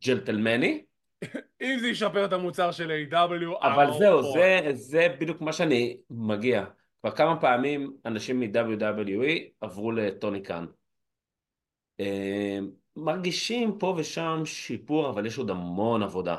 ג'נטלמני. 0.06 0.84
אם 1.62 1.78
זה 1.80 1.88
ישפר 1.88 2.24
את 2.24 2.32
המוצר 2.32 2.72
של 2.72 3.06
A.W. 3.10 3.66
אבל 3.66 3.86
זהו, 3.98 4.32
זה, 4.32 4.60
זה 4.72 5.16
בדיוק 5.20 5.40
מה 5.40 5.52
שאני 5.52 5.96
מגיע. 6.10 6.64
כבר 7.00 7.10
כמה 7.10 7.40
פעמים 7.40 7.96
אנשים 8.06 8.40
מ-WWE 8.40 9.50
עברו 9.60 9.92
לטוני 9.92 10.42
קאן. 10.42 10.66
אה, 12.00 12.58
מרגישים 12.96 13.78
פה 13.78 13.94
ושם 13.98 14.42
שיפור, 14.44 15.10
אבל 15.10 15.26
יש 15.26 15.38
עוד 15.38 15.50
המון 15.50 16.02
עבודה. 16.02 16.36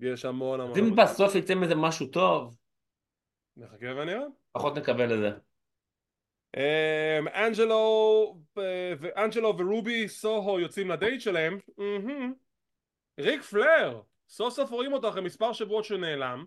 יש 0.00 0.24
המון 0.24 0.60
המון. 0.60 0.78
אם 0.78 0.84
עבודה. 0.84 1.04
בסוף 1.04 1.34
יצא 1.34 1.54
מזה 1.54 1.74
משהו 1.74 2.06
טוב, 2.06 2.56
נחכה 3.56 3.86
ונראה. 3.86 4.24
פחות 4.52 4.78
נקבל 4.78 5.12
את 5.14 5.18
זה. 5.18 5.30
אמ, 6.56 7.28
אנג'לו 7.28 8.36
אה, 8.58 9.50
ורובי 9.58 10.08
סוהו 10.08 10.60
יוצאים 10.60 10.90
לדייט 10.90 11.20
שלהם. 11.20 11.58
ריק 13.20 13.42
פלר, 13.42 14.00
סוף 14.28 14.54
סוף 14.54 14.70
רואים 14.70 14.92
אותו 14.92 15.08
אחרי 15.08 15.22
מספר 15.22 15.52
שבועות 15.52 15.84
שנעלם. 15.84 16.44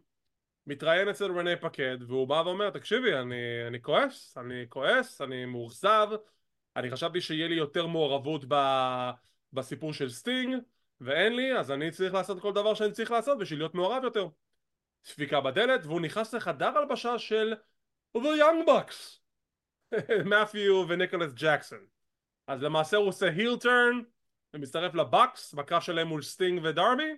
מתראיין 0.68 1.08
אצל 1.08 1.32
רנה 1.32 1.56
פקד 1.56 1.98
והוא 2.08 2.28
בא 2.28 2.42
ואומר 2.46 2.70
תקשיבי 2.70 3.14
אני, 3.14 3.68
אני 3.68 3.82
כועס, 3.82 4.38
אני 4.38 4.66
כועס, 4.70 5.22
אני 5.22 5.46
מאוכזב 5.46 6.08
אני 6.76 6.92
חשבתי 6.92 7.22
שיהיה 7.22 7.48
לי 7.48 7.56
יותר 7.56 7.88
מעורבות 7.88 8.46
ב, 8.48 8.56
בסיפור 9.54 9.94
של 9.94 10.10
סטינג 10.10 10.56
ואין 11.02 11.36
לי 11.36 11.58
אז 11.60 11.72
אני 11.72 11.92
צריך 11.92 12.14
לעשות 12.14 12.42
כל 12.42 12.54
דבר 12.54 12.74
שאני 12.74 12.92
צריך 12.92 13.12
לעשות 13.12 13.38
בשביל 13.38 13.60
להיות 13.60 13.76
מעורב 13.76 14.04
יותר 14.04 14.28
דפיקה 15.06 15.42
בדלת 15.42 15.86
והוא 15.86 16.02
נכנס 16.02 16.34
לחדר 16.34 16.78
הלבשה 16.78 17.20
של 17.20 17.54
The 18.18 18.22
Young 18.22 18.68
Bucks 18.68 19.27
מת'יו 20.32 20.86
וניקולס 20.88 21.34
ג'קסון 21.34 21.86
אז 22.48 22.64
למעשה 22.64 22.98
הוא 22.98 23.08
עושה 23.08 23.30
heel 23.30 23.58
turn 23.58 24.02
ומצטרף 24.54 24.96
ל 24.96 25.06
Bucks 25.06 25.54
בקרב 25.54 25.82
שלהם 25.82 26.08
מול 26.08 26.22
סטינג 26.22 26.62
ודרבי 26.64 27.18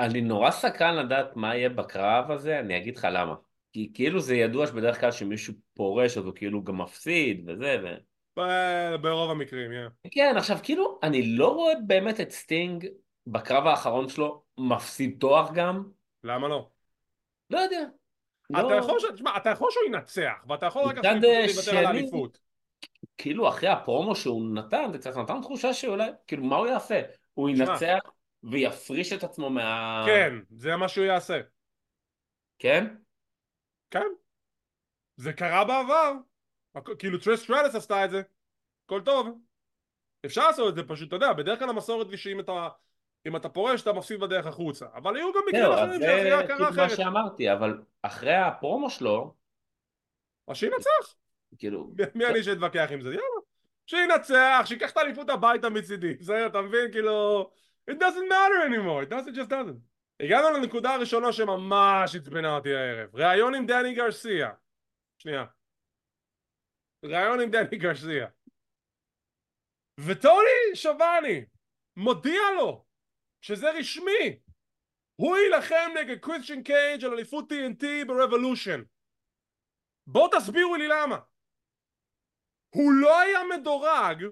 אני 0.00 0.20
נורא 0.20 0.50
סקרן 0.50 0.96
לדעת 0.96 1.36
מה 1.36 1.56
יהיה 1.56 1.68
בקרב 1.68 2.30
הזה, 2.30 2.60
אני 2.60 2.76
אגיד 2.76 2.96
לך 2.96 3.06
למה. 3.12 3.34
כי 3.72 3.90
כאילו 3.94 4.20
זה 4.20 4.36
ידוע 4.36 4.66
שבדרך 4.66 5.00
כלל 5.00 5.10
כשמישהו 5.10 5.54
פורש 5.74 6.18
אז 6.18 6.24
הוא 6.24 6.34
כאילו 6.34 6.64
גם 6.64 6.78
מפסיד 6.78 7.44
וזה 7.46 7.76
ו... 7.84 7.86
ברוב 9.02 9.30
המקרים, 9.30 9.70
yeah. 9.70 10.08
כן, 10.10 10.34
עכשיו 10.36 10.58
כאילו, 10.62 10.98
אני 11.02 11.36
לא 11.36 11.54
רואה 11.54 11.74
באמת 11.86 12.20
את 12.20 12.30
סטינג 12.30 12.86
בקרב 13.26 13.66
האחרון 13.66 14.08
שלו 14.08 14.42
מפסיד 14.58 15.16
תואר 15.20 15.48
גם. 15.54 15.84
למה 16.24 16.48
לא? 16.48 16.70
לא 17.50 17.58
יודע. 17.58 17.84
אתה 18.52 18.62
לא... 18.62 18.74
יכול 18.74 19.00
ש... 19.00 19.04
תשמע, 19.14 19.36
אתה 19.36 19.50
יכול 19.50 19.70
שהוא 19.70 19.84
ינצח 19.86 20.44
ואתה 20.48 20.66
יכול 20.66 20.82
רק 20.82 20.98
אפילו 20.98 21.20
לוותר 21.46 21.78
על 21.78 21.86
האליפות. 21.86 22.38
כאילו 23.18 23.48
אחרי 23.48 23.68
הפרומו 23.68 24.16
שהוא 24.16 24.54
נתן, 24.54 24.88
זה 24.92 24.98
קצת 24.98 25.16
נתן 25.16 25.40
תחושה 25.42 25.74
שאולי, 25.74 26.10
כאילו 26.26 26.44
מה 26.44 26.56
הוא 26.56 26.66
יעשה? 26.66 27.02
הוא. 27.34 27.50
ינצח 27.50 27.98
ויפריש 28.42 29.12
את 29.12 29.24
עצמו 29.24 29.50
מה... 29.50 30.02
כן, 30.06 30.34
זה 30.50 30.76
מה 30.76 30.88
שהוא 30.88 31.04
יעשה. 31.04 31.40
כן? 32.58 32.94
כן. 33.90 34.06
זה 35.16 35.32
קרה 35.32 35.64
בעבר. 35.64 36.12
כאילו 36.98 37.18
טריש 37.18 37.42
סטרטוס 37.42 37.74
עשתה 37.74 38.04
את 38.04 38.10
זה. 38.10 38.22
הכל 38.84 39.00
טוב. 39.04 39.38
אפשר 40.26 40.46
לעשות 40.46 40.68
את 40.68 40.74
זה 40.74 40.82
פשוט, 40.88 41.08
אתה 41.08 41.16
יודע, 41.16 41.32
בדרך 41.32 41.58
כלל 41.58 41.68
המסורת 41.68 42.10
היא 42.10 42.16
שאם 42.18 42.40
אתה 42.40 42.68
אם 43.28 43.36
אתה 43.36 43.48
פורש 43.48 43.82
אתה 43.82 43.92
מפסיד 43.92 44.20
בדרך 44.20 44.46
החוצה. 44.46 44.86
אבל 44.94 45.16
היו 45.16 45.32
גם 45.32 45.40
מקרים 45.48 45.72
אחרים 45.72 45.92
זה 45.92 45.98
שאחריה 45.98 46.46
כאילו 46.46 46.58
קרה 46.58 46.70
מה 46.70 46.86
אחרת. 46.86 46.96
שאמרתי, 46.96 47.52
אבל 47.52 47.82
אחרי 48.02 48.34
הפרומו 48.34 48.90
שלו, 48.90 49.34
אז 50.48 50.56
שינצח. 50.56 51.14
כאילו, 51.58 51.90
מי 52.14 52.26
אני 52.26 52.42
שאתווכח 52.42 52.88
עם 52.92 53.00
זה? 53.00 53.08
יאללה. 53.08 53.40
שינצח, 53.86 54.62
שיקח 54.64 54.90
את 54.90 54.96
האליפות 54.96 55.30
הביתה 55.30 55.68
מצידי. 55.68 56.14
בסדר, 56.14 56.46
אתה 56.46 56.60
מבין? 56.60 56.92
כאילו 56.92 57.50
it 57.90 57.94
doesn't 57.94 58.30
matter 58.30 58.68
anymore, 58.68 59.08
it 59.08 59.12
doesn't 59.12 59.36
just 59.36 59.50
doesn't. 59.50 59.88
הגענו 60.20 60.50
לנקודה 60.50 60.94
הראשונה 60.94 61.32
שממש 61.32 62.16
עצבנה 62.16 62.56
אותי 62.56 62.74
הערב. 62.74 63.16
ראיון 63.16 63.54
עם 63.54 63.66
דני 63.66 63.94
גרסיה. 63.94 64.50
שנייה. 65.18 65.44
ראיון 67.04 67.40
עם 67.40 67.50
דני 67.50 67.78
גרסיה. 67.78 68.26
וטוני 70.00 70.74
שבני 70.74 71.44
מודיע 71.96 72.40
לו 72.56 72.84
שזה 73.40 73.70
רשמי. 73.70 74.40
הוא 75.16 75.36
יילחם 75.36 75.90
נגד 76.00 76.18
קריסטיאן 76.18 76.62
קייג' 76.62 77.04
על 77.04 77.12
אליפות 77.12 77.52
TNT 77.52 77.84
ב-Revolution 78.06 78.82
בואו 80.06 80.28
תסבירו 80.28 80.76
לי 80.76 80.88
למה. 80.88 81.18
הוא 82.74 82.92
לא 82.92 83.20
היה 83.20 83.38
מדורג 83.58 84.24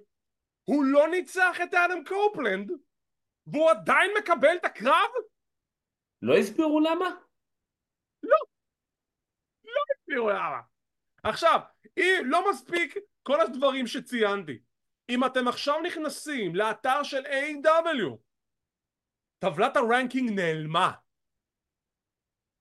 הוא 0.65 0.85
לא 0.85 1.09
ניצח 1.09 1.57
את 1.63 1.75
אדם 1.75 2.05
קופלנד 2.05 2.71
והוא 3.47 3.71
עדיין 3.71 4.11
מקבל 4.19 4.57
את 4.57 4.65
הקרב? 4.65 5.11
לא 6.23 6.37
הסבירו 6.37 6.81
למה? 6.81 7.27
תראו 10.07 10.31
למה. 10.31 10.61
עכשיו, 11.23 11.61
אם 11.97 12.23
לא 12.25 12.51
מספיק 12.51 12.95
כל 13.23 13.41
הדברים 13.41 13.87
שציינתי. 13.87 14.59
אם 15.09 15.25
אתם 15.25 15.49
עכשיו 15.49 15.81
נכנסים 15.81 16.57
לאתר 16.57 17.03
של 17.03 17.27
A.W 17.27 18.17
טבלת 19.39 19.77
הרנקינג 19.77 20.31
נעלמה. 20.31 20.91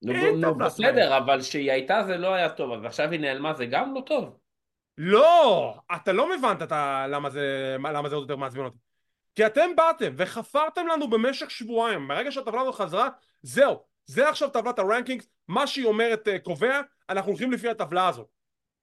נו, 0.01 0.13
אין 0.13 0.41
נו, 0.41 0.53
טבלת 0.53 0.65
בסדר, 0.65 1.17
אבל 1.17 1.41
שהיא 1.41 1.71
הייתה 1.71 2.03
זה 2.03 2.17
לא 2.17 2.33
היה 2.33 2.49
טוב, 2.49 2.71
אז 2.73 2.85
עכשיו 2.85 3.11
היא 3.11 3.19
נעלמה 3.19 3.53
זה 3.53 3.65
גם 3.65 3.95
לא 3.95 4.01
טוב. 4.01 4.37
לא! 4.97 5.77
אתה 5.95 6.13
לא 6.13 6.33
הבנת 6.33 6.61
את 6.61 6.71
ה... 6.71 7.07
למה 7.09 7.29
זה, 7.29 7.75
למה 7.79 8.09
זה 8.09 8.15
עוד 8.15 8.23
יותר 8.23 8.35
מעצבן 8.35 8.65
אותי. 8.65 8.77
כי 9.35 9.45
אתם 9.45 9.75
באתם 9.75 10.13
וחפרתם 10.17 10.87
לנו 10.87 11.09
במשך 11.09 11.51
שבועיים. 11.51 12.07
ברגע 12.07 12.31
שהטבלה 12.31 12.61
הזאת 12.61 12.75
חזרה 12.75 13.09
זהו. 13.41 13.83
זה 14.05 14.29
עכשיו 14.29 14.49
טבלת 14.49 14.79
הרנקינג. 14.79 15.23
מה 15.47 15.67
שהיא 15.67 15.85
אומרת 15.85 16.27
אה, 16.27 16.39
קובע 16.39 16.81
אנחנו 17.09 17.31
הולכים 17.31 17.51
לפי 17.51 17.69
הטבלה 17.69 18.07
הזאת. 18.07 18.27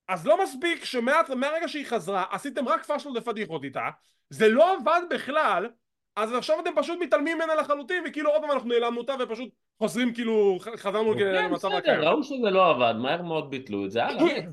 אז 0.08 0.26
לא 0.26 0.42
מספיק 0.42 0.84
שמהרגע 0.84 1.68
שהיא 1.68 1.86
חזרה 1.86 2.24
עשיתם 2.30 2.68
רק 2.68 2.84
פאשלות 2.84 3.16
ופדיחות 3.16 3.64
איתה. 3.64 3.88
זה 4.30 4.48
לא 4.48 4.76
עבד 4.76 5.00
בכלל 5.10 5.68
אז 6.16 6.32
עכשיו 6.32 6.60
אתם 6.60 6.70
פשוט 6.76 6.98
מתעלמים 7.00 7.38
ממנה 7.38 7.54
לחלוטין 7.54 8.04
וכאילו 8.06 8.30
עוד 8.30 8.42
פעם 8.42 8.50
אנחנו 8.50 8.68
נעלמנו 8.68 9.00
אותה 9.00 9.14
ופשוט 9.20 9.48
חוזרים 9.78 10.14
כאילו 10.14 10.58
חזרנו 10.76 11.14
כן, 11.14 11.34
למצב 11.34 11.68
בסדר, 11.68 11.76
הקיים 11.76 12.00
ראו 12.00 12.22
שזה 12.22 12.50
לא 12.50 12.70
עבד, 12.70 12.94
מהר 12.98 13.22
מאוד 13.22 13.50
ביטלו 13.50 13.86
את 13.86 13.90
זה, 13.90 14.04
הלאה. 14.04 14.40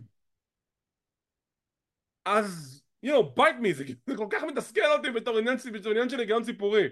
אז, 2.25 2.81
you 3.05 3.09
know, 3.09 3.39
bite 3.39 3.63
me, 3.63 3.73
זה 3.73 3.83
זה 4.05 4.17
כל 4.17 4.27
כך 4.29 4.43
מתסכל 4.43 4.91
אותי 4.97 5.11
בתור 5.11 5.37
עניין, 5.37 6.09
של 6.09 6.19
היגיון 6.19 6.43
ציבורי. 6.43 6.87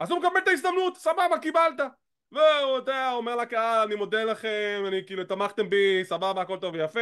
אז 0.00 0.10
הוא 0.10 0.18
מקבל 0.18 0.38
את 0.42 0.48
ההזדמנות, 0.48 0.96
סבבה, 0.96 1.38
קיבלת. 1.42 1.80
והוא, 2.32 2.78
אתה 2.78 2.90
יודע, 2.90 3.12
אומר 3.12 3.36
לקהל, 3.36 3.86
אני 3.86 3.94
מודה 3.94 4.24
לכם, 4.24 4.84
אני 4.86 5.06
כאילו, 5.06 5.24
תמכתם 5.24 5.70
בי, 5.70 6.04
סבבה, 6.04 6.42
הכל 6.42 6.58
טוב 6.60 6.74
ויפה. 6.74 7.00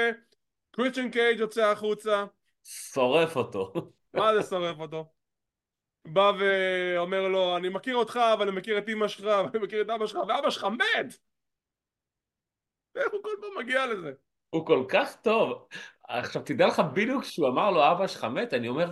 קריסטיאן 0.70 1.10
קייג' 1.10 1.38
יוצא 1.38 1.70
החוצה, 1.70 2.24
שורף 2.64 3.36
אותו. 3.36 3.72
מה 4.14 4.34
זה 4.34 4.42
שורף 4.42 4.78
אותו? 4.80 5.21
בא 6.04 6.32
ואומר 6.38 7.28
לו, 7.28 7.56
אני 7.56 7.68
מכיר 7.68 7.96
אותך, 7.96 8.20
אבל 8.34 8.48
אני 8.48 8.56
מכיר 8.56 8.78
את 8.78 8.88
אמא 8.88 9.08
שלך, 9.08 9.24
ואני 9.44 9.64
מכיר 9.64 9.82
את 9.82 9.90
אבא 9.90 10.06
שלך, 10.06 10.18
ואבא 10.28 10.50
שלך 10.50 10.64
מת! 10.64 11.16
איך 12.96 13.12
הוא 13.12 13.22
כל 13.22 13.28
פעם 13.40 13.64
מגיע 13.64 13.86
לזה? 13.86 14.12
הוא 14.50 14.66
כל 14.66 14.84
כך 14.88 15.16
טוב. 15.22 15.68
עכשיו 16.08 16.42
תדע 16.42 16.66
לך 16.66 16.82
בדיוק 16.94 17.22
כשהוא 17.22 17.48
אמר 17.48 17.70
לו 17.70 17.92
אבא 17.92 18.06
שלך 18.06 18.24
מת, 18.24 18.54
אני 18.54 18.68
אומר, 18.68 18.90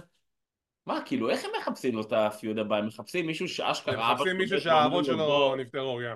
מה, 0.86 1.00
כאילו, 1.04 1.30
איך 1.30 1.44
הם 1.44 1.50
מחפשים 1.60 1.94
לו 1.94 2.02
את 2.02 2.12
הפיוד 2.12 2.58
הבא? 2.58 2.76
הם 2.76 2.86
מחפשים 2.86 3.26
מישהו 3.26 3.48
שאשכרה 3.48 4.08
הם 4.08 4.14
מחפשים 4.14 4.36
מישהו 4.36 4.60
שהאבות 4.60 5.04
שלו. 5.04 5.56
נפטרו, 5.56 6.00
כן. 6.02 6.14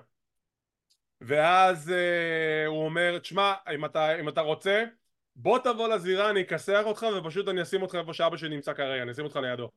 ואז 1.21 1.91
אה, 1.91 2.67
הוא 2.67 2.85
אומר, 2.85 3.19
תשמע, 3.19 3.55
אם 3.75 3.85
אתה, 3.85 4.21
אם 4.21 4.29
אתה 4.29 4.41
רוצה, 4.41 4.85
בוא 5.37 5.59
תבוא 5.59 5.89
לזירה, 5.89 6.31
אני 6.31 6.43
אכסח 6.43 6.83
אותך 6.85 7.07
ופשוט 7.19 7.49
אני 7.49 7.63
אשים 7.63 7.83
אותך 7.83 7.95
איפה 7.95 8.15
שאבא 8.15 8.37
שלי 8.37 8.57
נמצא 8.57 8.73
כרגע, 8.73 9.03
אני 9.03 9.13
אשים 9.13 9.25
אותך 9.25 9.37
לידו. 9.37 9.71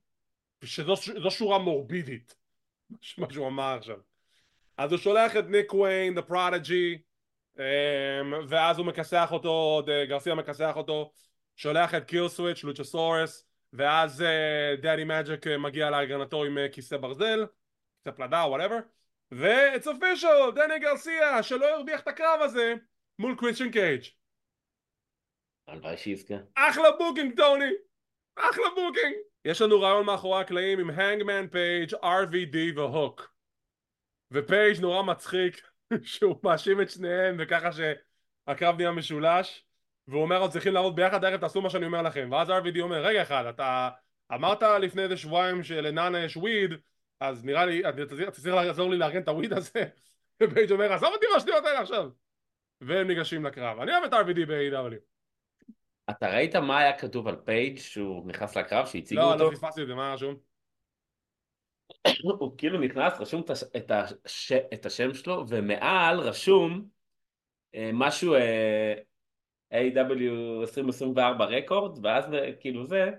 שזו 0.64 0.95
זו 0.95 1.32
שורה 1.32 1.60
מורבידית, 1.60 2.36
מה 3.18 3.28
שהוא 3.32 3.47
אמר 3.47 3.76
עכשיו. 3.78 3.97
אז 4.78 4.91
הוא 4.91 4.99
שולח 4.99 5.38
את 5.38 5.45
ניק 5.47 5.74
וויין, 5.74 6.18
The 6.18 6.22
Prodigy, 6.32 6.99
אמ, 7.60 8.34
ואז 8.47 8.78
הוא 8.78 8.86
מכסח 8.86 9.30
אותו, 9.32 9.82
גרסיה 10.08 10.36
מכסח 10.36 10.74
אותו, 10.76 11.12
שולח 11.55 11.95
את 11.95 12.03
קיל 12.03 12.28
סוויץ', 12.28 12.64
לוצ'סורס, 12.64 13.47
ואז 13.74 14.22
אה, 14.22 14.76
דאדי 14.82 15.03
מג'יק 15.03 15.47
אה, 15.47 15.58
מגיע 15.58 15.89
להגנתו 15.89 16.43
עם 16.43 16.58
אה, 16.58 16.70
כיסא 16.70 16.97
ברזל, 16.97 17.45
כיסא 18.03 18.16
פלדה, 18.16 18.38
whatever, 18.38 18.78
ו-it's 19.32 19.86
official, 19.86 20.51
דני 20.55 20.80
גרסיה, 20.80 21.43
שלא 21.43 21.66
הרוויח 21.66 21.99
את 21.99 22.08
הקרב 22.08 22.41
הזה 22.41 22.74
מול 23.20 23.36
קריסטיאן 23.39 23.72
קייג'. 23.72 24.03
הלוואי 25.68 25.97
שיזכה. 25.97 26.36
אחלה 26.55 26.91
booking 26.91 27.38
טוני! 27.38 27.72
אחלה 28.36 28.70
booking! 28.70 29.15
יש 29.48 29.62
לנו 29.62 29.82
ראיון 29.82 30.05
מאחורי 30.06 30.41
הקלעים 30.41 30.80
עם 30.80 30.89
הנגמן 30.89 31.48
פייג', 31.48 31.93
RVD 31.93 32.58
והוק. 32.76 33.34
ופייג' 34.32 34.80
נורא 34.82 35.04
מצחיק 35.04 35.62
שהוא 36.04 36.36
מאשים 36.43 36.82
את 36.82 36.89
שניהם 36.89 37.36
וככה 37.39 37.70
שהקרב 37.72 38.78
נהיה 38.78 38.91
משולש 38.91 39.66
והוא 40.08 40.22
אומר 40.22 40.36
אנחנו 40.36 40.52
צריכים 40.52 40.74
לעבוד 40.74 40.95
ביחד 40.95 41.24
הערב 41.24 41.39
תעשו 41.39 41.62
מה 41.62 41.70
שאני 41.70 41.86
אומר 41.86 42.02
לכם. 42.02 42.30
ואז 42.32 42.50
RVD 42.50 42.80
אומר 42.80 43.06
רגע 43.06 43.22
אחד 43.22 43.45
אתה 43.45 43.89
אמרת 44.34 44.62
לפני 44.62 45.04
איזה 45.04 45.18
שבועיים 45.18 45.64
שלנאנה 45.64 46.20
יש 46.20 46.38
weed 46.38 46.72
אז 47.20 47.45
נראה 47.45 47.66
לי, 47.66 47.89
אתה 47.89 48.32
צריך 48.32 48.56
לעזור 48.56 48.89
לי 48.89 48.98
לארגן 48.98 49.22
את 49.22 49.28
הוויד 49.28 49.54
הזה. 49.54 49.84
ופייג' 50.43 50.72
אומר 50.72 50.93
עזוב 50.93 51.14
אותי 51.14 51.26
מהשטויות 51.34 51.66
האלה 51.66 51.80
עכשיו. 51.80 52.10
והם 52.82 53.08
ניגשים 53.08 53.45
לקרב. 53.45 53.80
אני 53.80 53.91
אוהב 53.91 54.04
את 54.04 54.14
RVD 54.14 54.45
ב-AEW 54.47 55.16
אתה 56.10 56.30
ראית 56.30 56.55
מה 56.55 56.80
היה 56.80 56.97
כתוב 56.97 57.28
על 57.28 57.36
פייג' 57.45 57.78
שהוא 57.78 58.28
נכנס 58.28 58.58
לקרב, 58.58 58.86
שהציגו 58.86 59.22
לא, 59.22 59.34
אותו? 59.34 59.43
לא 59.43 59.51
פספסתי 59.51 59.82
את 59.82 59.88
זה, 59.88 59.95
מה 59.95 60.14
רשום? 60.14 60.36
הוא 62.39 62.58
כאילו 62.58 62.80
נכנס, 62.80 63.14
רשום 63.20 63.41
את, 63.41 63.49
הש... 63.49 63.64
את, 63.64 63.91
הש... 63.91 64.51
את 64.51 64.86
השם 64.86 65.14
שלו, 65.14 65.45
ומעל 65.49 66.20
רשום 66.20 66.88
אה, 67.76 67.89
משהו 67.93 68.36
אה, 68.36 68.93
AW 69.72 70.62
2024 70.62 71.45
רקורד, 71.45 72.05
ואז 72.05 72.26
כאילו 72.60 72.88
זה, 72.88 73.12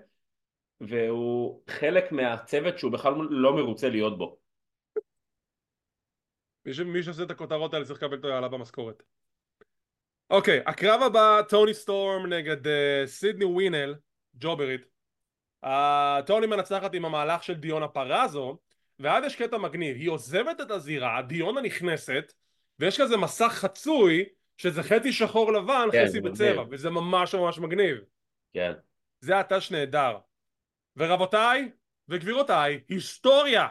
והוא 0.81 1.63
חלק 1.69 2.11
מהצוות 2.11 2.79
שהוא 2.79 2.91
בכלל 2.91 3.13
לא 3.29 3.55
מרוצה 3.55 3.89
להיות 3.89 4.17
בו. 4.17 4.39
מי 6.65 6.73
ש- 6.73 6.79
מי 6.79 7.03
שעושה 7.03 7.23
את 7.23 7.31
הכותרות 7.31 7.73
האלה 7.73 7.85
צריך 7.85 8.03
לקבל 8.03 8.19
את 8.19 8.25
העלה 8.25 8.47
במשכורת 8.47 9.03
אוקיי, 10.29 10.61
הקרב 10.65 11.01
הבא 11.01 11.41
טוני 11.49 11.73
סטורם 11.73 12.33
נגד 12.33 12.67
אה, 12.67 13.03
סידני 13.05 13.45
ווינל 13.45 13.95
ג'וברית 14.35 14.81
אה, 15.63 16.19
טוני 16.25 16.47
מנצחת 16.47 16.93
עם 16.93 17.05
המהלך 17.05 17.43
של 17.43 17.53
דיונה 17.53 17.87
פרזו 17.87 18.57
ואז 18.99 19.23
יש 19.23 19.35
קטע 19.35 19.57
מגניב. 19.57 19.95
היא 19.95 20.09
עוזבת 20.09 20.61
את 20.61 20.71
הזירה, 20.71 21.21
דיונה 21.21 21.61
נכנסת 21.61 22.33
ויש 22.79 23.01
כזה 23.01 23.17
מסך 23.17 23.51
חצוי 23.51 24.25
שזה 24.57 24.83
חצי 24.83 25.11
שחור 25.11 25.53
לבן 25.53 25.87
כן, 25.91 26.05
חצי 26.07 26.21
בצבע 26.21 26.51
מגניב. 26.51 26.67
וזה 26.71 26.89
ממש 26.89 27.35
ממש 27.35 27.59
מגניב. 27.59 27.97
כן. 28.53 28.73
זה 29.21 29.39
ה-touch 29.39 29.71
נהדר 29.71 30.17
ורבותיי 30.97 31.71
וגבירותיי 32.07 32.79
היסטוריה. 32.89 33.67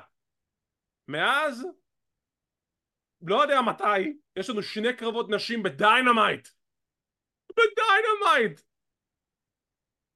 מאז 1.09 1.67
לא 3.23 3.43
יודע 3.43 3.61
מתי 3.61 4.19
יש 4.39 4.51
לנו 4.51 4.63
שני 4.63 4.93
קרבות 4.93 5.31
נשים 5.31 5.63
בדיינמייט 5.63 6.49
בדיינמייט 7.51 8.61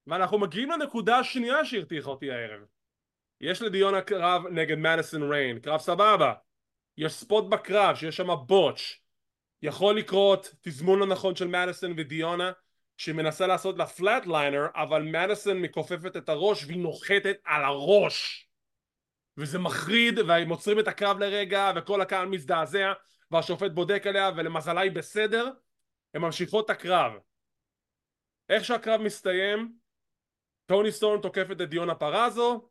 ואנחנו 0.06 0.38
מגיעים 0.38 0.70
לנקודה 0.70 1.18
השנייה 1.18 1.64
שהרתיחה 1.64 2.10
אותי 2.10 2.30
הערב. 2.30 2.60
יש 3.40 3.62
לדיונה 3.62 4.00
קרב 4.02 4.46
נגד 4.46 4.78
מדיסון 4.78 5.32
ריין 5.32 5.58
קרב 5.58 5.80
סבבה. 5.80 6.34
יש 6.96 7.12
spot 7.12 7.44
בקרב 7.48 7.96
שיש 7.96 8.16
שם 8.16 8.28
botch. 8.46 9.00
יכול 9.62 9.98
לקרות 9.98 10.54
תזמון 10.60 11.02
הנכון 11.02 11.36
של 11.36 11.46
מדיסון 11.46 11.92
ודיונה 11.96 12.52
שמנסה 12.96 13.46
לעשות 13.46 13.78
לה 13.78 13.86
flatliner 13.86 14.66
אבל 14.74 15.02
מדיסון 15.02 15.62
מכופפת 15.62 16.16
את 16.16 16.28
הראש 16.28 16.64
והיא 16.64 16.78
נוחתת 16.78 17.36
על 17.44 17.64
הראש. 17.64 18.48
וזה 19.36 19.58
מחריד 19.58 20.18
והם 20.18 20.48
עוצרים 20.48 20.78
את 20.78 20.88
הקרב 20.88 21.18
לרגע 21.18 21.72
וכל 21.76 22.00
הקהל 22.00 22.28
מזדעזע 22.28 22.92
והשופט 23.32 23.70
בודק 23.70 24.06
עליה 24.06 24.30
ולמזלה 24.36 24.80
היא 24.80 24.92
בסדר 24.92 25.50
הן 26.14 26.22
ממשיכות 26.22 26.64
את 26.64 26.70
הקרב 26.70 27.12
איך 28.48 28.64
שהקרב 28.64 29.00
מסתיים 29.00 29.72
טוני 30.66 30.92
סטורם 30.92 31.20
תוקפת 31.20 31.60
את 31.60 31.68
דיונה 31.68 31.94
פרזו 31.94 32.68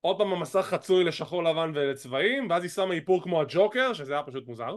עוד 0.00 0.18
פעם 0.18 0.32
המסך 0.32 0.60
חצוי 0.60 1.04
לשחור 1.04 1.44
לבן 1.44 1.70
ולצבעים 1.74 2.50
ואז 2.50 2.62
היא 2.62 2.70
שמה 2.70 2.94
איפור 2.94 3.22
כמו 3.22 3.40
הג'וקר 3.40 3.92
שזה 3.92 4.12
היה 4.12 4.22
פשוט 4.22 4.46
מוזר 4.46 4.76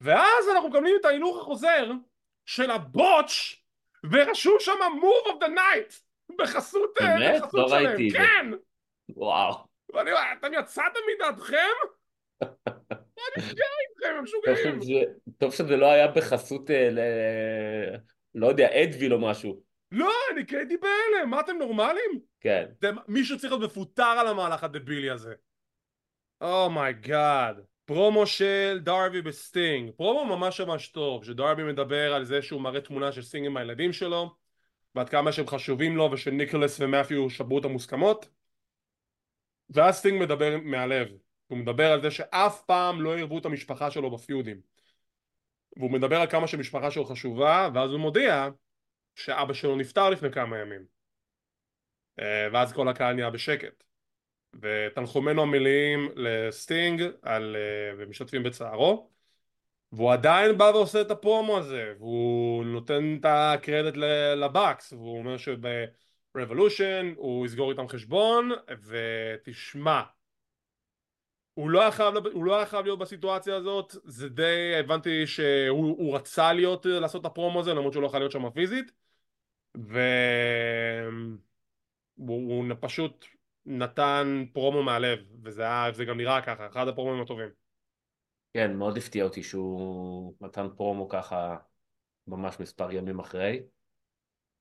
ואז 0.00 0.48
אנחנו 0.54 0.68
מקבלים 0.68 0.96
את 1.00 1.04
ההילוך 1.04 1.36
החוזר 1.40 1.90
של 2.46 2.70
הבוטש 2.70 3.64
ורשום 4.12 4.56
שם 4.58 4.72
move 5.02 5.28
of 5.28 5.44
the 5.44 5.48
night 5.48 6.10
בחסות, 6.38 6.90
אה, 7.00 7.06
באמת? 7.06 7.42
בחסות 7.42 7.54
לא 7.54 7.68
שלהם, 7.68 7.86
ראיתי. 7.86 8.10
כן! 8.18 8.46
וואו. 9.08 9.54
ואני 9.94 10.12
אומר, 10.12 10.22
אתם 10.38 10.50
יצאתם 10.58 11.00
מדעתכם? 11.14 11.56
מה 13.20 13.42
נסגר 13.42 13.64
איתכם, 13.90 14.08
הם 14.18 14.24
טוב 14.24 14.54
משוגעים? 14.54 14.82
שזה, 14.82 15.12
טוב 15.38 15.54
שזה 15.54 15.76
לא 15.76 15.92
היה 15.92 16.08
בחסות, 16.08 16.70
אה, 16.70 16.90
ל... 16.90 16.98
לא 18.34 18.46
יודע, 18.46 18.82
אדוויל 18.82 19.14
או 19.14 19.20
משהו. 19.20 19.62
לא, 19.92 20.12
אני 20.32 20.44
הייתי 20.44 20.76
בהלם, 20.76 21.30
מה 21.30 21.40
אתם 21.40 21.56
נורמלים? 21.58 22.20
כן. 22.40 22.66
מישהו 23.08 23.38
צריך 23.38 23.52
להיות 23.52 23.70
מפוטר 23.70 24.02
על 24.02 24.26
המהלך 24.26 24.64
הדבילי 24.64 25.10
הזה. 25.10 25.34
Oh 26.40 26.70
my 26.70 27.00
God. 27.00 27.60
פרומו 27.84 28.26
של 28.26 28.80
דרבי 28.82 29.22
בסטינג. 29.22 29.90
פרומו 29.96 30.36
ממש 30.36 30.60
ממש 30.60 30.88
טוב, 30.88 31.24
שדרבי 31.24 31.62
מדבר 31.62 32.14
על 32.14 32.24
זה 32.24 32.42
שהוא 32.42 32.60
מראה 32.60 32.80
תמונה 32.80 33.12
של 33.12 33.22
סטינג 33.22 33.46
עם 33.46 33.56
הילדים 33.56 33.92
שלו, 33.92 34.34
ועד 34.94 35.08
כמה 35.08 35.32
שהם 35.32 35.46
חשובים 35.46 35.96
לו, 35.96 36.10
ושניקולס 36.12 36.80
ומת'יו 36.80 37.30
שברו 37.30 37.58
את 37.58 37.64
המוסכמות. 37.64 38.28
ואז 39.70 39.96
סטינג 39.96 40.22
מדבר 40.22 40.56
מהלב. 40.62 41.08
הוא 41.50 41.58
מדבר 41.58 41.92
על 41.92 42.02
זה 42.02 42.10
שאף 42.10 42.62
פעם 42.62 43.00
לא 43.00 43.18
ערבו 43.18 43.38
את 43.38 43.46
המשפחה 43.46 43.90
שלו 43.90 44.10
בפיודים. 44.10 44.60
והוא 45.76 45.90
מדבר 45.90 46.20
על 46.20 46.30
כמה 46.30 46.46
שהמשפחה 46.46 46.90
שלו 46.90 47.04
חשובה, 47.04 47.68
ואז 47.74 47.90
הוא 47.90 48.00
מודיע 48.00 48.48
שאבא 49.14 49.52
שלו 49.52 49.76
נפטר 49.76 50.10
לפני 50.10 50.32
כמה 50.32 50.58
ימים. 50.58 50.84
אה, 52.20 52.48
ואז 52.52 52.72
כל 52.72 52.88
הקהל 52.88 53.14
נהיה 53.14 53.30
בשקט. 53.30 53.84
ותנחומינו 54.60 55.42
המלאים 55.42 56.08
לסטינג 56.16 57.02
על, 57.22 57.56
אה, 57.56 57.94
ומשתתפים 57.98 58.42
בצערו 58.42 59.10
והוא 59.92 60.12
עדיין 60.12 60.58
בא 60.58 60.64
ועושה 60.64 61.00
את 61.00 61.10
הפרומו 61.10 61.58
הזה 61.58 61.94
והוא 61.98 62.64
נותן 62.64 63.16
את 63.20 63.24
הקרדיט 63.28 63.96
ל- 63.96 64.34
לבאקס 64.34 64.92
והוא 64.92 65.18
אומר 65.18 65.36
שב-Revolution 65.36 67.16
הוא 67.16 67.46
יסגור 67.46 67.70
איתם 67.70 67.88
חשבון 67.88 68.50
ותשמע 68.84 70.02
הוא 71.60 71.70
לא 71.70 71.80
היה 71.80 71.90
חייב, 71.90 72.14
הוא 72.32 72.44
לא 72.44 72.56
היה 72.56 72.66
חייב 72.66 72.84
להיות 72.84 72.98
בסיטואציה 72.98 73.56
הזאת 73.56 73.96
זה 74.04 74.28
די 74.28 74.74
הבנתי 74.80 75.26
שהוא 75.26 75.96
הוא 75.98 76.16
רצה 76.16 76.52
להיות 76.52 76.86
לעשות 76.86 77.20
את 77.20 77.26
הפרומו 77.26 77.60
הזה 77.60 77.74
למרות 77.74 77.92
שהוא 77.92 78.02
לא 78.02 78.06
יכול 78.06 78.20
להיות 78.20 78.32
שם 78.32 78.50
פיזית 78.50 78.92
והוא 79.74 79.98
הוא 82.18 82.64
פשוט 82.80 83.26
נתן 83.66 84.44
פרומו 84.52 84.82
מהלב 84.82 85.18
וזה 85.42 85.62
היה, 85.62 85.92
זה 85.92 86.04
גם 86.04 86.16
נראה 86.16 86.42
ככה 86.42 86.66
אחד 86.66 86.88
הפרומואים 86.88 87.22
הטובים 87.22 87.48
כן, 88.54 88.76
מאוד 88.76 88.96
הפתיע 88.96 89.24
אותי 89.24 89.42
שהוא 89.42 90.34
נתן 90.40 90.68
פרומו 90.76 91.08
ככה 91.08 91.56
ממש 92.26 92.60
מספר 92.60 92.92
ימים 92.92 93.18
אחרי. 93.18 93.62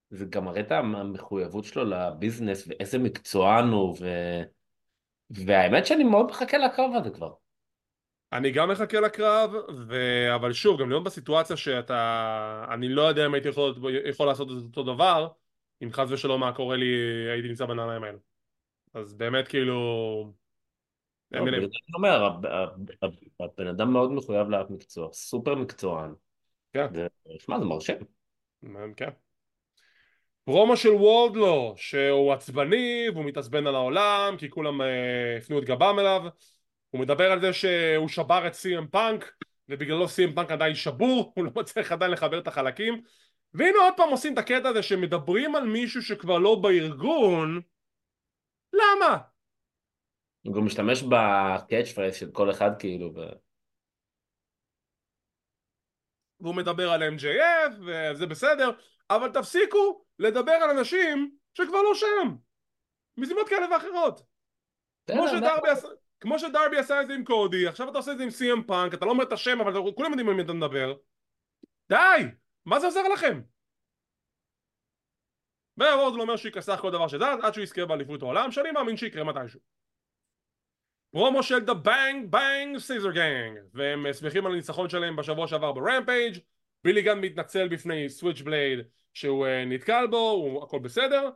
זה 0.09 0.25
גם 0.25 0.45
מראה 0.45 0.61
את 0.61 0.71
המחויבות 0.71 1.63
שלו 1.63 1.83
לביזנס 1.83 2.67
ואיזה 2.67 2.97
מקצוען 2.97 3.67
הוא 3.67 3.97
ו... 4.01 4.05
והאמת 5.29 5.85
שאני 5.85 6.03
מאוד 6.03 6.25
מחכה 6.25 6.57
לקרב 6.57 6.91
הזה 6.95 7.09
כבר. 7.09 7.33
אני 8.33 8.51
גם 8.51 8.71
מחכה 8.71 8.99
לקרב 8.99 9.51
ו... 9.87 9.95
אבל 10.35 10.53
שוב 10.53 10.81
גם 10.81 10.89
להיות 10.89 11.03
בסיטואציה 11.03 11.57
שאתה 11.57 12.65
אני 12.73 12.89
לא 12.89 13.01
יודע 13.01 13.25
אם 13.25 13.33
הייתי 13.33 13.47
יכול, 13.49 13.75
יכול 14.05 14.27
לעשות 14.27 14.47
את 14.47 14.63
אותו 14.63 14.83
דבר 14.83 15.27
אם 15.83 15.89
חס 15.91 16.11
ושלום 16.11 16.39
מה 16.39 16.53
קורה 16.53 16.75
לי 16.77 16.85
הייתי 17.31 17.47
נמצא 17.47 17.65
בנעליים 17.65 18.03
האלה 18.03 18.17
אז 18.93 19.13
באמת 19.13 19.47
כאילו 19.47 19.73
לא, 21.31 21.39
אני 21.39 21.67
אומר, 21.95 22.23
הב- 22.25 22.45
הב- 22.45 22.91
הב- 23.01 23.13
הבן 23.39 23.67
אדם 23.67 23.93
מאוד 23.93 24.11
מחויב 24.11 24.49
למקצוע, 24.49 25.09
סופר 25.13 25.55
מקצוען. 25.55 26.13
כן. 26.73 26.87
שמע, 27.39 27.59
זה 27.59 27.65
מרשים. 27.65 27.95
כן. 28.95 29.09
פרומו 30.51 30.77
של 30.77 30.89
וורדלו 30.89 31.73
שהוא 31.77 32.33
עצבני 32.33 33.05
והוא 33.13 33.25
מתעצבן 33.25 33.67
על 33.67 33.75
העולם 33.75 34.35
כי 34.37 34.49
כולם 34.49 34.81
אה, 34.81 35.37
הפנו 35.37 35.59
את 35.59 35.63
גבם 35.63 35.99
אליו 35.99 36.21
הוא 36.89 37.01
מדבר 37.01 37.31
על 37.31 37.41
זה 37.41 37.53
שהוא 37.53 38.07
שבר 38.07 38.47
את 38.47 38.53
סי.אם 38.53 38.87
פאנק 38.87 39.33
ובגללו 39.69 40.07
סי.אם 40.07 40.33
פאנק 40.33 40.51
עדיין 40.51 40.75
שבור 40.75 41.31
הוא 41.35 41.45
לא 41.45 41.51
מצליח 41.55 41.91
עדיין 41.91 42.11
לחבר 42.11 42.39
את 42.39 42.47
החלקים 42.47 43.01
והנה 43.53 43.77
עוד 43.79 43.93
פעם 43.97 44.09
עושים 44.09 44.33
את 44.33 44.37
הקטע 44.37 44.69
הזה 44.69 44.83
שמדברים 44.83 45.55
על 45.55 45.63
מישהו 45.63 46.01
שכבר 46.01 46.37
לא 46.37 46.55
בארגון 46.55 47.61
למה? 48.73 49.17
הוא 50.41 50.55
גם 50.55 50.65
משתמש 50.65 51.03
ב-catch 51.03 51.91
phrase 51.95 52.15
של 52.15 52.31
כל 52.31 52.51
אחד 52.51 52.71
כאילו. 52.79 53.13
ו... 53.15 53.19
והוא 56.39 56.55
מדבר 56.55 56.91
על 56.91 57.03
MJF 57.03 57.73
וזה 57.85 58.27
בסדר 58.27 58.71
אבל 59.09 59.31
תפסיקו 59.33 60.05
לדבר 60.19 60.51
על 60.51 60.77
אנשים 60.77 61.37
שכבר 61.53 61.81
לא 61.81 61.95
שם 61.95 62.35
מסיבות 63.17 63.49
כאלה 63.49 63.71
ואחרות 63.71 64.21
כמו 65.07 65.27
שדרבי 65.27 65.69
עשה, 65.69 65.87
כמו 66.19 66.39
שדרבי 66.39 66.77
עשה 66.77 67.01
את 67.01 67.07
זה 67.07 67.13
עם 67.13 67.23
קודי, 67.23 67.67
עכשיו 67.67 67.89
אתה 67.89 67.97
עושה 67.97 68.11
את 68.11 68.17
זה 68.17 68.23
עם 68.23 68.29
סי.אם 68.29 68.63
פאנק, 68.63 68.93
אתה 68.93 69.05
לא 69.05 69.11
אומר 69.11 69.23
את 69.23 69.31
השם 69.31 69.61
אבל 69.61 69.93
כולם 69.95 70.09
יודעים 70.09 70.29
על 70.29 70.35
מי 70.35 70.41
אתה 70.41 70.53
מדבר. 70.53 70.93
די! 71.89 71.95
מה 72.65 72.79
זה 72.79 72.85
עוזר 72.85 73.07
לכם? 73.07 73.41
והוורדל 75.77 76.21
אומר 76.21 76.37
שיכסח 76.37 76.79
כל 76.81 76.91
דבר 76.91 77.07
שזז 77.07 77.43
עד 77.43 77.53
שהוא 77.53 77.63
יזכה 77.63 77.85
באליפות 77.85 78.21
העולם, 78.21 78.51
שאני 78.51 78.71
מאמין 78.71 78.97
שיקרה 78.97 79.23
מתישהו. 79.23 79.59
פרומו 81.11 81.43
של 81.43 81.57
The 81.57 81.85
Bang 81.85 82.33
Bang 82.33 82.77
Scissor 82.77 83.15
Gang, 83.15 83.59
והם 83.73 84.13
שמחים 84.13 84.45
על 84.45 84.51
הניצחון 84.51 84.89
שלהם 84.89 85.15
בשבוע 85.15 85.47
שעבר 85.47 85.71
ברמפייג', 85.71 86.39
בילי 86.83 87.01
גן 87.01 87.19
מתנצל 87.19 87.67
בפני 87.67 88.09
סוויץ' 88.09 88.41
בלייד 88.41 88.79
שהוא 89.13 89.47
אה, 89.47 89.65
נתקל 89.65 90.07
בו, 90.07 90.29
הוא, 90.29 90.63
הכל 90.63 90.79
בסדר, 90.79 91.29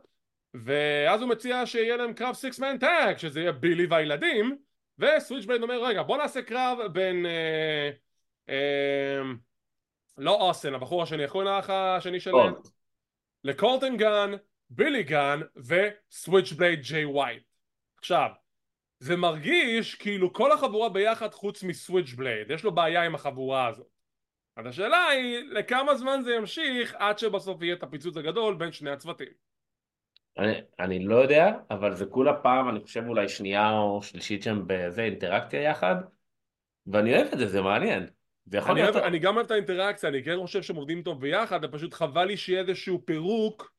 ואז 0.54 1.20
הוא 1.20 1.30
מציע 1.30 1.66
שיהיה 1.66 1.96
להם 1.96 2.12
קרב 2.12 2.34
six 2.34 2.58
man 2.58 2.78
tag, 2.78 3.18
שזה 3.18 3.40
יהיה 3.40 3.52
בילי 3.52 3.86
והילדים, 3.86 4.58
וסוויצ'בלייד 4.98 5.62
אומר 5.62 5.84
רגע 5.84 6.02
בוא 6.02 6.16
נעשה 6.16 6.42
קרב 6.42 6.78
בין 6.92 7.26
אה, 7.26 7.90
אה, 8.48 9.22
לא 10.18 10.48
אוסטין 10.48 10.74
הבחור 10.74 11.02
השני 11.02 11.22
איך 11.22 11.32
קוראים 11.32 11.50
לך 11.58 11.70
השני 11.70 12.20
שלהם? 12.20 12.54
לקולטן 13.44 13.96
גן, 13.96 14.32
בילי 14.70 15.02
גן 15.02 15.40
וסוויצ'בלייד 15.56 16.80
ג'יי 16.82 17.04
ווייט. 17.04 17.42
עכשיו 17.98 18.28
זה 18.98 19.16
מרגיש 19.16 19.94
כאילו 19.94 20.32
כל 20.32 20.52
החבורה 20.52 20.88
ביחד 20.88 21.34
חוץ 21.34 21.62
מסוויצ'בלייד 21.62 22.50
יש 22.50 22.64
לו 22.64 22.74
בעיה 22.74 23.02
עם 23.02 23.14
החבורה 23.14 23.66
הזאת 23.66 23.93
אז 24.56 24.66
השאלה 24.66 25.06
היא 25.06 25.38
לכמה 25.50 25.94
זמן 25.94 26.20
זה 26.24 26.34
ימשיך 26.34 26.94
עד 26.98 27.18
שבסוף 27.18 27.62
יהיה 27.62 27.74
את 27.74 27.82
הפיצוץ 27.82 28.16
הגדול 28.16 28.54
בין 28.54 28.72
שני 28.72 28.90
הצוותים 28.90 29.28
אני, 30.38 30.52
אני 30.80 31.04
לא 31.04 31.16
יודע, 31.16 31.52
אבל 31.70 31.94
זה 31.94 32.06
כולה 32.06 32.34
פעם, 32.34 32.68
אני 32.68 32.80
חושב 32.80 33.04
אולי 33.06 33.28
שנייה 33.28 33.70
או 33.70 34.02
שלישית 34.02 34.42
שם 34.42 34.66
באיזה 34.66 35.02
אינטראקציה 35.02 35.62
יחד, 35.62 35.96
ואני 36.86 37.14
אוהב 37.14 37.32
את 37.32 37.38
זה, 37.38 37.46
זה 37.46 37.62
מעניין. 37.62 38.06
זה 38.46 38.58
יכול 38.58 38.72
אני, 38.72 38.80
להיות... 38.82 38.96
אוהב, 38.96 39.06
אני 39.06 39.18
גם 39.18 39.34
אוהב 39.34 39.46
את 39.46 39.50
האינטראקציה, 39.50 40.08
אני 40.08 40.24
כן 40.24 40.36
חושב 40.40 40.62
שהם 40.62 40.76
עובדים 40.76 41.02
טוב 41.02 41.20
ביחד, 41.20 41.60
ופשוט 41.62 41.94
חבל 41.94 42.24
לי 42.24 42.36
שיהיה 42.36 42.60
איזשהו 42.60 43.02
פירוק 43.04 43.72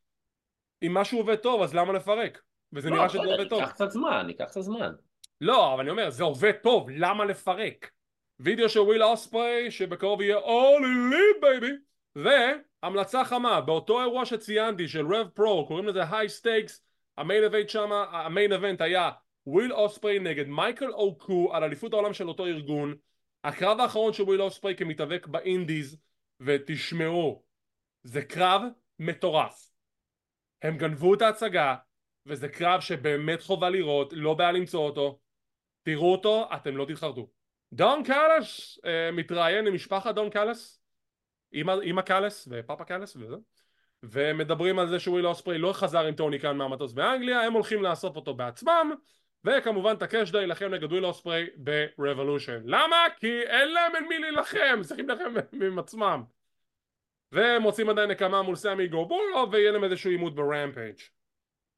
אם 0.84 0.94
משהו 0.94 1.18
עובד 1.18 1.36
טוב, 1.36 1.62
אז 1.62 1.76
למה 1.76 1.94
לפרק? 1.94 2.42
וזה 2.74 2.90
לא, 2.90 2.96
נראה 2.96 3.10
שזה 3.10 3.20
עובד 3.20 3.50
טוב. 3.50 3.60
ייקח 3.60 3.72
קצת 3.72 3.92
זמן, 3.92 4.26
ייקח 4.28 4.46
קצת 4.46 4.62
זמן. 4.62 4.94
לא, 5.42 5.74
אבל 5.74 5.82
אני 5.82 5.90
אומר, 5.90 6.10
זה 6.10 6.24
עובד 6.24 6.52
טוב, 6.64 6.90
למה 6.90 7.26
לפרק? 7.26 7.92
וידאו 8.40 8.70
של 8.70 8.80
וויל 8.80 9.04
אוספרי, 9.04 9.72
שבקרוב 9.72 10.22
יהיה 10.22 10.38
All 10.38 10.82
Elite 10.82 11.44
baby, 11.44 11.72
והמלצה 12.16 13.26
חמה, 13.26 13.62
באותו 13.62 14.02
אירוע 14.02 14.26
שציינתי 14.26 14.88
של 14.88 15.14
רב 15.14 15.28
פרו, 15.28 15.68
קוראים 15.68 15.88
לזה 15.88 16.02
היי 16.12 16.30
סטייקס, 16.30 16.86
ה-main 17.18 17.44
event 17.44 17.70
שם, 17.70 17.92
ה-main 17.92 18.54
event 18.54 18.82
היה 18.82 19.12
וויל 19.48 19.74
אוספרי 19.74 20.20
נגד 20.20 20.48
מייקל 20.48 20.92
אוקו 20.92 21.54
על 21.54 21.64
אליפות 21.64 21.94
העולם 21.94 22.14
של 22.14 22.28
אותו 22.28 22.46
ארגון, 22.46 22.96
הקרב 23.44 23.80
האחרון 23.80 24.14
של 24.14 24.24
וויל 24.24 24.42
אוספרי 24.42 24.76
כמתאבק 24.76 25.28
ב-indies, 25.28 25.98
ותשמעו, 26.40 27.44
זה 28.04 28.22
קרב 28.22 28.62
מטורף. 29.00 29.70
הם 30.62 30.78
גנבו 30.78 31.14
את 31.14 31.22
ההצגה, 31.22 31.76
וזה 32.26 32.50
קרב 32.50 32.80
שבאמת 32.82 33.42
חובה 33.42 33.70
לראות, 33.70 34.14
לא 34.14 34.34
בעיה 34.34 34.52
למצוא 34.52 34.86
אותו. 34.86 35.20
תראו 35.84 36.12
אותו, 36.12 36.50
אתם 36.56 36.78
לא 36.78 36.86
תתחרטו. 36.86 37.35
דון 37.76 38.04
קאלס 38.04 38.80
אה, 38.86 39.12
מתראיין 39.12 39.68
עם 39.68 39.74
משפחת 39.74 40.16
דון 40.16 40.30
קאלס, 40.30 40.82
אימא 41.54 42.02
קאלס 42.02 42.48
ופאפה 42.52 42.84
קאלס 42.84 43.16
וזה, 43.16 43.36
ומדברים 44.04 44.80
על 44.80 44.88
זה 44.88 45.00
שוויל 45.00 45.28
אוספרי 45.28 45.58
לא 45.58 45.74
חזר 45.74 46.06
עם 46.06 46.16
טוני 46.16 46.40
קאהן 46.40 46.58
מהמטוס 46.58 46.94
באנגליה, 46.94 47.42
הם 47.42 47.54
הולכים 47.54 47.84
לאסוף 47.84 48.16
אותו 48.16 48.34
בעצמם, 48.34 48.92
וכמובן 49.44 49.96
טקשיטה 49.96 50.42
יילחם 50.42 50.66
נגד 50.66 50.84
וויל 50.84 51.06
אוספרי 51.06 51.48
ב-Revolution. 51.64 52.62
למה? 52.66 52.96
כי 53.20 53.42
אין 53.42 53.74
להם 53.74 53.96
עם 53.96 54.08
מי 54.10 54.20
להילחם, 54.20 54.82
צריכים 54.84 55.08
להילחם 55.08 55.34
עם 55.66 55.80
עצמם. 55.80 56.24
והם 57.32 57.62
מוצאים 57.62 57.90
עדיין 57.90 58.12
נקמה 58.12 58.42
מול 58.42 58.56
סמי 58.56 58.88
גווארה 58.88 59.52
ויהיה 59.52 59.72
להם 59.72 59.84
איזשהו 59.84 60.10
עימות 60.10 60.36
ברמפייג'. 60.36 61.00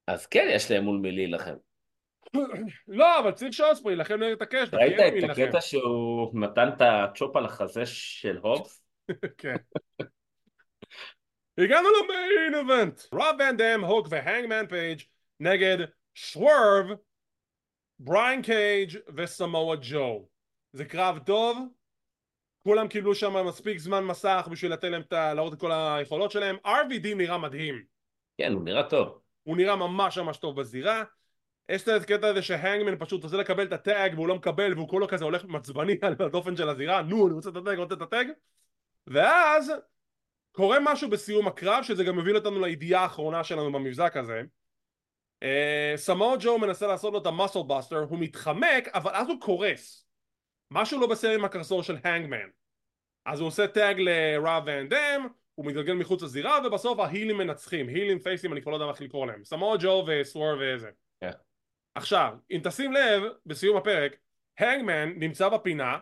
אז 0.08 0.26
כן, 0.26 0.48
יש 0.52 0.72
להם 0.72 0.84
מול 0.84 0.98
מי 0.98 1.12
להילחם. 1.12 1.56
לא, 2.88 3.19
אבל 3.19 3.32
צריך 3.32 3.53
שאוספרי 3.53 3.93
יילחם 3.93 4.23
נגד 4.23 4.41
טקשיטה. 4.41 4.78
ראית 4.78 5.23
את 5.23 5.30
הקטע 5.30 5.61
שהוא 5.61 6.39
נתן 6.39 6.69
את 6.75 6.82
ה-chop 6.82 7.36
על 7.36 7.45
החזה 7.45 7.86
של 7.86 8.38
הובס? 8.38 8.84
כן. 9.38 9.55
הגענו 11.57 11.88
ל-main 11.89 12.55
event. 12.55 13.01
רוב 13.11 13.39
ון 13.39 13.57
דאם, 13.57 13.84
הוק 13.84 14.07
והנגמן 14.09 14.67
פייג' 14.67 15.01
נגד 15.39 15.78
סוורב, 16.14 16.86
בריין 17.99 18.41
קייג' 18.41 18.97
וסמואה 19.15 19.78
ג'ו. 19.82 20.28
זה 20.73 20.86
קרב 20.86 21.19
טוב, 21.25 21.57
כולם 22.63 22.88
קיבלו 22.88 23.15
שם 23.15 23.47
מספיק 23.47 23.78
זמן 23.78 24.03
מסך 24.03 24.47
בשביל 24.51 24.73
לתת 24.73 24.84
להם 24.84 25.01
להראות 25.11 25.53
את 25.53 25.59
כל 25.59 25.71
היכולות 25.71 26.32
שלהם. 26.32 26.57
RVD 26.65 27.15
נראה 27.15 27.38
מדהים. 27.38 27.84
כן, 28.38 28.53
הוא 28.53 28.63
נראה 28.63 28.89
טוב. 28.89 29.21
הוא 29.43 29.57
נראה 29.57 29.75
ממש 29.75 30.17
ממש 30.17 30.38
טוב 30.38 30.59
בזירה. 30.59 31.03
יש 31.70 31.84
את 31.84 31.88
הקטע 31.88 32.28
הזה 32.28 32.41
שהנגמן 32.41 32.95
פשוט 32.99 33.24
רוצה 33.24 33.38
לקבל 33.38 33.63
את 33.63 33.74
ה 33.74 33.84
tag 33.84 34.14
והוא 34.15 34.28
לא 34.28 34.36
מקבל 34.36 34.74
והוא 34.74 34.89
כולו 34.89 35.07
כזה 35.07 35.26
הולך 35.26 35.45
עצבני 35.45 35.95
על 36.01 36.15
הדופן 36.20 36.55
של 36.55 36.70
הזירה. 36.70 37.01
נו 37.01 37.28
אני 37.28 37.34
רוצה 37.34 37.49
את 37.49 37.55
ה 37.55 37.60
tag, 37.60 37.78
רוצה 37.78 37.93
את 37.93 38.01
ה 38.01 38.07
tag. 38.07 38.28
ואז 39.07 39.72
קורה 40.51 40.78
משהו 40.82 41.09
בסיום 41.09 41.47
הקרב 41.47 41.84
שזה 41.84 42.03
גם 42.03 42.18
מביא 42.18 42.36
אותנו 42.36 42.59
לידיעה 42.59 43.03
האחרונה 43.03 43.43
שלנו 43.43 43.72
במבזק 43.72 44.18
הזה. 44.18 44.41
סמואל 45.95 46.38
ג'ו 46.41 46.59
מנסה 46.59 46.88
לעשות 46.88 47.13
לו 47.13 47.20
את 47.20 47.26
ה 47.26 47.30
Muscle 47.30 47.60
Buster 47.68 47.99
הוא 47.99 48.20
מתחמק 48.20 48.88
אבל 48.93 49.11
אז 49.13 49.28
הוא 49.28 49.41
קורס. 49.41 50.07
משהו 50.72 50.99
לא 50.99 51.07
בסדר 51.07 51.32
עם 51.32 51.45
הקרסול 51.45 51.84
של 51.84 51.97
הנגמן. 52.03 52.49
אז 53.26 53.39
הוא 53.39 53.47
עושה 53.47 53.68
tag 53.68 53.99
לרב 53.99 54.63
ואן 54.65 54.89
דם 54.89 55.28
הוא 55.55 55.65
מתגלגל 55.65 55.93
מחוץ 55.93 56.22
לזירה 56.24 56.59
ובסוף 56.65 56.99
ההילים 56.99 57.38
מנצחים. 57.38 57.88
הילים 57.88 58.20
פייסים 58.20 58.53
אני 58.53 58.61
כבר 58.61 58.72
לא 58.72 58.76
יודע 58.76 58.91
איך 58.91 59.01
לקרוא 59.01 59.28
להם. 59.28 59.43
סמואל 59.43 59.78
ג'ו 59.82 60.05
וסוור 60.07 60.57
וזה. 60.59 60.89
כן. 61.22 61.32
עכשיו 61.98 62.34
אם 62.52 62.60
תשים 62.64 62.91
לב 62.91 63.24
בסיום 63.45 63.78
הפרק 63.78 64.16
הנגמן 64.60 65.14
נמצא 65.16 65.50
בפינה 65.50 65.98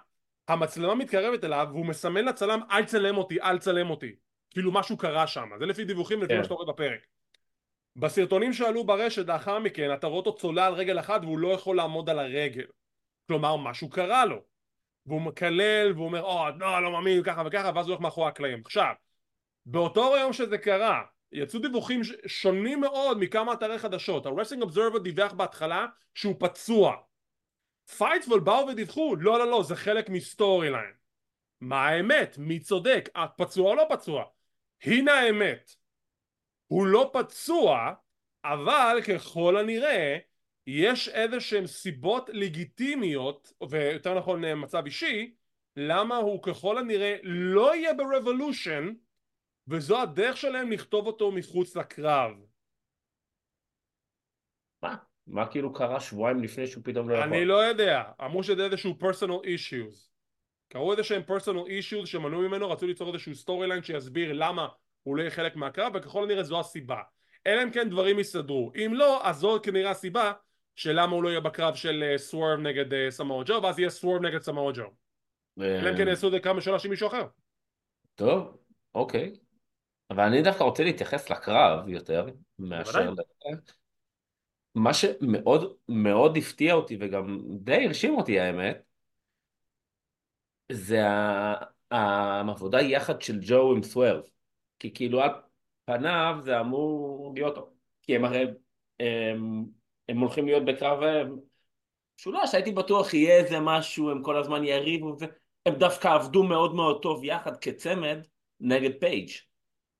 המצלמה 0.47 0.95
מתקרבת 0.95 1.43
אליו 1.43 1.67
והוא 1.71 1.85
מסמן 1.85 2.25
לצלם 2.25 2.59
אל 2.71 2.85
צלם 2.85 3.17
אותי 3.17 3.41
אל 3.41 3.57
צלם 3.57 3.89
אותי. 3.89 4.15
כאילו 4.49 4.71
משהו 4.71 4.97
קרה 4.97 5.27
שם. 5.27 5.49
זה 5.59 5.65
לפי 5.65 5.85
דיווחים 5.85 6.19
ולפי 6.19 6.33
כן. 6.33 6.37
מה 6.37 6.43
שאתה 6.43 6.53
רואה 6.53 6.73
בפרק. 6.73 6.99
בסרטונים 7.95 8.53
שעלו 8.53 8.83
ברשת 8.83 9.27
לאחר 9.27 9.59
מכן 9.59 9.93
אתה 9.93 10.07
רואה 10.07 10.17
אותו 10.17 10.35
צולל 10.35 10.59
על 10.59 10.73
רגל 10.73 10.99
אחת 10.99 11.21
והוא 11.21 11.39
לא 11.39 11.47
יכול 11.47 11.75
לעמוד 11.77 12.09
על 12.09 12.19
הרגל. 12.19 12.65
כלומר 13.27 13.55
משהו 13.55 13.89
קרה 13.89 14.25
לו. 14.25 14.41
והוא 15.05 15.21
מקלל 15.21 15.91
והוא 15.95 16.05
אומר 16.05 16.21
או 16.21 16.45
לא 16.59 16.83
לא 16.83 16.91
מאמין 16.91 17.23
ככה 17.23 17.43
וככה 17.45 17.71
ואז 17.75 17.85
הוא 17.85 17.93
הולך 17.93 18.01
מאחורי 18.01 18.27
הקלעים. 18.27 18.61
עכשיו 18.65 18.93
באותו 19.65 20.17
יום 20.19 20.33
שזה 20.33 20.57
קרה 20.57 21.03
יצאו 21.35 21.59
דיווחים 21.59 22.01
שונים 22.27 22.81
מאוד 22.81 23.17
מכמה 23.19 23.53
אתרי 23.53 23.79
חדשות 23.79 24.25
ה-Wrestling 24.25 24.63
Observer 24.63 24.99
דיווח 24.99 25.33
בהתחלה 25.33 25.85
שהוא 26.13 26.35
פצוע 26.39 26.95
Fightful 27.97 28.39
באו 28.39 28.67
ודיווחו 28.67 29.15
לא 29.15 29.39
לא 29.39 29.51
לא 29.51 29.63
זה 29.63 29.75
חלק 29.75 30.09
מ 30.09 30.69
storyline 30.69 30.93
מה 31.61 31.87
האמת? 31.87 32.37
מי 32.37 32.59
צודק? 32.59 33.09
את 33.17 33.29
פצוע 33.37 33.69
או 33.69 33.75
לא 33.75 33.85
פצוע? 33.89 34.23
הנה 34.83 35.13
האמת 35.13 35.75
הוא 36.67 36.87
לא 36.87 37.11
פצוע 37.13 37.93
אבל 38.45 38.97
ככל 39.07 39.57
הנראה 39.57 40.17
יש 40.67 41.09
איזה 41.09 41.39
שהן 41.39 41.67
סיבות 41.67 42.29
לגיטימיות 42.33 43.53
ויותר 43.69 44.17
נכון 44.19 44.61
מצב 44.61 44.85
אישי 44.85 45.33
למה 45.75 46.15
הוא 46.15 46.43
ככל 46.43 46.77
הנראה 46.77 47.15
לא 47.23 47.75
יהיה 47.75 47.93
ב-Revolution 47.93 49.04
וזו 49.67 50.01
הדרך 50.01 50.37
שלהם 50.37 50.71
לכתוב 50.71 51.07
אותו 51.07 51.31
מחוץ 51.31 51.75
לקרב. 51.75 52.31
מה? 54.81 54.95
מה 55.27 55.47
כאילו 55.51 55.73
קרה 55.73 55.99
שבועיים 55.99 56.43
לפני 56.43 56.67
שהוא 56.67 56.83
פתאום 56.83 57.09
לא 57.09 57.15
יכול? 57.15 57.27
אני 57.27 57.45
לא 57.45 57.63
יודע. 57.63 58.03
אמרו 58.25 58.43
שזה 58.43 58.65
איזשהו 58.65 58.97
personal 59.01 59.45
issues. 59.45 60.09
קראו 60.67 60.91
איזה 60.91 61.03
שהם 61.03 61.21
personal 61.27 61.67
issues 61.67 62.05
שמנעו 62.05 62.41
ממנו 62.41 62.69
רצו 62.69 62.87
ליצור 62.87 63.13
איזשהו 63.13 63.35
storyline 63.35 63.83
שיסביר 63.83 64.33
למה 64.33 64.67
הוא 65.03 65.17
לא 65.17 65.21
יהיה 65.21 65.31
חלק 65.31 65.55
מהקרב 65.55 65.91
וככל 65.95 66.23
הנראה 66.23 66.43
זו 66.43 66.59
הסיבה. 66.59 67.01
אלא 67.47 67.63
אם 67.63 67.71
כן 67.71 67.89
דברים 67.89 68.19
יסתדרו. 68.19 68.71
אם 68.75 68.91
לא 68.93 69.27
אז 69.27 69.37
זו 69.37 69.59
כנראה 69.63 69.91
הסיבה 69.91 70.33
של 70.75 70.91
למה 70.93 71.15
הוא 71.15 71.23
לא 71.23 71.29
יהיה 71.29 71.39
בקרב 71.39 71.75
של 71.75 72.13
סוורב 72.17 72.59
נגד 72.59 73.09
סמואל 73.09 73.45
ג'ו 73.47 73.63
ואז 73.63 73.79
יהיה 73.79 73.89
סוורב 73.89 74.21
נגד 74.21 74.41
סמואל 74.41 74.75
ג'ו 74.75 74.91
אלא 75.59 75.89
אם 75.89 75.97
כן 75.97 76.07
יעשו 76.07 76.27
את 76.27 76.31
זה 76.31 76.39
כמה 76.39 76.61
שנים 76.61 76.77
עם 76.83 76.89
מישהו 76.89 77.07
אחר. 77.07 77.27
טוב, 78.15 78.57
אוקיי. 78.95 79.33
אבל 80.09 80.23
אני 80.23 80.41
דווקא 80.41 80.63
רוצה 80.63 80.83
להתייחס 80.83 81.29
לקרב 81.29 81.89
יותר 81.89 82.25
מאשר... 82.59 83.13
מה 84.75 84.93
שמאוד 84.93 85.75
מאוד 85.89 86.37
הפתיע 86.37 86.73
אותי 86.73 86.97
וגם 86.99 87.39
די 87.59 87.85
הרשים 87.85 88.17
אותי 88.17 88.39
האמת, 88.39 88.81
זה 90.71 91.01
העבודה 91.91 92.81
יחד 92.81 93.21
של 93.21 93.39
ג'ו 93.41 93.71
עם 93.71 93.83
סוורב. 93.83 94.21
כי 94.79 94.93
כאילו 94.93 95.21
על 95.21 95.29
פניו 95.85 96.35
זה 96.43 96.59
אמור 96.59 97.33
להיות. 97.35 97.57
כי 98.01 98.15
הם 98.15 98.25
הרי 98.25 98.45
הם, 98.99 99.65
הם 100.09 100.19
הולכים 100.19 100.45
להיות 100.45 100.65
בקרב 100.65 101.03
הם, 101.03 101.39
משולש, 102.19 102.55
הייתי 102.55 102.71
בטוח 102.71 103.13
יהיה 103.13 103.37
איזה 103.37 103.59
משהו, 103.59 104.11
הם 104.11 104.23
כל 104.23 104.37
הזמן 104.37 104.63
יריבו, 104.63 105.15
והם 105.19 105.75
דווקא 105.75 106.07
עבדו 106.07 106.43
מאוד 106.43 106.75
מאוד 106.75 107.01
טוב 107.01 107.23
יחד 107.23 107.57
כצמד 107.57 108.17
נגד 108.59 108.91
פייג'. 108.99 109.29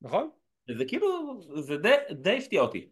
נכון? 0.06 0.30
וזה 0.70 0.86
כאילו, 0.86 1.39
זה 1.62 1.78
די, 1.78 1.95
די 2.12 2.38
הפתיע 2.38 2.62
אותי, 2.62 2.89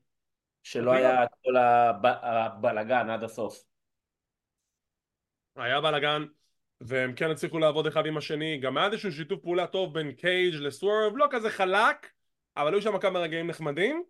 שלא 0.64 0.91
אותי 0.91 1.05
היה 1.05 1.24
את 1.24 1.30
כל 1.43 1.55
הב, 1.57 2.05
הבלגן 2.05 3.09
עד 3.09 3.24
הסוף. 3.24 3.64
היה 5.55 5.82
בלאגן 5.82 6.26
והם 6.82 7.14
כן 7.16 7.32
הצליחו 7.32 7.59
לעבוד 7.59 7.88
אחד 7.88 8.05
עם 8.05 8.18
השני 8.18 8.57
גם 8.57 8.78
היה 8.78 8.88
איזשהו 8.88 9.11
שיתוף 9.11 9.41
פעולה 9.41 9.68
טוב 9.68 9.93
בין 9.93 10.11
קייג' 10.11 10.55
לסוורב 10.55 11.14
לא 11.16 11.28
כזה 11.32 11.49
חלק 11.49 12.11
אבל 12.57 12.74
היו 12.74 12.82
שם 12.82 12.99
כמה 12.99 13.20
רגעים 13.20 13.47
נחמדים 13.47 14.03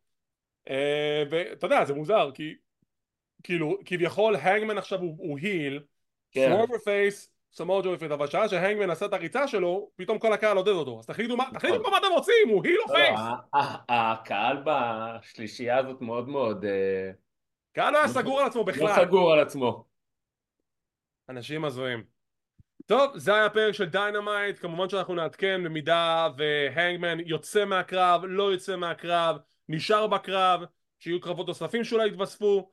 אה, 0.70 1.24
ואתה 1.30 1.66
יודע 1.66 1.86
זה 1.86 1.94
מוזר 1.94 2.32
כי 2.34 2.56
כאילו 3.44 3.78
כביכול 3.86 4.36
הנגמן 4.36 4.78
עכשיו 4.78 5.00
הוא, 5.00 5.16
הוא 5.18 5.40
heel 5.40 5.84
כן. 6.32 6.48
סמובר 6.48 6.78
face, 6.78 7.33
סמואל 7.54 7.83
ג'ו 7.83 8.00
face, 8.00 8.12
אבל 8.12 8.28
שעה 8.28 8.50
שהנגמן 8.50 8.90
עשה 8.90 9.06
את 9.06 9.14
הריצה 9.14 9.48
שלו, 9.48 9.90
פתאום 9.96 10.20
כל 10.20 10.34
הקהל 10.34 10.58
עודד 10.58 10.72
אותו. 10.72 11.00
אז 11.00 11.06
תחליטו 11.06 11.38
מה, 11.38 11.46
תחליטו 11.54 11.80
נכון. 11.80 11.92
מה 11.92 11.98
אתם 11.98 12.08
רוצים, 12.14 12.50
הוא 12.50 12.64
heel 12.64 12.78
או 12.88 12.94
לא, 12.94 13.00
לא, 13.00 13.06
face? 13.06 13.20
הקהל 13.90 14.58
בשלישייה 14.66 15.78
הזאת 15.78 16.02
מאוד 16.02 16.30
מאוד 16.30 16.66
אה, 16.66 17.12
קהל 17.74 17.94
לא 17.94 17.98
היה 17.98 18.08
סגור 18.08 18.40
על 18.40 18.48
עצמו 18.48 18.62
לא 18.62 18.68
בכלל. 18.68 19.06
סגור 19.06 19.34
על 19.34 19.40
עצמו. 19.40 19.86
אנשים 21.30 21.66
הזויים. 21.66 22.04
טוב, 22.86 23.18
זה 23.18 23.36
היה 23.36 23.50
פרק 23.50 23.74
של 23.74 23.90
Dynamite, 23.90 24.60
כמובן 24.60 24.90
שאנחנו 24.90 25.16
נעדכן 25.16 25.62
במידה 25.64 26.30
והנגמן 26.38 27.20
יוצא 27.26 27.66
מהקרב, 27.66 28.22
לא 28.26 28.52
יוצא 28.52 28.76
מהקרב, 28.76 29.38
נשאר 29.70 30.08
בקרב, 30.08 30.62
שיהיו 31.00 31.22
קרבות 31.22 31.48
נוספים 31.48 31.84
שאולי 31.84 32.08
יתווספו, 32.08 32.72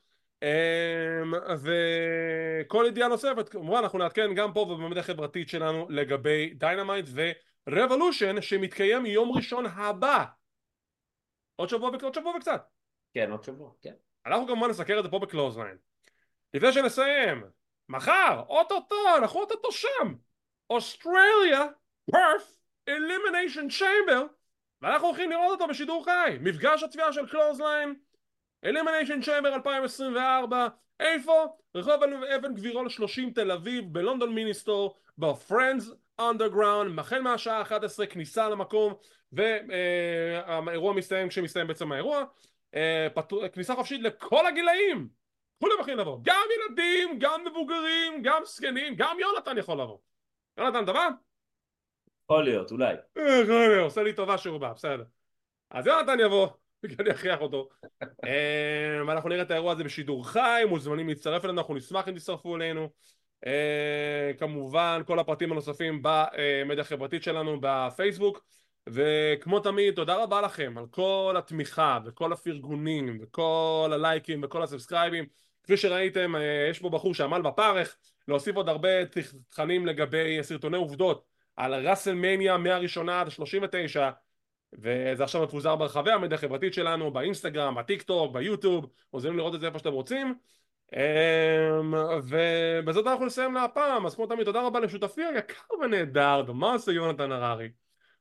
וכל 1.62 2.84
ידיעה 2.88 3.08
נוספת, 3.08 3.48
כמובן 3.48 3.78
אנחנו 3.78 3.98
נעדכן 3.98 4.34
גם 4.34 4.52
פה 4.52 4.60
ובמדיה 4.60 5.00
החברתית 5.02 5.48
שלנו 5.48 5.86
לגבי 5.90 6.54
Dynamite 6.54 7.06
ו 7.66 7.73
Revolution 7.73 8.40
שמתקיים 8.40 9.06
יום 9.06 9.36
ראשון 9.36 9.66
הבא. 9.66 10.24
עוד 11.56 11.68
שבוע, 11.68 11.90
עוד 12.02 12.14
שבוע 12.14 12.36
וקצת. 12.36 12.66
כן, 13.14 13.30
עוד 13.30 13.44
שבוע, 13.44 13.70
כן. 13.82 13.94
אנחנו 14.26 14.46
כמובן 14.46 14.70
נסקר 14.70 14.98
את 14.98 15.04
זה 15.04 15.10
פה 15.10 15.18
ב 15.18 15.23
Clothesline. 15.23 15.76
לפני 16.54 16.72
שנסיים, 16.72 17.44
מחר, 17.88 18.42
אוטוטו, 18.48 19.16
אנחנו 19.16 19.40
אוטוטו 19.40 19.72
שם. 19.72 20.14
אוסטרליה, 20.70 21.66
Perth, 22.10 22.52
Elimination 22.88 23.68
Chamber, 23.68 24.26
ואנחנו 24.82 25.06
הולכים 25.06 25.30
לראות 25.30 25.50
אותו 25.50 25.66
בשידור 25.66 26.04
חי. 26.04 26.38
מפגש 26.40 26.82
הצפייה 26.82 27.12
של 27.12 27.28
Clothesline, 27.28 27.94
Elimination 28.64 29.20
Chamber 29.22 29.54
2024, 29.54 30.68
איפה? 31.00 31.46
רחוב 31.74 32.02
אבן 32.36 32.54
גבירול 32.54 32.88
30 32.88 33.30
תל 33.30 33.50
אביב, 33.50 33.84
ב 33.92 33.98
London 33.98 34.34
Ministore, 34.34 34.96
ב 35.18 35.27
Friends 35.27 35.90
Underground, 36.20 36.98
החל 36.98 37.20
מהשעה 37.20 37.62
11 37.62 38.06
כניסה 38.06 38.48
למקום, 38.48 38.94
והאירוע 39.32 40.92
מסתיים 40.92 41.28
כשמסתיים 41.28 41.66
בעצם 41.66 41.92
האירוע. 41.92 42.24
אה, 42.74 43.08
פתו- 43.14 43.40
כניסה 43.52 43.74
חופשית 43.74 44.02
לכל 44.02 44.46
הגילאים 44.46 45.08
כולם 45.60 45.80
יכולים 45.80 45.98
לבוא, 45.98 46.18
גם 46.22 46.46
ילדים, 46.56 47.18
גם 47.18 47.44
מבוגרים, 47.44 48.22
גם 48.22 48.42
זקנים, 48.44 48.94
גם 48.96 49.16
יונתן 49.20 49.58
יכול 49.58 49.80
לבוא 49.80 49.98
יונתן 50.58 50.84
אתה 50.84 50.92
בא? 50.92 51.08
יכול 52.24 52.44
להיות, 52.44 52.70
אולי. 52.70 52.94
אה, 53.16 53.80
עושה 53.82 54.02
לי 54.02 54.12
טובה 54.12 54.38
שהוא 54.38 54.58
בא, 54.58 54.72
בסדר 54.72 55.04
אז 55.70 55.86
יונתן 55.86 56.20
יבוא, 56.20 56.48
אני 57.00 57.10
אכריח 57.10 57.40
אותו. 57.40 57.68
אה, 58.24 59.02
ואנחנו 59.06 59.28
נראה 59.28 59.42
את 59.42 59.50
האירוע 59.50 59.72
הזה 59.72 59.84
בשידור 59.84 60.28
חי, 60.28 60.62
מוזמנים 60.68 61.08
להצטרף 61.08 61.44
אלינו, 61.44 61.60
אנחנו 61.60 61.74
נשמח 61.74 62.08
אם 62.08 62.14
תצטרפו 62.14 62.56
אלינו. 62.56 62.88
אה, 63.46 64.30
כמובן 64.38 65.02
כל 65.06 65.18
הפרטים 65.18 65.52
הנוספים 65.52 66.02
במדיה 66.02 66.80
החברתית 66.80 67.22
שלנו 67.22 67.58
בפייסבוק. 67.60 68.44
וכמו 68.88 69.60
תמיד 69.60 69.94
תודה 69.94 70.22
רבה 70.22 70.40
לכם 70.40 70.74
על 70.78 70.86
כל 70.90 71.34
התמיכה 71.38 71.98
וכל 72.06 72.32
הפרגונים 72.32 73.18
וכל 73.22 73.90
הלייקים 73.92 74.40
וכל 74.44 74.62
הסאבסקרייבים. 74.62 75.24
כפי 75.64 75.76
שראיתם 75.76 76.36
אה, 76.36 76.66
יש 76.70 76.78
פה 76.78 76.90
בחור 76.90 77.14
שעמל 77.14 77.42
בפרך 77.42 77.96
להוסיף 78.28 78.56
עוד 78.56 78.68
הרבה 78.68 78.88
תכנים 79.50 79.86
לגבי 79.86 80.38
סרטוני 80.42 80.76
עובדות 80.76 81.24
על 81.56 81.88
ראסלמניה 81.88 82.56
מהראשונה 82.56 83.20
עד 83.20 83.26
השלושים 83.26 83.62
ותשע 83.62 84.10
וזה 84.72 85.24
עכשיו 85.24 85.42
מפוזר 85.42 85.76
ברחבי 85.76 86.12
המדיה 86.12 86.38
החברתית 86.38 86.74
שלנו 86.74 87.10
באינסטגרם, 87.10 87.74
בטיק 87.74 88.02
טוק, 88.02 88.32
ביוטיוב 88.32 88.86
מוזמנים 89.12 89.38
לראות 89.38 89.54
את 89.54 89.60
זה 89.60 89.66
איפה 89.66 89.78
שאתם 89.78 89.92
רוצים. 89.92 90.34
אמ, 90.96 91.94
ובזאת 92.22 93.06
אנחנו 93.06 93.26
נסיים 93.26 93.54
להפעם. 93.54 94.06
אז 94.06 94.14
כמו 94.14 94.26
תמיד 94.26 94.44
תודה 94.44 94.62
רבה 94.62 94.80
לשותפי 94.80 95.24
היקר 95.24 95.74
ונהדר 95.82 96.42
דמאסו 96.46 96.92
יונתן 96.92 97.32
הררי. 97.32 97.68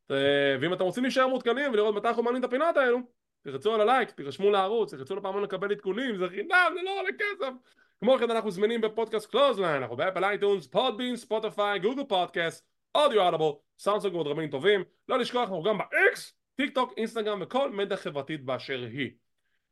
ואם 0.10 0.74
אתם 0.74 0.84
רוצים 0.84 1.04
להישאר 1.04 1.28
מעודכנים 1.28 1.74
ולראות 1.74 1.96
מתי 1.96 2.08
אנחנו 2.08 2.24
מעלים 2.24 2.40
את 2.40 2.46
הפינות 2.46 2.78
האלו 2.78 3.00
תלחצו 3.42 3.74
על 3.74 3.82
הלייק, 3.82 4.12
תירשמו 4.12 4.52
לערוץ, 4.52 4.94
תלחצו 4.94 5.16
לפעמון 5.16 5.44
לקבל 5.44 5.72
עדכונים, 5.72 6.18
זה 6.18 6.28
חינם, 6.28 6.74
זה 6.74 6.82
לא 6.84 7.00
עולה 7.00 7.10
כסף. 7.20 7.54
כמו 8.00 8.18
כן 8.20 8.32
אנחנו 8.32 8.52
זמינים 8.52 8.82
בפודקאסט 8.82 9.32
Clothesline, 9.32 9.82
אנחנו 9.82 9.96
ב 9.96 10.00
Apple 10.00 10.24
iTunes, 10.24 10.68
Podbean, 10.68 11.16
Spotify, 11.16 11.80
Google 11.80 12.04
Podcast, 12.04 12.66
אודיו 12.96 13.30
אדבו, 13.30 13.62
סאונדסונג 13.80 14.16
ועוד 14.16 14.28
רבים 14.28 14.50
טובים. 14.50 14.84
לא 15.10 15.20
לשכוח 15.20 15.42
אנחנו 15.42 15.64
גם 15.64 15.78
ב 15.78 16.34
X, 16.60 16.76
TikTok, 16.76 16.94
Instagram 16.98 17.40
וכל 17.42 17.72
מדיה 17.72 17.98
חברתית 17.98 18.44
באשר 18.44 18.80
היא. 18.92 19.12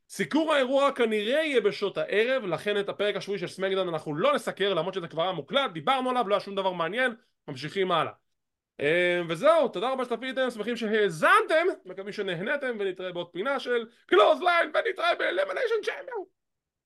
סיקור 0.10 0.54
האירוע 0.54 0.92
כנראה 0.92 1.44
יהיה 1.44 1.62
בשעות 1.62 1.98
הערב 1.98 2.46
לכן 2.46 2.80
את 2.80 2.90
הפרק 2.90 3.16
השבועי 3.16 3.40
של 3.40 3.48
SmackDown 3.48 3.88
אנחנו 3.88 4.16
לא 4.16 4.36
נסקר 4.36 4.74
למרות 4.74 4.94
שזה 4.94 5.08
כבר 5.08 5.24
היה 5.24 5.32
מוקלט 5.32 5.72
דיברנו 5.72 6.10
עליו 6.10 6.30
לא 6.30 6.36
היה 6.36 6.40
שום 6.40 6.56
דבר 6.56 6.72
מעניין 6.72 7.16
ממשיכים 7.48 7.92
הלאה. 7.92 8.12
אה, 8.80 9.22
וזהו 9.30 9.68
תודה 9.68 9.92
רבה 9.92 10.06
שצפיתם 10.06 10.50
שמחים 10.50 10.76
שהאזנתם 10.76 11.66
מקווים 11.86 12.14
שנהנתם 12.14 12.76
ונתראה 12.80 13.12
בעוד 13.12 13.30
פינה 13.32 13.60
של 13.60 13.86
Clothesline 14.06 14.72
ונתראה 14.74 15.16
ב 15.16 15.21
Elimination 15.21 15.76
Chamber 15.84 16.24